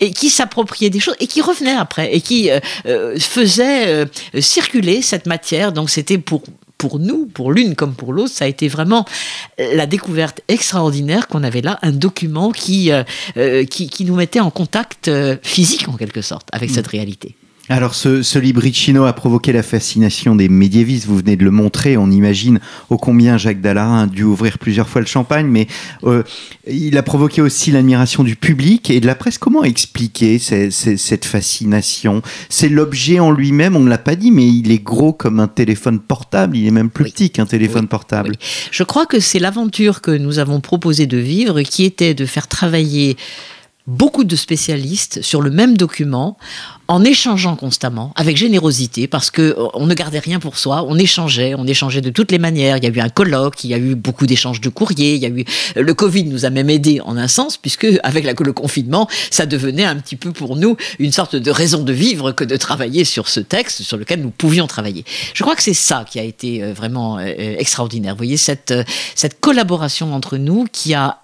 et 0.00 0.12
qui 0.12 0.30
s'appropriaient 0.30 0.90
des 0.90 1.00
choses 1.00 1.16
et 1.20 1.26
qui 1.26 1.40
revenaient 1.40 1.76
après 1.76 2.12
et 2.12 2.20
qui 2.20 2.50
faisaient 3.20 4.04
circuler 4.40 5.00
cette 5.00 5.26
matière. 5.26 5.70
Donc 5.72 5.90
c'était 5.90 6.18
pour 6.18 6.42
pour 6.76 6.98
nous, 6.98 7.26
pour 7.26 7.52
l'une 7.52 7.76
comme 7.76 7.94
pour 7.94 8.12
l'autre, 8.12 8.32
ça 8.34 8.46
a 8.46 8.48
été 8.48 8.66
vraiment 8.66 9.04
la 9.58 9.86
découverte 9.86 10.40
extraordinaire 10.48 11.28
qu'on 11.28 11.44
avait 11.44 11.60
là, 11.60 11.78
un 11.82 11.92
document 11.92 12.50
qui, 12.50 12.90
qui, 13.70 13.88
qui, 13.88 14.04
nous 14.04 14.16
mettait 14.16 14.40
en 14.40 14.50
contact 14.50 15.08
physique 15.44 15.86
en 15.88 15.92
quelque 15.92 16.22
sorte 16.22 16.48
avec 16.50 16.70
mm. 16.70 16.74
cette 16.74 16.86
réalité. 16.88 17.36
Alors 17.72 17.94
ce, 17.94 18.22
ce 18.22 18.38
libricino 18.38 19.06
a 19.06 19.14
provoqué 19.14 19.50
la 19.50 19.62
fascination 19.62 20.36
des 20.36 20.50
médiévistes, 20.50 21.06
vous 21.06 21.16
venez 21.16 21.36
de 21.36 21.44
le 21.44 21.50
montrer, 21.50 21.96
on 21.96 22.10
imagine 22.10 22.60
ô 22.90 22.98
combien 22.98 23.38
Jacques 23.38 23.62
Dallarin 23.62 24.02
a 24.02 24.06
dû 24.06 24.24
ouvrir 24.24 24.58
plusieurs 24.58 24.90
fois 24.90 25.00
le 25.00 25.06
champagne, 25.06 25.46
mais 25.46 25.68
euh, 26.04 26.22
il 26.70 26.98
a 26.98 27.02
provoqué 27.02 27.40
aussi 27.40 27.70
l'admiration 27.70 28.24
du 28.24 28.36
public 28.36 28.90
et 28.90 29.00
de 29.00 29.06
la 29.06 29.14
presse. 29.14 29.38
Comment 29.38 29.64
expliquer 29.64 30.38
cette 30.38 31.24
fascination? 31.24 32.20
C'est 32.50 32.68
l'objet 32.68 33.20
en 33.20 33.30
lui-même, 33.30 33.74
on 33.74 33.80
ne 33.80 33.88
l'a 33.88 33.96
pas 33.96 34.16
dit, 34.16 34.32
mais 34.32 34.46
il 34.46 34.70
est 34.70 34.84
gros 34.84 35.14
comme 35.14 35.40
un 35.40 35.48
téléphone 35.48 35.98
portable, 35.98 36.58
il 36.58 36.66
est 36.66 36.72
même 36.72 36.90
plus 36.90 37.04
petit 37.04 37.30
qu'un 37.30 37.46
téléphone 37.46 37.88
portable. 37.88 38.36
Je 38.70 38.82
crois 38.82 39.06
que 39.06 39.18
c'est 39.18 39.38
l'aventure 39.38 40.02
que 40.02 40.10
nous 40.10 40.38
avons 40.38 40.60
proposé 40.60 41.06
de 41.06 41.16
vivre 41.16 41.62
qui 41.62 41.84
était 41.84 42.12
de 42.12 42.26
faire 42.26 42.48
travailler 42.48 43.16
beaucoup 43.86 44.24
de 44.24 44.36
spécialistes 44.36 45.22
sur 45.22 45.42
le 45.42 45.50
même 45.50 45.76
document 45.76 46.36
en 46.86 47.04
échangeant 47.04 47.56
constamment 47.56 48.12
avec 48.16 48.36
générosité 48.36 49.08
parce 49.08 49.30
que 49.30 49.42
euh, 49.42 49.66
on 49.74 49.86
ne 49.86 49.94
gardait 49.94 50.18
rien 50.18 50.38
pour 50.38 50.56
soi, 50.56 50.84
on 50.86 50.96
échangeait, 50.98 51.54
on 51.56 51.66
échangeait 51.66 52.00
de 52.00 52.10
toutes 52.10 52.30
les 52.30 52.38
manières. 52.38 52.76
Il 52.76 52.84
y 52.84 52.86
a 52.86 52.90
eu 52.90 53.00
un 53.00 53.08
colloque, 53.08 53.64
il 53.64 53.70
y 53.70 53.74
a 53.74 53.78
eu 53.78 53.94
beaucoup 53.94 54.26
d'échanges 54.26 54.60
de 54.60 54.68
courriers, 54.68 55.14
il 55.14 55.22
y 55.22 55.26
a 55.26 55.28
eu 55.28 55.44
euh, 55.76 55.82
le 55.82 55.94
Covid 55.94 56.24
nous 56.24 56.44
a 56.44 56.50
même 56.50 56.70
aidé 56.70 57.00
en 57.00 57.16
un 57.16 57.28
sens 57.28 57.56
puisque 57.56 57.86
avec 58.04 58.24
le 58.24 58.52
confinement, 58.52 59.08
ça 59.30 59.46
devenait 59.46 59.84
un 59.84 59.96
petit 59.96 60.16
peu 60.16 60.32
pour 60.32 60.56
nous 60.56 60.76
une 60.98 61.12
sorte 61.12 61.34
de 61.34 61.50
raison 61.50 61.82
de 61.82 61.92
vivre 61.92 62.32
que 62.32 62.44
de 62.44 62.56
travailler 62.56 63.04
sur 63.04 63.28
ce 63.28 63.40
texte 63.40 63.82
sur 63.82 63.96
lequel 63.96 64.20
nous 64.20 64.30
pouvions 64.30 64.66
travailler. 64.66 65.04
Je 65.34 65.42
crois 65.42 65.56
que 65.56 65.62
c'est 65.62 65.74
ça 65.74 66.04
qui 66.08 66.20
a 66.20 66.24
été 66.24 66.62
euh, 66.62 66.72
vraiment 66.72 67.18
extraordinaire. 67.18 68.14
Vous 68.14 68.18
voyez 68.18 68.36
cette 68.36 68.74
cette 69.14 69.40
collaboration 69.40 70.14
entre 70.14 70.36
nous 70.36 70.66
qui 70.70 70.94
a 70.94 71.18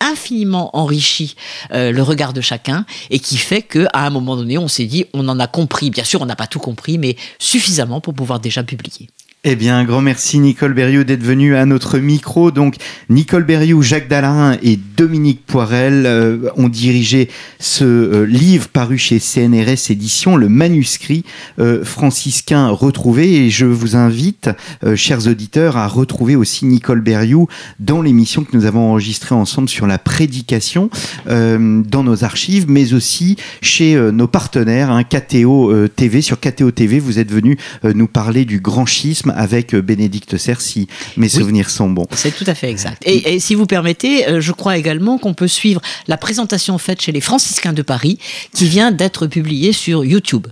infiniment 0.00 0.76
enrichi 0.76 1.36
euh, 1.72 1.92
le 1.92 2.02
regard 2.02 2.32
de 2.32 2.40
chacun 2.40 2.84
et 3.10 3.18
qui 3.18 3.36
fait 3.36 3.62
que 3.62 3.86
à 3.92 4.06
un 4.06 4.10
moment 4.10 4.36
donné, 4.36 4.58
on 4.58 4.68
s'est 4.68 4.86
dit, 4.86 5.04
on 5.14 5.28
en 5.28 5.38
a 5.38 5.46
compris. 5.46 5.90
Bien 5.90 6.04
sûr, 6.04 6.20
on 6.22 6.26
n'a 6.26 6.36
pas 6.36 6.46
tout 6.46 6.58
compris, 6.58 6.98
mais 6.98 7.16
suffisamment 7.38 8.00
pour 8.00 8.14
pouvoir 8.14 8.40
déjà 8.40 8.62
publier. 8.62 9.08
Eh 9.42 9.56
bien, 9.56 9.84
grand 9.84 10.02
merci 10.02 10.38
Nicole 10.38 10.74
Berriou 10.74 11.02
d'être 11.02 11.22
venu 11.22 11.56
à 11.56 11.64
notre 11.64 11.98
micro. 11.98 12.50
Donc, 12.50 12.74
Nicole 13.08 13.44
Berriou, 13.44 13.80
Jacques 13.80 14.06
Dallarin 14.06 14.58
et 14.62 14.76
Dominique 14.76 15.46
Poirel 15.46 16.04
euh, 16.04 16.50
ont 16.58 16.68
dirigé 16.68 17.30
ce 17.58 17.84
euh, 17.84 18.26
livre 18.26 18.68
paru 18.68 18.98
chez 18.98 19.18
CNRS 19.18 19.90
Éditions, 19.92 20.36
le 20.36 20.50
manuscrit 20.50 21.24
euh, 21.58 21.82
franciscain 21.86 22.68
retrouvé. 22.68 23.46
Et 23.46 23.48
je 23.48 23.64
vous 23.64 23.96
invite, 23.96 24.50
chers 24.94 25.26
auditeurs, 25.26 25.78
à 25.78 25.86
retrouver 25.86 26.36
aussi 26.36 26.66
Nicole 26.66 27.00
Berriou 27.00 27.48
dans 27.78 28.02
l'émission 28.02 28.44
que 28.44 28.54
nous 28.54 28.66
avons 28.66 28.90
enregistrée 28.90 29.34
ensemble 29.34 29.70
sur 29.70 29.86
la 29.86 29.96
prédication 29.96 30.90
dans 31.26 32.04
nos 32.04 32.24
archives, 32.24 32.66
mais 32.68 32.92
aussi 32.92 33.36
chez 33.62 33.94
nos 34.12 34.26
partenaires, 34.26 34.90
hein, 34.90 35.02
KTO 35.02 35.88
TV. 35.88 36.20
Sur 36.20 36.38
KTO 36.40 36.70
TV, 36.72 36.98
vous 36.98 37.18
êtes 37.18 37.32
venu 37.32 37.56
nous 37.84 38.06
parler 38.06 38.44
du 38.44 38.60
grand 38.60 38.84
schisme 38.84 39.29
avec 39.30 39.74
euh, 39.74 39.82
Bénédicte 39.82 40.36
Cercy. 40.36 40.88
Mes 41.16 41.28
souvenirs 41.28 41.70
sont 41.70 41.90
bons. 41.90 42.06
C'est 42.12 42.34
tout 42.34 42.44
à 42.46 42.54
fait 42.54 42.70
exact. 42.70 43.02
Et, 43.06 43.34
et 43.34 43.40
si 43.40 43.54
vous 43.54 43.66
permettez, 43.66 44.28
euh, 44.28 44.40
je 44.40 44.52
crois 44.52 44.76
également 44.76 45.18
qu'on 45.18 45.34
peut 45.34 45.48
suivre 45.48 45.80
la 46.08 46.16
présentation 46.16 46.78
faite 46.78 47.00
chez 47.00 47.12
les 47.12 47.20
franciscains 47.20 47.72
de 47.72 47.82
Paris 47.82 48.18
qui 48.54 48.68
vient 48.68 48.90
d'être 48.92 49.26
publiée 49.26 49.72
sur 49.72 50.04
YouTube. 50.04 50.46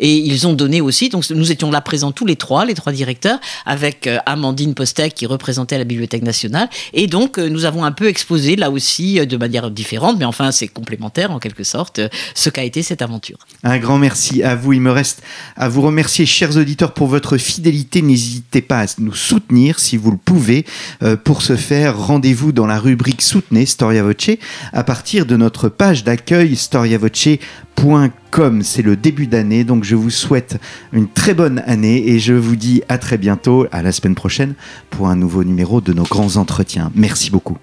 Et 0.00 0.16
ils 0.16 0.46
ont 0.46 0.52
donné 0.52 0.80
aussi, 0.80 1.08
donc 1.08 1.28
nous 1.30 1.50
étions 1.50 1.70
là 1.70 1.80
présents 1.80 2.12
tous 2.12 2.26
les 2.26 2.36
trois, 2.36 2.64
les 2.64 2.74
trois 2.74 2.92
directeurs, 2.92 3.38
avec 3.66 4.06
euh, 4.06 4.18
Amandine 4.26 4.74
Postek 4.74 5.14
qui 5.14 5.26
représentait 5.26 5.78
la 5.78 5.84
Bibliothèque 5.84 6.22
nationale. 6.22 6.68
Et 6.92 7.06
donc 7.06 7.38
euh, 7.38 7.48
nous 7.48 7.64
avons 7.64 7.84
un 7.84 7.92
peu 7.92 8.08
exposé 8.08 8.56
là 8.56 8.70
aussi 8.70 9.18
euh, 9.18 9.26
de 9.26 9.36
manière 9.36 9.70
différente, 9.70 10.18
mais 10.18 10.24
enfin 10.24 10.52
c'est 10.52 10.68
complémentaire 10.68 11.30
en 11.30 11.38
quelque 11.38 11.64
sorte, 11.64 12.00
ce 12.34 12.50
qu'a 12.50 12.64
été 12.64 12.82
cette 12.82 13.02
aventure. 13.02 13.38
Un 13.64 13.78
grand 13.78 13.98
merci 13.98 14.42
à 14.42 14.54
vous. 14.54 14.72
Il 14.72 14.80
me 14.80 14.90
reste 14.90 15.22
à 15.56 15.68
vous 15.68 15.82
remercier, 15.82 16.26
chers 16.26 16.56
auditeurs, 16.56 16.92
pour 16.92 17.06
votre 17.06 17.38
fidélité. 17.38 18.02
N'hésitez 18.02 18.62
pas 18.62 18.82
à 18.82 18.86
nous 18.98 19.14
soutenir 19.14 19.78
si 19.78 19.96
vous 19.96 20.10
le 20.10 20.16
pouvez. 20.16 20.64
Pour 21.24 21.42
ce 21.42 21.56
faire, 21.56 21.98
rendez-vous 21.98 22.52
dans 22.52 22.66
la 22.66 22.78
rubrique 22.78 23.22
Soutenez 23.22 23.66
Storia 23.66 24.02
Voce 24.02 24.18
à 24.72 24.84
partir 24.84 25.26
de 25.26 25.36
notre 25.36 25.68
page 25.68 26.04
d'accueil 26.04 26.56
storiavoce.com. 26.56 27.67
C'est 28.62 28.82
le 28.82 28.96
début 28.96 29.26
d'année, 29.26 29.64
donc 29.64 29.84
je 29.84 29.96
vous 29.96 30.10
souhaite 30.10 30.60
une 30.92 31.08
très 31.08 31.34
bonne 31.34 31.62
année 31.66 32.08
et 32.08 32.18
je 32.18 32.32
vous 32.32 32.56
dis 32.56 32.82
à 32.88 32.98
très 32.98 33.18
bientôt, 33.18 33.66
à 33.72 33.82
la 33.82 33.92
semaine 33.92 34.14
prochaine, 34.14 34.54
pour 34.90 35.08
un 35.08 35.16
nouveau 35.16 35.44
numéro 35.44 35.80
de 35.80 35.92
nos 35.92 36.04
grands 36.04 36.36
entretiens. 36.36 36.92
Merci 36.94 37.30
beaucoup. 37.30 37.58